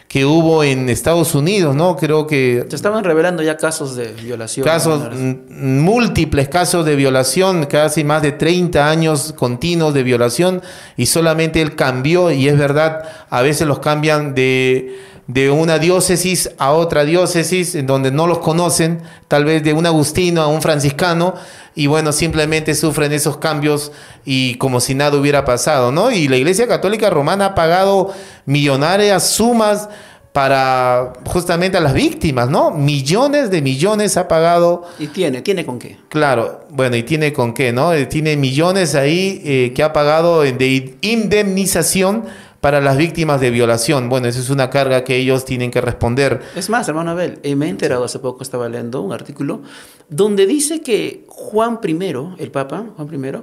que 0.09 0.25
hubo 0.25 0.65
en 0.65 0.89
Estados 0.89 1.35
Unidos, 1.35 1.77
¿no? 1.77 1.95
Creo 1.97 2.27
que 2.27 2.65
Se 2.71 2.77
estaban 2.77 3.05
revelando 3.05 3.43
ya 3.43 3.59
casos 3.59 3.95
de 3.95 4.09
violación. 4.09 4.65
casos, 4.65 5.03
múltiples 5.51 6.49
casos 6.49 6.87
de 6.87 6.97
violación, 6.97 7.67
casi 7.67 8.05
más 8.05 8.23
de 8.23 8.33
30 8.33 8.89
años 8.89 9.35
continuos 9.37 9.93
de 9.93 10.03
violación, 10.03 10.63
y 10.97 11.07
solamente 11.07 11.61
él 11.61 11.77
cambió, 11.77 12.31
y 12.31 12.49
es 12.49 12.57
verdad, 12.57 13.03
a 13.29 13.43
veces 13.43 13.69
los 13.69 13.81
cambian 13.81 14.35
de, 14.35 14.97
de 15.29 15.51
una 15.51 15.79
diócesis 15.79 16.51
a 16.59 16.73
otra 16.73 17.05
diócesis, 17.05 17.75
en 17.75 17.87
donde 17.87 18.11
no 18.11 18.27
los 18.27 18.39
conocen, 18.39 19.03
tal 19.29 19.45
vez 19.45 19.63
de 19.63 19.75
un 19.75 19.85
agustino 19.87 20.41
a 20.43 20.47
un 20.49 20.63
franciscano, 20.63 21.35
y 21.75 21.87
bueno, 21.87 22.13
simplemente 22.13 22.75
sufren 22.75 23.13
esos 23.13 23.37
cambios 23.37 23.93
y 24.25 24.55
como 24.57 24.81
si 24.81 24.95
nada 24.95 25.17
hubiera 25.19 25.45
pasado, 25.45 25.93
¿no? 25.93 26.11
Y 26.11 26.29
la 26.29 26.39
Iglesia 26.39 26.67
Católica 26.67 27.11
Romana 27.11 27.45
ha 27.45 27.55
pagado 27.55 28.11
millonarias 28.47 29.29
sumas 29.31 29.89
para 30.33 31.13
justamente 31.27 31.77
a 31.77 31.81
las 31.81 31.93
víctimas, 31.95 32.49
¿no? 32.49 32.71
Millones 32.71 33.51
de 33.51 33.61
millones 33.61 34.17
ha 34.17 34.29
pagado, 34.29 34.85
Y 34.99 35.09
tiene, 35.09 35.43
tiene 35.43 35.65
con 35.67 35.79
qué. 35.79 35.99
claro, 36.09 36.61
bueno, 36.71 36.97
y 36.97 37.03
tiene 37.03 37.33
con 37.33 37.53
qué, 37.53 37.73
¿no? 37.73 37.93
Eh, 37.93 38.07
Tiene 38.07 38.37
millones 38.37 38.95
ahí 38.95 39.43
eh, 39.45 39.73
que 39.75 39.83
ha 39.83 39.93
pagado 39.93 40.43
de 40.43 40.97
indemnización 41.03 42.25
para 42.61 42.81
las 42.81 42.97
víctimas 42.97 43.41
de 43.41 43.51
violación. 43.51 44.09
Bueno, 44.09 44.27
esa 44.29 44.41
es 44.41 44.51
una 44.51 44.71
carga 44.71 45.05
que 45.05 45.17
ellos 45.17 45.45
tienen 45.45 45.71
que 45.71 45.81
responder. 45.81 46.41
Es 46.57 46.69
más, 46.71 46.89
hermano 46.89 47.13
Abel, 47.13 47.39
eh, 47.43 47.55
me 47.57 47.67
he 47.67 47.69
enterado 47.69 48.05
hace 48.05 48.19
poco, 48.19 48.43
estaba 48.43 48.69
leyendo 48.69 49.01
un 49.03 49.13
artículo, 49.13 49.63
donde 50.09 50.47
dice 50.47 50.81
que 50.83 51.25
Juan 51.29 51.79
I, 51.83 52.43
el 52.43 52.51
Papa, 52.51 52.87
Juan 52.97 53.25
I, 53.25 53.43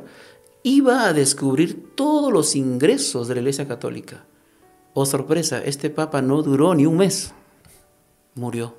iba 0.64 1.06
a 1.06 1.14
descubrir 1.14 1.96
todos 1.96 2.32
los 2.34 2.56
ingresos 2.56 3.28
de 3.28 3.36
la 3.36 3.42
Iglesia 3.42 3.68
Católica. 3.68 4.26
Oh, 4.94 5.06
sorpresa, 5.06 5.62
este 5.64 5.90
Papa 5.90 6.22
no 6.22 6.42
duró 6.42 6.74
ni 6.74 6.86
un 6.86 6.98
mes. 6.98 7.34
Murió, 8.36 8.76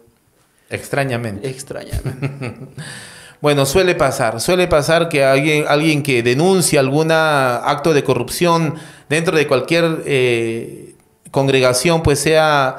Extrañamente. 0.69 1.49
extrañamente. 1.49 2.69
Bueno, 3.41 3.67
suele 3.67 3.95
pasar, 3.95 4.41
suele 4.41 4.67
pasar 4.67 5.09
que 5.09 5.25
alguien, 5.25 5.65
alguien 5.69 6.03
que 6.03 6.23
denuncia 6.23 6.81
algún 6.81 7.11
acto 7.13 7.93
de 7.93 8.03
corrupción 8.03 8.77
dentro 9.09 9.37
de 9.37 9.47
cualquier 9.47 10.03
eh, 10.07 10.95
congregación, 11.31 12.03
pues 12.03 12.19
sea, 12.19 12.79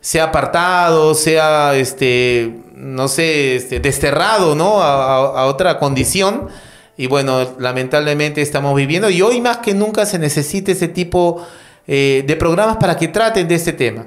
sea 0.00 0.24
apartado, 0.24 1.14
sea, 1.14 1.76
este, 1.76 2.54
no 2.74 3.08
sé, 3.08 3.56
este, 3.56 3.78
desterrado, 3.80 4.54
¿no? 4.54 4.82
A, 4.82 5.44
otra 5.46 5.78
condición. 5.78 6.48
Y 6.96 7.06
bueno, 7.06 7.56
lamentablemente 7.58 8.42
estamos 8.42 8.74
viviendo 8.74 9.10
y 9.10 9.22
hoy 9.22 9.40
más 9.40 9.58
que 9.58 9.74
nunca 9.74 10.06
se 10.06 10.18
necesita 10.18 10.72
ese 10.72 10.88
tipo 10.88 11.46
eh, 11.86 12.24
de 12.26 12.36
programas 12.36 12.76
para 12.78 12.96
que 12.96 13.08
traten 13.08 13.48
de 13.48 13.54
este 13.54 13.72
tema. 13.72 14.06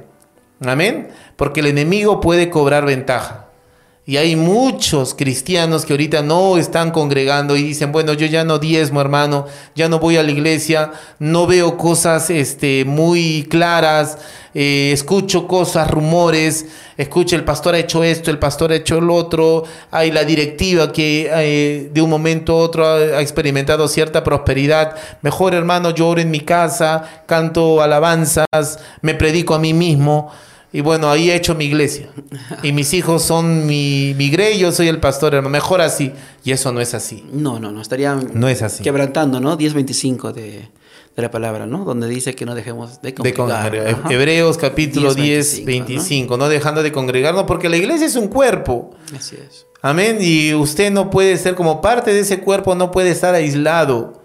Amén. 0.65 1.09
Porque 1.35 1.59
el 1.59 1.67
enemigo 1.67 2.19
puede 2.19 2.49
cobrar 2.49 2.85
ventaja. 2.85 3.47
Y 4.05 4.17
hay 4.17 4.35
muchos 4.35 5.13
cristianos 5.13 5.85
que 5.85 5.93
ahorita 5.93 6.23
no 6.23 6.57
están 6.57 6.91
congregando 6.91 7.55
y 7.55 7.63
dicen, 7.63 7.93
bueno, 7.93 8.11
yo 8.11 8.25
ya 8.25 8.43
no 8.43 8.59
diezmo, 8.59 8.99
hermano, 8.99 9.45
ya 9.75 9.87
no 9.87 9.99
voy 9.99 10.17
a 10.17 10.23
la 10.23 10.31
iglesia, 10.31 10.91
no 11.19 11.47
veo 11.47 11.77
cosas 11.77 12.29
este, 12.29 12.83
muy 12.83 13.47
claras, 13.49 14.17
eh, 14.53 14.91
escucho 14.91 15.47
cosas, 15.47 15.89
rumores, 15.89 16.65
escucho 16.97 17.37
el 17.37 17.45
pastor 17.45 17.75
ha 17.75 17.79
hecho 17.79 18.03
esto, 18.03 18.29
el 18.29 18.39
pastor 18.39 18.73
ha 18.73 18.75
hecho 18.75 18.97
el 18.97 19.09
otro, 19.09 19.63
hay 19.89 20.11
la 20.11 20.25
directiva 20.25 20.91
que 20.91 21.29
eh, 21.33 21.89
de 21.93 22.01
un 22.01 22.09
momento 22.09 22.51
a 22.51 22.57
otro 22.57 22.85
ha, 22.85 22.97
ha 22.97 23.21
experimentado 23.21 23.87
cierta 23.87 24.21
prosperidad. 24.21 24.97
Mejor, 25.21 25.53
hermano, 25.53 25.91
yo 25.91 26.09
oro 26.09 26.19
en 26.19 26.29
mi 26.29 26.41
casa, 26.41 27.23
canto 27.25 27.81
alabanzas, 27.81 28.79
me 29.01 29.13
predico 29.13 29.55
a 29.55 29.59
mí 29.59 29.73
mismo. 29.73 30.29
Y 30.75 30.81
bueno, 30.81 31.09
ahí 31.11 31.29
he 31.29 31.35
hecho 31.35 31.53
mi 31.53 31.65
iglesia. 31.65 32.09
Y 32.63 32.71
mis 32.71 32.93
hijos 32.95 33.21
son 33.21 33.67
mi, 33.67 34.15
mi 34.17 34.29
grey, 34.31 34.57
yo 34.57 34.71
soy 34.71 34.87
el 34.87 34.99
pastor, 34.99 35.35
hermano. 35.35 35.51
Mejor 35.51 35.81
así. 35.81 36.11
Y 36.43 36.51
eso 36.51 36.71
no 36.71 36.81
es 36.81 36.95
así. 36.95 37.23
No, 37.31 37.59
no, 37.59 37.71
no, 37.71 37.79
estarían 37.79 38.31
No 38.33 38.49
es 38.49 38.63
así. 38.63 38.83
quebrantando, 38.83 39.39
¿no? 39.39 39.55
10.25 39.55 40.31
de, 40.33 40.67
de 41.15 41.21
la 41.21 41.29
palabra, 41.29 41.67
¿no? 41.67 41.85
Donde 41.85 42.07
dice 42.07 42.33
que 42.33 42.47
no 42.47 42.55
dejemos 42.55 43.03
de 43.03 43.11
De 43.11 43.33
congregar. 43.35 43.75
Ajá. 43.99 44.11
Hebreos 44.11 44.57
capítulo 44.57 45.13
10, 45.13 45.55
10, 45.57 45.65
25, 45.65 46.37
¿no? 46.37 46.49
Dejando 46.49 46.81
de 46.81 46.91
congregarnos 46.91 47.43
porque 47.43 47.69
la 47.69 47.77
iglesia 47.77 48.07
es 48.07 48.15
un 48.15 48.27
cuerpo. 48.27 48.95
Así 49.15 49.35
es. 49.35 49.67
Amén. 49.83 50.17
Y 50.21 50.55
usted 50.55 50.91
no 50.91 51.11
puede 51.11 51.37
ser 51.37 51.53
como 51.53 51.81
parte 51.81 52.11
de 52.11 52.21
ese 52.21 52.39
cuerpo, 52.39 52.73
no 52.73 52.89
puede 52.89 53.11
estar 53.11 53.35
aislado. 53.35 54.23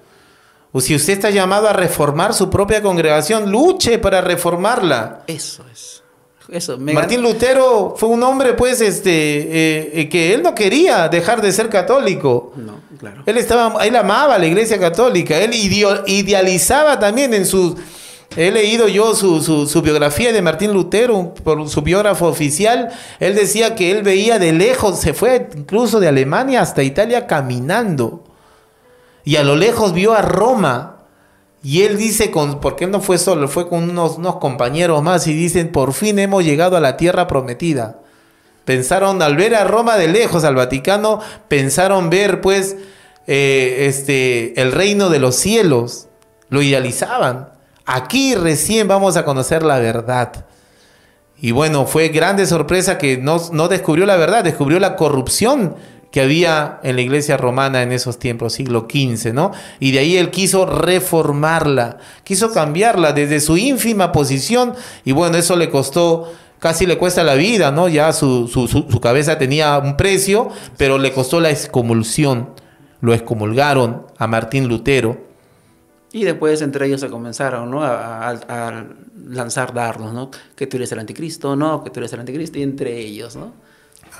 O 0.72 0.80
si 0.80 0.94
usted 0.94 1.12
está 1.12 1.28
llamado 1.28 1.68
a 1.68 1.74
reformar 1.74 2.32
su 2.32 2.48
propia 2.48 2.80
congregación, 2.80 3.50
luche 3.50 3.98
para 3.98 4.22
reformarla. 4.22 5.24
Eso 5.26 5.62
es. 5.70 6.02
Eso, 6.50 6.78
me 6.78 6.94
Martín 6.94 7.20
Lutero 7.20 7.94
fue 7.96 8.08
un 8.08 8.22
hombre, 8.22 8.54
pues, 8.54 8.80
este, 8.80 9.10
eh, 9.10 9.90
eh, 9.94 10.08
que 10.08 10.32
él 10.32 10.42
no 10.42 10.54
quería 10.54 11.08
dejar 11.08 11.42
de 11.42 11.52
ser 11.52 11.68
católico. 11.68 12.52
No, 12.56 12.80
claro. 12.98 13.22
Él 13.26 13.36
estaba, 13.36 13.84
él 13.84 13.94
amaba 13.96 14.38
la 14.38 14.46
Iglesia 14.46 14.78
Católica. 14.78 15.36
Él 15.38 15.52
idealizaba 16.06 16.98
también 16.98 17.34
en 17.34 17.44
sus. 17.46 17.74
He 18.36 18.50
leído 18.50 18.88
yo 18.88 19.14
su, 19.14 19.42
su- 19.42 19.66
su 19.66 19.82
biografía 19.82 20.32
de 20.32 20.42
Martín 20.42 20.72
Lutero 20.72 21.32
por 21.42 21.68
su 21.68 21.82
biógrafo 21.82 22.26
oficial. 22.26 22.90
Él 23.20 23.34
decía 23.34 23.74
que 23.74 23.90
él 23.90 24.02
veía 24.02 24.38
de 24.38 24.52
lejos, 24.52 24.98
se 25.00 25.14
fue 25.14 25.48
incluso 25.56 25.98
de 26.00 26.08
Alemania 26.08 26.60
hasta 26.60 26.82
Italia 26.82 27.26
caminando. 27.26 28.24
Y 29.24 29.36
a 29.36 29.44
lo 29.44 29.56
lejos 29.56 29.92
vio 29.92 30.12
a 30.14 30.22
Roma. 30.22 30.97
Y 31.62 31.82
él 31.82 31.96
dice, 31.96 32.30
con, 32.30 32.60
porque 32.60 32.84
él 32.84 32.90
no 32.90 33.00
fue 33.00 33.18
solo, 33.18 33.48
fue 33.48 33.68
con 33.68 33.90
unos, 33.90 34.36
compañeros 34.36 35.02
más 35.02 35.26
y 35.26 35.32
dicen, 35.34 35.72
por 35.72 35.92
fin 35.92 36.18
hemos 36.18 36.44
llegado 36.44 36.76
a 36.76 36.80
la 36.80 36.96
tierra 36.96 37.26
prometida. 37.26 38.00
Pensaron, 38.64 39.22
al 39.22 39.36
ver 39.36 39.54
a 39.54 39.64
Roma 39.64 39.96
de 39.96 40.08
lejos, 40.08 40.44
al 40.44 40.54
Vaticano, 40.54 41.20
pensaron 41.48 42.10
ver 42.10 42.40
pues 42.40 42.76
eh, 43.26 43.86
este, 43.88 44.60
el 44.60 44.72
reino 44.72 45.08
de 45.08 45.18
los 45.18 45.36
cielos. 45.36 46.06
Lo 46.48 46.62
idealizaban. 46.62 47.50
Aquí 47.84 48.34
recién 48.34 48.86
vamos 48.86 49.16
a 49.16 49.24
conocer 49.24 49.62
la 49.62 49.78
verdad. 49.78 50.46
Y 51.40 51.50
bueno, 51.52 51.86
fue 51.86 52.08
grande 52.08 52.46
sorpresa 52.46 52.98
que 52.98 53.16
no 53.16 53.68
descubrió 53.68 54.06
la 54.06 54.16
verdad, 54.16 54.44
descubrió 54.44 54.78
la 54.78 54.96
corrupción 54.96 55.76
que 56.10 56.22
había 56.22 56.80
en 56.82 56.96
la 56.96 57.02
iglesia 57.02 57.36
romana 57.36 57.82
en 57.82 57.92
esos 57.92 58.18
tiempos, 58.18 58.54
siglo 58.54 58.86
XV, 58.90 59.32
¿no? 59.34 59.50
Y 59.78 59.90
de 59.92 59.98
ahí 59.98 60.16
él 60.16 60.30
quiso 60.30 60.64
reformarla, 60.66 61.98
quiso 62.24 62.52
cambiarla 62.52 63.12
desde 63.12 63.40
su 63.40 63.56
ínfima 63.56 64.10
posición 64.12 64.74
y 65.04 65.12
bueno, 65.12 65.36
eso 65.36 65.56
le 65.56 65.68
costó, 65.68 66.32
casi 66.60 66.86
le 66.86 66.96
cuesta 66.98 67.24
la 67.24 67.34
vida, 67.34 67.70
¿no? 67.72 67.88
Ya 67.88 68.12
su, 68.12 68.48
su, 68.48 69.00
cabeza 69.00 69.38
tenía 69.38 69.76
un 69.78 69.96
precio, 69.96 70.48
pero 70.76 70.98
le 70.98 71.12
costó 71.12 71.40
la 71.40 71.50
excomulsión. 71.50 72.50
Lo 73.00 73.14
excomulgaron 73.14 74.06
a 74.16 74.26
Martín 74.26 74.66
Lutero. 74.66 75.18
Y 76.10 76.24
después 76.24 76.62
entre 76.62 76.86
ellos 76.86 77.00
se 77.00 77.08
comenzaron 77.10 77.70
¿no? 77.70 77.84
a, 77.84 78.28
a- 78.30 78.68
a 78.68 78.84
lanzar 79.28 79.74
dardos, 79.74 80.12
¿no? 80.12 80.30
Que 80.56 80.66
tú 80.66 80.78
eres 80.78 80.90
el 80.92 80.98
anticristo, 81.00 81.54
no, 81.54 81.84
que 81.84 81.90
tú 81.90 82.00
eres 82.00 82.12
el 82.14 82.20
anticristo, 82.20 82.58
y 82.58 82.62
entre 82.62 82.98
ellos, 82.98 83.36
¿no? 83.36 83.52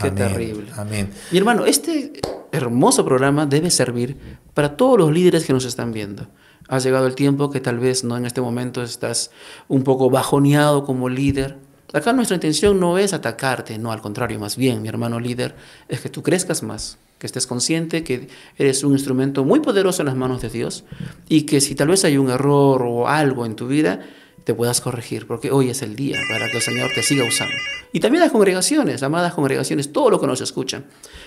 Qué 0.01 0.09
Amén, 0.09 0.15
terrible. 0.15 0.73
Amén. 0.77 1.11
Mi 1.31 1.39
hermano, 1.39 1.67
este 1.67 2.13
hermoso 2.53 3.05
programa 3.05 3.47
debe 3.47 3.71
servir 3.71 4.17
para 4.55 4.77
todos 4.77 4.99
los 4.99 5.13
líderes 5.13 5.45
que 5.45 5.53
nos 5.53 5.65
están 5.65 5.93
viendo. 5.93 6.29
Ha 6.69 6.79
llegado 6.79 7.07
el 7.07 7.15
tiempo 7.15 7.51
que 7.51 7.61
tal 7.61 7.79
vez 7.79 8.05
no 8.05 8.17
en 8.17 8.27
este 8.27 8.41
momento 8.41 8.83
estás 8.83 9.31
un 9.69 9.83
poco 9.83 10.11
bajoneado 10.11 10.85
como 10.85 11.09
líder. 11.09 11.57
Acá 11.93 12.13
nuestra 12.13 12.35
intención 12.35 12.79
no 12.79 12.99
es 12.99 13.15
atacarte, 13.15 13.79
no, 13.79 13.91
al 13.91 14.03
contrario, 14.03 14.39
más 14.39 14.57
bien, 14.57 14.83
mi 14.83 14.89
hermano 14.89 15.19
líder, 15.19 15.57
es 15.89 16.01
que 16.01 16.11
tú 16.11 16.23
crezcas 16.23 16.63
más, 16.63 16.99
que 17.19 17.27
estés 17.27 17.47
consciente 17.47 18.05
que 18.05 18.29
eres 18.59 18.85
un 18.85 18.93
instrumento 18.93 19.45
muy 19.45 19.61
poderoso 19.61 20.03
en 20.03 20.07
las 20.07 20.17
manos 20.17 20.43
de 20.43 20.51
Dios 20.51 20.85
y 21.29 21.43
que 21.43 21.61
si 21.63 21.75
tal 21.75 21.89
vez 21.89 22.05
hay 22.05 22.19
un 22.19 22.29
error 22.31 22.83
o 22.83 23.09
algo 23.09 23.47
en 23.47 23.57
tu 23.57 23.67
vida, 23.67 24.01
te 24.49 24.55
puedas 24.55 24.81
corregir, 24.81 25.27
porque 25.27 25.51
hoy 25.51 25.69
es 25.69 25.83
el 25.83 25.95
día 25.95 26.19
para 26.27 26.49
que 26.49 26.57
el 26.57 26.63
Señor 26.63 26.91
te 26.95 27.03
siga 27.03 27.23
usando. 27.23 27.53
Y 27.93 28.01
también 28.01 28.23
las 28.23 28.33
congregaciones, 28.33 29.03
amadas 29.03 29.35
congregaciones, 29.35 29.93
todo 29.93 30.09
lo 30.09 30.19
que 30.19 30.27
nos 30.27 30.41
escuchan. 30.41 30.87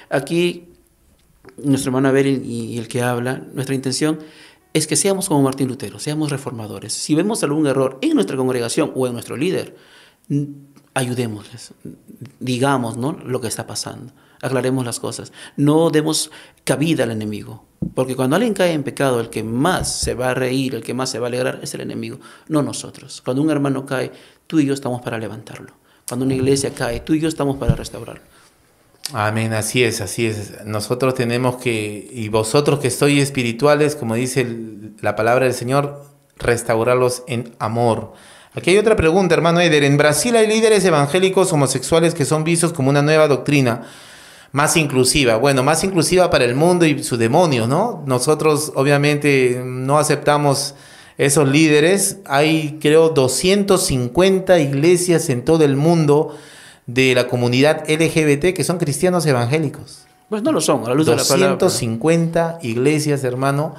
Aquí, 0.09 0.69
nuestro 1.63 1.89
hermano 1.89 2.07
Abel 2.07 2.43
y, 2.43 2.80
el 2.80 2.88
que 2.88 3.03
habla, 3.03 3.43
nuestra 3.53 3.76
intención 3.76 4.17
es 4.74 4.88
que 4.88 4.95
seamos 4.95 5.28
como 5.28 5.43
Martín 5.43 5.67
Lutero, 5.67 5.99
seamos 5.99 6.32
reformadores. 6.32 6.93
Si 6.93 7.13
vemos 7.13 7.43
algún 7.43 7.67
error 7.67 7.99
en 8.01 8.15
nuestra 8.15 8.36
congregación 8.36 8.91
o 8.95 9.05
en 9.05 9.13
nuestro 9.13 9.38
líder, 9.38 9.78
ayudémosles, 10.95 11.76
digamos 12.39 12.97
¿no? 12.97 13.11
lo 13.24 13.39
que 13.39 13.49
está 13.49 13.67
pasando, 13.67 14.13
aclaremos 14.41 14.84
las 14.84 14.99
cosas, 14.99 15.32
no 15.57 15.91
demos 15.91 16.32
cabida 16.63 17.03
al 17.03 17.11
enemigo, 17.11 17.67
porque 17.95 18.15
cuando 18.15 18.36
alguien 18.36 18.53
cae 18.53 18.73
en 18.73 18.84
pecado, 18.84 19.19
el 19.19 19.29
que 19.29 19.43
más 19.43 19.99
se 19.99 20.13
va 20.13 20.32
a 20.32 20.34
reír, 20.34 20.75
el 20.75 20.84
que 20.84 20.93
más 20.93 21.09
se 21.09 21.19
va 21.19 21.27
a 21.27 21.29
alegrar 21.29 21.59
es 21.61 21.73
el 21.73 21.82
enemigo, 21.82 22.19
no 22.47 22.61
nosotros. 22.61 23.21
Cuando 23.23 23.41
un 23.41 23.49
hermano 23.49 23.86
cae, 23.86 24.11
tú 24.47 24.59
y 24.59 24.65
yo 24.65 24.73
estamos 24.73 25.01
para 25.01 25.17
levantarlo. 25.17 25.73
Cuando 26.07 26.25
una 26.25 26.36
iglesia 26.36 26.71
cae, 26.73 26.99
tú 26.99 27.13
y 27.13 27.19
yo 27.19 27.27
estamos 27.27 27.57
para 27.57 27.75
restaurarlo. 27.75 28.21
Amén, 29.13 29.53
así 29.53 29.84
es, 29.84 29.99
así 29.99 30.27
es. 30.27 30.63
Nosotros 30.65 31.15
tenemos 31.15 31.57
que, 31.57 32.09
y 32.13 32.29
vosotros 32.29 32.79
que 32.79 32.91
sois 32.91 33.21
espirituales, 33.21 33.95
como 33.95 34.15
dice 34.15 34.47
la 35.01 35.15
palabra 35.15 35.45
del 35.45 35.53
Señor, 35.53 36.05
restaurarlos 36.38 37.23
en 37.27 37.53
amor. 37.59 38.13
Aquí 38.53 38.69
hay 38.69 38.77
otra 38.77 38.95
pregunta, 38.95 39.34
hermano 39.34 39.59
Eder. 39.59 39.84
En 39.84 39.97
Brasil 39.97 40.36
hay 40.36 40.47
líderes 40.47 40.86
evangélicos 40.86 41.51
homosexuales 41.51 42.13
que 42.13 42.25
son 42.25 42.43
vistos 42.43 42.73
como 42.73 42.89
una 42.89 43.01
nueva 43.01 43.27
doctrina 43.27 43.88
más 44.52 44.76
inclusiva. 44.78 45.38
Bueno, 45.38 45.64
más 45.64 45.84
inclusiva 45.84 46.30
para 46.30 46.45
el 46.45 46.56
mundo 46.56 46.86
y 46.86 47.02
sus 47.04 47.18
demonios, 47.18 47.68
¿no? 47.68 48.04
Nosotros 48.06 48.72
obviamente 48.76 49.62
no 49.66 49.97
aceptamos 49.97 50.76
esos 51.18 51.47
líderes. 51.47 52.18
Hay, 52.26 52.78
creo, 52.82 53.10
250 53.10 54.60
iglesias 54.60 55.30
en 55.30 55.43
todo 55.45 55.64
el 55.64 55.76
mundo 55.76 56.36
de 56.88 57.16
la 57.16 57.28
comunidad 57.28 57.84
LGBT 57.89 58.54
que 58.54 58.64
son 58.64 58.78
cristianos 58.78 59.26
evangélicos. 59.26 60.06
Pues 60.30 60.43
no 60.43 60.52
lo 60.52 60.62
son, 60.62 60.84
a 60.86 60.89
la 60.89 60.95
luz 60.95 61.06
de 61.08 61.16
la 61.16 61.24
palabra. 61.24 61.56
250 61.58 62.60
iglesias, 62.62 63.24
hermano, 63.24 63.76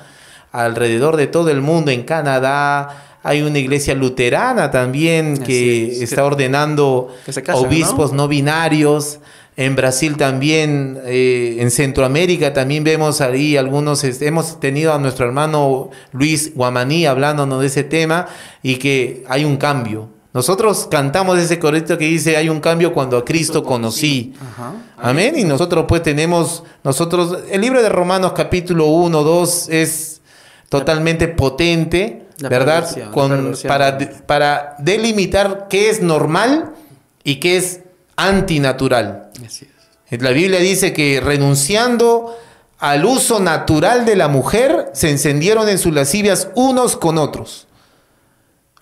alrededor 0.53 1.17
de 1.17 1.27
todo 1.27 1.51
el 1.51 1.61
mundo, 1.63 1.91
en 1.91 2.03
Canadá. 2.03 3.19
Hay 3.25 3.43
una 3.43 3.59
iglesia 3.59 3.95
luterana 3.95 4.71
también 4.71 5.39
que 5.39 5.93
es, 5.93 6.03
está 6.03 6.17
que- 6.17 6.23
ordenando 6.23 7.09
que 7.25 7.33
se 7.33 7.43
casan, 7.43 7.65
obispos 7.67 8.13
¿no? 8.13 8.29
binarios. 8.29 9.21
En 9.57 9.77
Brasil 9.77 10.17
también, 10.17 10.99
eh, 11.05 11.57
en 11.59 11.71
Centroamérica 11.71 12.55
también 12.55 12.85
vemos 12.85 13.21
ahí 13.21 13.59
algunos, 13.59 14.03
hemos 14.23 14.59
tenido 14.61 14.95
a 14.95 14.99
nuestro 14.99 15.27
hermano 15.27 15.91
Luis 16.13 16.55
Guamaní 16.55 17.05
hablándonos 17.05 17.61
de 17.61 17.67
ese 17.67 17.85
tema 17.85 18.29
y 18.63 18.77
que 18.77 19.25
hay 19.29 19.45
un 19.45 19.59
cambio. 19.59 20.09
Nosotros 20.33 20.89
cantamos 20.91 21.39
ese 21.39 21.59
correcto 21.59 21.99
que 21.99 22.07
dice, 22.07 22.39
hay 22.39 22.49
un 22.49 22.61
cambio 22.61 22.95
cuando 22.95 23.19
a 23.19 23.25
Cristo 23.25 23.63
conocí. 23.63 24.33
Ajá. 24.41 24.73
Amén. 24.97 25.35
Y 25.37 25.45
nosotros 25.45 25.85
pues 25.87 26.03
tenemos, 26.03 26.65
nosotros, 26.83 27.37
el 27.51 27.61
libro 27.61 27.83
de 27.83 27.91
Romanos 27.91 28.33
capítulo 28.35 28.87
1, 28.87 29.23
2 29.23 29.69
es 29.69 30.23
totalmente 30.71 31.29
potente, 31.29 32.23
La 32.39 32.49
¿verdad? 32.49 33.11
Con, 33.11 33.53
para, 33.69 33.99
para 34.25 34.77
delimitar 34.79 35.67
qué 35.69 35.91
es 35.91 36.01
normal 36.01 36.73
y 37.23 37.37
qué 37.37 37.59
es 37.59 37.81
antinatural. 38.27 39.31
Así 39.45 39.67
es. 40.11 40.23
La 40.23 40.31
Biblia 40.31 40.61
dice 40.61 40.93
que 40.93 41.21
renunciando 41.21 42.37
al 42.79 43.05
uso 43.05 43.41
natural 43.41 44.05
de 44.05 44.17
la 44.17 44.29
mujer, 44.29 44.91
se 44.93 45.09
encendieron 45.09 45.69
en 45.69 45.79
sus 45.79 45.95
lascivias 45.95 46.49
unos 46.55 46.97
con 46.97 47.17
otros. 47.17 47.67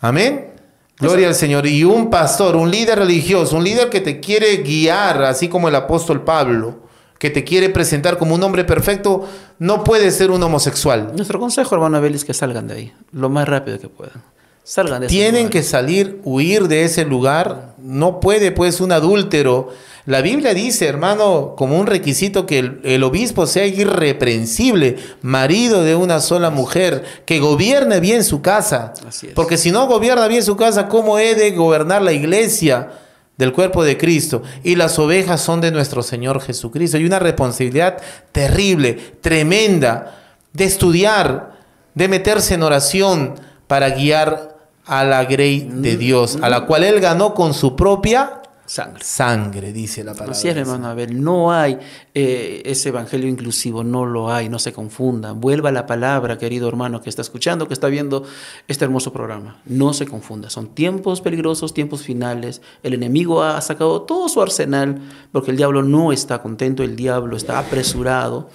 Amén. 0.01 0.55
Gloria 0.99 1.29
al 1.29 1.35
Señor. 1.35 1.67
Y 1.67 1.85
un 1.85 2.11
pastor, 2.11 2.57
un 2.57 2.71
líder 2.71 2.99
religioso, 2.99 3.57
un 3.57 3.65
líder 3.65 3.91
que 3.91 4.01
te 4.01 4.19
quiere 4.21 4.57
guiar, 4.59 5.23
así 5.23 5.49
como 5.49 5.69
el 5.69 5.75
apóstol 5.75 6.25
Pablo, 6.25 6.81
que 7.19 7.31
te 7.31 7.45
quiere 7.45 7.69
presentar 7.69 8.19
como 8.19 8.35
un 8.35 8.43
hombre 8.43 8.65
perfecto, 8.65 9.27
no 9.59 9.85
puede 9.85 10.11
ser 10.11 10.31
un 10.31 10.43
homosexual. 10.43 11.13
Nuestro 11.15 11.39
consejo, 11.39 11.75
hermano 11.75 11.99
Abel, 11.99 12.15
es 12.15 12.25
que 12.25 12.35
salgan 12.35 12.67
de 12.67 12.75
ahí 12.75 12.93
lo 13.13 13.29
más 13.29 13.47
rápido 13.47 13.79
que 13.79 13.89
puedan. 13.89 14.23
Salgan 14.71 15.01
de 15.01 15.09
Tienen 15.09 15.49
que 15.49 15.65
salir, 15.65 16.21
huir 16.23 16.69
de 16.69 16.85
ese 16.85 17.05
lugar. 17.05 17.75
No 17.79 18.21
puede, 18.21 18.53
pues, 18.53 18.81
un 18.81 18.93
adúltero. 18.93 19.71
La 20.07 20.21
Biblia 20.21 20.55
dice, 20.55 20.87
hermano, 20.87 21.57
como 21.57 21.77
un 21.77 21.89
requisito 21.89 22.47
que 22.47 22.61
el, 22.61 22.81
el 22.85 23.03
obispo 23.03 23.49
sea 23.49 23.67
irreprensible, 23.67 24.97
marido 25.23 25.83
de 25.83 25.97
una 25.97 26.21
sola 26.21 26.51
mujer, 26.51 27.03
que 27.27 27.41
gobierne 27.41 27.99
bien 27.99 28.23
su 28.23 28.43
casa. 28.43 28.93
Así 29.05 29.27
es. 29.27 29.33
Porque 29.33 29.57
si 29.57 29.73
no 29.73 29.89
gobierna 29.89 30.29
bien 30.29 30.45
su 30.45 30.57
casa, 30.57 30.87
¿cómo 30.87 31.19
he 31.19 31.35
de 31.35 31.51
gobernar 31.51 32.01
la 32.01 32.13
iglesia 32.13 32.91
del 33.39 33.53
cuerpo 33.53 33.83
de 33.83 33.99
Cristo? 33.99 34.45
Y 34.63 34.77
las 34.77 35.01
ovejas 35.01 35.41
son 35.41 35.61
de 35.61 35.73
nuestro 35.73 36.05
Señor 36.05 36.41
Jesucristo. 36.41 36.97
Hay 36.97 37.07
una 37.07 37.19
responsabilidad 37.19 38.01
terrible, 38.31 39.17
tremenda, 39.21 40.17
de 40.53 40.63
estudiar, 40.63 41.59
de 41.97 42.07
meterse 42.07 42.55
en 42.55 42.63
oración 42.63 43.35
para 43.67 43.91
guiar 43.91 44.60
a 44.91 45.05
la 45.05 45.25
grey 45.25 45.69
de 45.71 45.97
Dios, 45.97 46.39
a 46.43 46.49
la 46.49 46.67
cual 46.67 46.83
él 46.83 46.99
ganó 47.01 47.33
con 47.33 47.55
su 47.55 47.77
propia 47.77 48.41
Sangre. 48.67 49.03
Sangre, 49.03 49.73
dice 49.73 50.05
la 50.05 50.13
palabra. 50.13 50.31
Así 50.31 50.47
es, 50.47 50.57
hermano 50.57 50.87
Abel. 50.87 51.21
No 51.21 51.51
hay 51.51 51.77
eh, 52.15 52.63
ese 52.65 52.91
evangelio 52.91 53.29
inclusivo, 53.29 53.83
no 53.83 54.07
lo 54.07 54.33
hay, 54.33 54.49
no 54.49 54.61
se 54.61 54.73
confunda. 54.73 55.33
Vuelva 55.33 55.71
a 55.71 55.73
la 55.73 55.87
palabra, 55.87 56.39
querido 56.39 56.69
hermano 56.69 57.01
que 57.01 57.11
está 57.11 57.21
escuchando, 57.21 57.67
que 57.67 57.75
está 57.75 57.89
viendo 57.89 58.23
este 58.69 58.85
hermoso 58.85 59.13
programa. 59.13 59.61
No 59.65 59.93
se 59.93 60.07
confunda. 60.07 60.51
Son 60.51 60.69
tiempos 60.69 61.21
peligrosos, 61.21 61.75
tiempos 61.75 62.03
finales. 62.03 62.63
El 62.85 62.95
enemigo 62.95 63.43
ha 63.43 63.61
sacado 63.61 64.03
todo 64.03 64.29
su 64.29 64.41
arsenal 64.41 65.03
porque 65.33 65.51
el 65.51 65.57
diablo 65.57 65.83
no 65.83 66.13
está 66.13 66.41
contento, 66.41 66.85
el 66.85 66.95
diablo 66.95 67.37
está 67.37 67.59
apresurado 67.59 68.51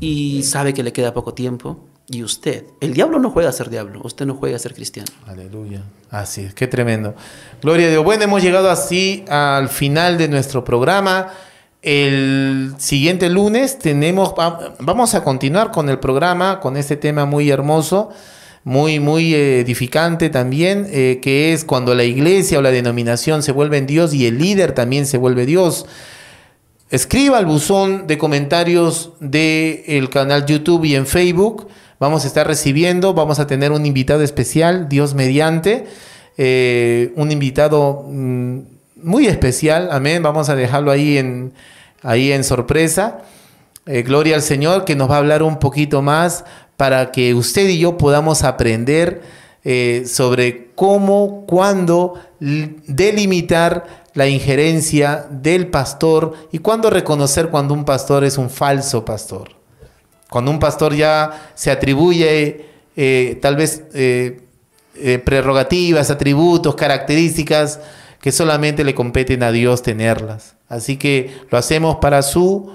y 0.00 0.42
sabe 0.42 0.74
que 0.74 0.82
le 0.82 0.92
queda 0.92 1.14
poco 1.14 1.34
tiempo. 1.34 1.78
Y 2.08 2.22
usted, 2.24 2.64
el 2.80 2.94
diablo 2.94 3.18
no 3.18 3.30
juega 3.30 3.48
a 3.48 3.52
ser 3.52 3.70
diablo, 3.70 4.00
usted 4.04 4.26
no 4.26 4.34
juega 4.34 4.56
a 4.56 4.58
ser 4.58 4.74
cristiano. 4.74 5.08
Aleluya. 5.26 5.82
Así 6.10 6.42
es, 6.42 6.52
qué 6.52 6.66
tremendo. 6.66 7.14
Gloria 7.62 7.86
a 7.86 7.90
Dios. 7.90 8.04
Bueno, 8.04 8.24
hemos 8.24 8.42
llegado 8.42 8.70
así 8.70 9.24
al 9.28 9.68
final 9.68 10.18
de 10.18 10.28
nuestro 10.28 10.64
programa. 10.64 11.32
El 11.80 12.74
siguiente 12.78 13.30
lunes 13.30 13.78
tenemos, 13.78 14.34
vamos 14.78 15.14
a 15.14 15.24
continuar 15.24 15.70
con 15.70 15.88
el 15.88 15.98
programa, 15.98 16.60
con 16.60 16.76
este 16.76 16.96
tema 16.96 17.24
muy 17.24 17.50
hermoso, 17.50 18.10
muy, 18.62 19.00
muy 19.00 19.34
edificante 19.34 20.28
también, 20.28 20.86
eh, 20.90 21.18
que 21.22 21.52
es 21.52 21.64
cuando 21.64 21.94
la 21.94 22.04
iglesia 22.04 22.58
o 22.58 22.62
la 22.62 22.70
denominación 22.70 23.42
se 23.42 23.52
vuelve 23.52 23.78
en 23.78 23.86
Dios 23.86 24.12
y 24.14 24.26
el 24.26 24.38
líder 24.38 24.72
también 24.72 25.06
se 25.06 25.18
vuelve 25.18 25.46
Dios. 25.46 25.86
Escriba 26.90 27.38
al 27.38 27.46
buzón 27.46 28.06
de 28.06 28.18
comentarios 28.18 29.12
del 29.18 30.10
canal 30.10 30.44
YouTube 30.44 30.84
y 30.84 30.94
en 30.94 31.06
Facebook 31.06 31.68
vamos 32.02 32.24
a 32.24 32.26
estar 32.26 32.48
recibiendo, 32.48 33.14
vamos 33.14 33.38
a 33.38 33.46
tener 33.46 33.70
un 33.70 33.86
invitado 33.86 34.22
especial, 34.22 34.88
Dios 34.88 35.14
mediante, 35.14 35.86
eh, 36.36 37.12
un 37.14 37.30
invitado 37.30 38.04
mm, 38.08 38.58
muy 38.96 39.28
especial, 39.28 39.88
amén, 39.92 40.20
vamos 40.20 40.48
a 40.48 40.56
dejarlo 40.56 40.90
ahí 40.90 41.16
en, 41.16 41.52
ahí 42.02 42.32
en 42.32 42.42
sorpresa. 42.42 43.20
Eh, 43.86 44.02
gloria 44.02 44.34
al 44.34 44.42
Señor 44.42 44.84
que 44.84 44.96
nos 44.96 45.08
va 45.08 45.14
a 45.14 45.18
hablar 45.18 45.44
un 45.44 45.60
poquito 45.60 46.02
más 46.02 46.44
para 46.76 47.12
que 47.12 47.34
usted 47.34 47.68
y 47.68 47.78
yo 47.78 47.96
podamos 47.98 48.42
aprender 48.42 49.22
eh, 49.62 50.02
sobre 50.04 50.72
cómo, 50.74 51.44
cuándo 51.46 52.14
delimitar 52.40 54.08
la 54.14 54.26
injerencia 54.26 55.24
del 55.30 55.68
pastor 55.68 56.34
y 56.50 56.58
cuándo 56.58 56.90
reconocer 56.90 57.48
cuando 57.48 57.74
un 57.74 57.84
pastor 57.84 58.24
es 58.24 58.38
un 58.38 58.50
falso 58.50 59.04
pastor. 59.04 59.61
Cuando 60.32 60.50
un 60.50 60.58
pastor 60.58 60.94
ya 60.94 61.50
se 61.54 61.70
atribuye 61.70 62.64
eh, 62.96 63.38
tal 63.42 63.54
vez 63.54 63.82
eh, 63.92 64.40
eh, 64.96 65.18
prerrogativas, 65.18 66.10
atributos, 66.10 66.74
características 66.74 67.80
que 68.18 68.32
solamente 68.32 68.82
le 68.82 68.94
competen 68.94 69.42
a 69.42 69.52
Dios 69.52 69.82
tenerlas. 69.82 70.54
Así 70.70 70.96
que 70.96 71.36
lo 71.50 71.58
hacemos 71.58 71.96
para 71.96 72.22
su 72.22 72.72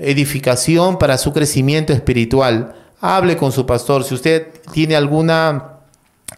edificación, 0.00 0.98
para 0.98 1.16
su 1.16 1.32
crecimiento 1.32 1.92
espiritual. 1.92 2.74
Hable 3.00 3.36
con 3.36 3.52
su 3.52 3.66
pastor. 3.66 4.02
Si 4.02 4.12
usted 4.12 4.48
tiene 4.72 4.96
alguna 4.96 5.74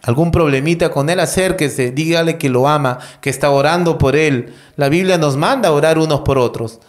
algún 0.03 0.29
problemita 0.29 0.91
con 0.91 1.09
él, 1.09 1.19
acérquese, 1.19 1.89
dígale 1.89 2.37
que 2.37 2.47
lo 2.47 2.67
ama, 2.67 2.99
que 3.21 3.31
está 3.31 3.49
orando 3.49 3.97
por 3.97 4.15
él. 4.15 4.53
La 4.75 4.87
Biblia 4.87 5.17
nos 5.17 5.35
manda 5.35 5.69
a 5.69 5.71
orar 5.71 5.97
unos 5.97 6.19
por 6.19 6.37
otros. 6.37 6.79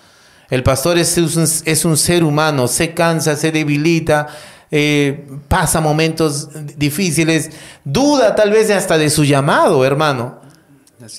El 0.51 0.63
pastor 0.63 0.99
es 0.99 1.17
un, 1.17 1.45
es 1.65 1.85
un 1.85 1.97
ser 1.97 2.25
humano, 2.25 2.67
se 2.69 2.93
cansa, 2.93 3.37
se 3.37 3.53
debilita, 3.53 4.27
eh, 4.71 5.27
pasa 5.49 5.81
momentos 5.81 6.49
difíciles, 6.77 7.51
duda 7.85 8.35
tal 8.35 8.51
vez 8.51 8.71
hasta 8.71 8.99
de 8.99 9.11
su 9.11 9.25
llamado, 9.25 9.85
hermano. 9.85 10.41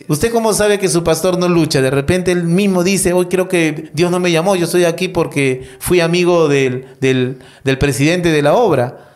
¿Usted 0.08 0.32
cómo 0.32 0.54
sabe 0.54 0.78
que 0.78 0.88
su 0.90 1.04
pastor 1.04 1.40
no 1.40 1.48
lucha? 1.48 1.82
De 1.82 1.90
repente 1.90 2.32
él 2.32 2.44
mismo 2.44 2.84
dice, 2.84 3.14
hoy 3.14 3.26
creo 3.26 3.48
que 3.48 3.90
Dios 3.94 4.12
no 4.12 4.20
me 4.20 4.32
llamó, 4.32 4.56
yo 4.56 4.66
estoy 4.66 4.84
aquí 4.84 5.08
porque 5.08 5.68
fui 5.80 6.02
amigo 6.02 6.48
del, 6.48 6.86
del, 7.00 7.40
del 7.64 7.78
presidente 7.80 8.30
de 8.30 8.42
la 8.42 8.54
obra. 8.54 9.08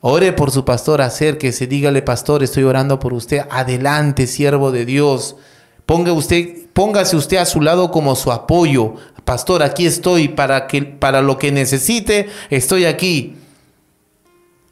Ore 0.00 0.32
por 0.32 0.52
su 0.52 0.64
pastor, 0.64 1.02
acérquese, 1.02 1.66
dígale, 1.66 2.02
pastor, 2.02 2.42
estoy 2.42 2.62
orando 2.62 2.98
por 2.98 3.12
usted. 3.12 3.42
Adelante, 3.50 4.26
siervo 4.26 4.70
de 4.70 4.86
Dios. 4.86 5.36
Ponga 5.84 6.12
usted, 6.12 6.67
póngase 6.78 7.16
usted 7.16 7.38
a 7.38 7.44
su 7.44 7.60
lado 7.60 7.90
como 7.90 8.14
su 8.14 8.30
apoyo. 8.30 8.94
Pastor, 9.24 9.64
aquí 9.64 9.84
estoy 9.84 10.28
para, 10.28 10.68
que, 10.68 10.82
para 10.82 11.22
lo 11.22 11.36
que 11.36 11.50
necesite, 11.50 12.28
estoy 12.50 12.84
aquí. 12.84 13.34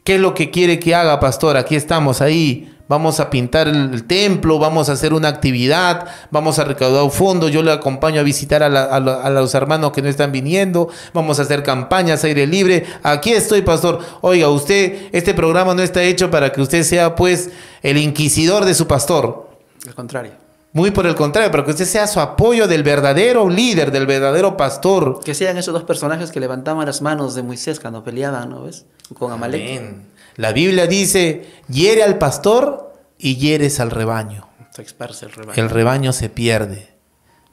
¿Qué 0.05 0.15
es 0.15 0.21
lo 0.21 0.33
que 0.33 0.53
quiere 0.53 0.79
que 0.79 0.95
haga, 0.95 1.19
pastor? 1.19 1.57
Aquí 1.57 1.75
estamos, 1.75 2.21
ahí. 2.21 2.73
Vamos 2.87 3.19
a 3.19 3.29
pintar 3.29 3.67
el, 3.67 4.05
templo, 4.05 4.61
vamos 4.61 4.89
a 4.89 4.93
hacer 4.93 5.13
una 5.15 5.27
actividad, 5.27 6.07
vamos 6.31 6.61
a 6.61 6.65
recaudar 6.65 7.03
un 7.03 7.11
fondo. 7.11 7.49
Yo 7.49 7.61
le 7.65 7.73
acompaño 7.73 8.21
a 8.21 8.23
visitar 8.23 8.63
a, 8.63 8.67
a, 8.67 9.31
los 9.31 9.55
hermanos 9.57 9.91
que 9.91 10.01
no 10.01 10.09
están 10.09 10.31
viniendo. 10.31 10.89
Vamos 11.13 11.41
a 11.41 11.43
hacer 11.43 11.65
campañas, 11.65 12.23
aire 12.23 12.47
libre. 12.47 12.87
Aquí 13.03 13.33
estoy, 13.33 13.63
pastor. 13.63 13.99
Oiga, 14.21 14.49
usted, 14.49 15.09
este 15.11 15.35
programa 15.35 15.75
no 15.75 15.83
está 15.83 16.05
hecho 16.05 16.31
para 16.31 16.53
que 16.53 16.61
usted 16.61 16.85
sea, 16.85 17.17
pues, 17.17 17.51
el 17.83 17.99
inquisidor 17.99 18.65
de 18.65 18.75
su 18.75 18.87
pastor. 18.87 19.51
Al 19.89 19.95
contrario. 19.97 20.46
Muy 20.77 20.91
por 20.91 21.07
el 21.07 21.15
contrario, 21.15 21.51
para 21.51 21.65
que 21.65 21.71
usted 21.71 21.87
sea 21.87 22.07
su 22.07 22.21
apoyo 22.21 22.69
del 22.69 22.83
verdadero 22.83 23.49
líder, 23.49 23.91
del 23.91 24.05
verdadero 24.05 24.59
pastor. 24.59 25.21
Que 25.25 25.33
sean 25.33 25.57
esos 25.57 25.73
dos 25.73 25.85
personajes 25.85 26.31
que 26.31 26.39
levantaban 26.39 26.85
las 26.85 27.01
manos 27.01 27.35
de 27.35 27.43
Moisés 27.43 27.81
cuando 27.81 28.05
peleaban, 28.05 28.51
¿no 28.51 28.65
ves? 28.65 28.85
Con 29.19 29.33
Amalek. 29.33 29.95
La 30.35 30.53
Biblia 30.53 30.87
dice, 30.87 31.47
hiere 31.71 32.03
al 32.03 32.19
pastor 32.19 32.93
y 33.17 33.37
hieres 33.37 33.81
al 33.81 33.91
rebaño. 33.91 34.51
Se 34.71 34.83
el 34.83 35.33
rebaño. 35.33 35.63
El 35.63 35.71
rebaño 35.71 36.13
se 36.13 36.29
pierde. 36.29 36.91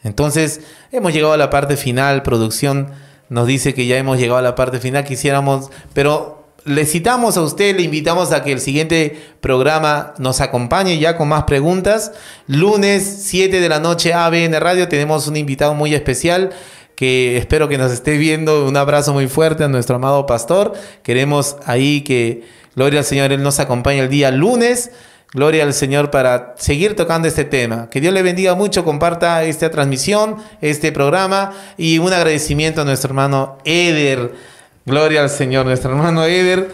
Entonces, 0.04 0.60
hemos 0.92 1.14
llegado 1.14 1.32
a 1.32 1.38
la 1.38 1.50
parte 1.50 1.78
final, 1.78 2.24
producción 2.24 2.92
nos 3.30 3.48
dice 3.48 3.74
que 3.74 3.88
ya 3.88 3.96
hemos 3.96 4.18
llegado 4.18 4.40
a 4.40 4.42
la 4.42 4.56
parte 4.56 4.80
final, 4.80 5.06
quisiéramos, 5.06 5.70
pero 5.94 6.43
le 6.66 6.86
citamos 6.86 7.36
a 7.38 7.42
usted, 7.42 7.76
le 7.76 7.84
invitamos 7.84 8.32
a 8.32 8.44
que 8.44 8.52
el 8.52 8.62
siguiente 8.62 9.22
programa 9.42 10.14
nos 10.18 10.40
acompañe 10.40 10.98
ya 10.98 11.18
con 11.18 11.28
más 11.28 11.44
preguntas. 11.44 12.14
Lunes 12.48 13.24
7 13.24 13.60
de 13.60 13.70
la 13.70 13.80
noche 13.80 14.14
ABN 14.14 14.60
Radio 14.60 14.88
tenemos 14.88 15.28
un 15.28 15.36
invitado 15.36 15.74
muy 15.74 15.94
especial 15.94 16.52
que 16.96 17.38
espero 17.38 17.68
que 17.68 17.78
nos 17.78 17.92
esté 17.92 18.18
viendo. 18.18 18.66
Un 18.66 18.78
abrazo 18.78 19.14
muy 19.14 19.28
fuerte 19.28 19.64
a 19.64 19.68
nuestro 19.68 19.98
amado 19.98 20.26
pastor. 20.26 20.74
Queremos 21.04 21.58
ahí 21.66 22.02
que, 22.02 22.44
gloria 22.76 23.00
al 23.00 23.06
Señor, 23.06 23.32
Él 23.34 23.44
nos 23.44 23.60
acompañe 23.60 24.00
el 24.00 24.10
día 24.10 24.32
lunes. 24.32 24.92
Gloria 25.34 25.64
al 25.64 25.74
Señor 25.74 26.12
para 26.12 26.54
seguir 26.60 26.96
tocando 26.96 27.28
este 27.28 27.44
tema. 27.44 27.90
Que 27.90 28.00
Dios 28.00 28.14
le 28.14 28.22
bendiga 28.22 28.54
mucho, 28.54 28.86
comparta 28.86 29.44
esta 29.44 29.72
transmisión, 29.72 30.38
este 30.62 30.92
programa 30.92 31.54
y 31.76 31.98
un 31.98 32.14
agradecimiento 32.14 32.82
a 32.82 32.86
nuestro 32.86 33.10
hermano 33.10 33.58
Eder 33.66 34.53
Gloria 34.86 35.22
al 35.22 35.30
Señor, 35.30 35.66
nuestro 35.66 35.92
hermano 35.92 36.26
Eder 36.26 36.70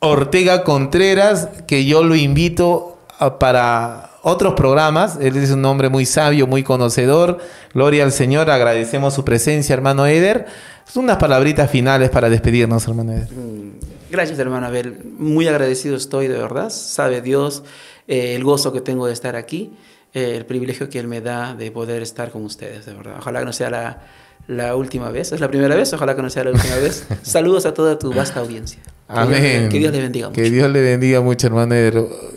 Ortega 0.00 0.62
Contreras, 0.62 1.48
que 1.66 1.86
yo 1.86 2.04
lo 2.04 2.14
invito 2.14 2.98
para 3.40 4.10
otros 4.22 4.52
programas. 4.54 5.18
Él 5.20 5.36
es 5.36 5.50
un 5.50 5.64
hombre 5.64 5.88
muy 5.88 6.04
sabio, 6.04 6.46
muy 6.46 6.62
conocedor. 6.62 7.38
Gloria 7.72 8.04
al 8.04 8.12
Señor, 8.12 8.50
agradecemos 8.50 9.14
su 9.14 9.24
presencia, 9.24 9.72
hermano 9.72 10.06
Eder. 10.06 10.46
Unas 10.94 11.16
palabritas 11.16 11.70
finales 11.70 12.10
para 12.10 12.28
despedirnos, 12.28 12.86
hermano 12.86 13.12
Eder. 13.12 13.32
Mm, 13.32 13.72
gracias, 14.10 14.38
hermano 14.38 14.66
Abel. 14.66 14.98
Muy 15.18 15.48
agradecido 15.48 15.96
estoy, 15.96 16.28
de 16.28 16.36
verdad. 16.36 16.68
Sabe 16.68 17.22
Dios 17.22 17.62
eh, 18.06 18.34
el 18.34 18.44
gozo 18.44 18.70
que 18.70 18.82
tengo 18.82 19.06
de 19.06 19.14
estar 19.14 19.34
aquí, 19.34 19.72
eh, 20.12 20.34
el 20.36 20.44
privilegio 20.44 20.90
que 20.90 20.98
Él 20.98 21.08
me 21.08 21.22
da 21.22 21.54
de 21.54 21.70
poder 21.70 22.02
estar 22.02 22.30
con 22.30 22.44
ustedes, 22.44 22.84
de 22.84 22.92
verdad. 22.92 23.16
Ojalá 23.18 23.38
que 23.38 23.46
no 23.46 23.52
sea 23.54 23.70
la 23.70 24.02
la 24.46 24.76
última 24.76 25.10
vez. 25.10 25.32
Es 25.32 25.40
la 25.40 25.48
primera 25.48 25.74
vez, 25.74 25.92
ojalá 25.92 26.14
que 26.14 26.22
no 26.22 26.30
sea 26.30 26.44
la 26.44 26.50
última 26.52 26.76
vez. 26.76 27.06
Saludos 27.22 27.66
a 27.66 27.74
toda 27.74 27.98
tu 27.98 28.12
vasta 28.12 28.40
audiencia. 28.40 28.80
Amén. 29.08 29.68
Que 29.68 29.78
Dios 29.78 29.92
le 29.92 30.00
bendiga 30.00 30.28
mucho. 30.28 30.42
Que 30.42 30.50
Dios 30.50 30.68
le 30.70 30.82
bendiga 30.82 31.20
mucho, 31.20 31.46
hermano. 31.46 31.74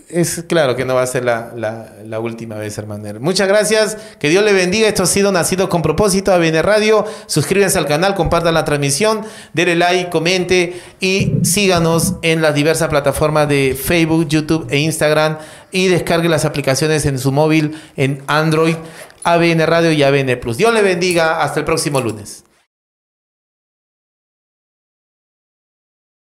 Es 0.07 0.43
claro 0.47 0.75
que 0.75 0.85
no 0.85 0.93
va 0.93 1.01
a 1.01 1.07
ser 1.07 1.25
la, 1.25 1.51
la, 1.55 2.19
última 2.19 2.55
vez, 2.55 2.77
hermano. 2.77 3.19
Muchas 3.19 3.47
gracias. 3.47 3.97
Que 4.19 4.29
Dios 4.29 4.43
le 4.43 4.53
bendiga. 4.53 4.87
Esto 4.87 5.03
ha 5.03 5.07
sido 5.07 5.31
Nacido 5.31 5.67
con 5.67 5.81
Propósito, 5.81 6.31
ABN 6.31 6.61
Radio. 6.61 7.05
Suscríbanse 7.25 7.79
al 7.79 7.87
canal, 7.87 8.13
compartan 8.13 8.53
la 8.53 8.65
transmisión, 8.65 9.21
denle 9.53 9.75
like, 9.75 10.09
comente 10.11 10.79
y 10.99 11.39
síganos 11.41 12.15
en 12.21 12.41
las 12.43 12.53
diversas 12.53 12.89
plataformas 12.89 13.49
de 13.49 13.75
Facebook, 13.79 14.27
YouTube 14.27 14.67
e 14.69 14.77
Instagram. 14.77 15.37
Y 15.71 15.87
descargue 15.87 16.29
las 16.29 16.45
aplicaciones 16.45 17.05
en 17.05 17.17
su 17.19 17.31
móvil 17.31 17.79
en 17.95 18.23
Android. 18.27 18.75
ABN 19.23 19.65
Radio 19.65 19.91
y 19.91 20.03
ABN 20.03 20.39
Plus. 20.39 20.57
Dios 20.57 20.73
le 20.73 20.81
bendiga. 20.81 21.41
Hasta 21.41 21.59
el 21.59 21.65
próximo 21.65 22.01
lunes. 22.01 22.43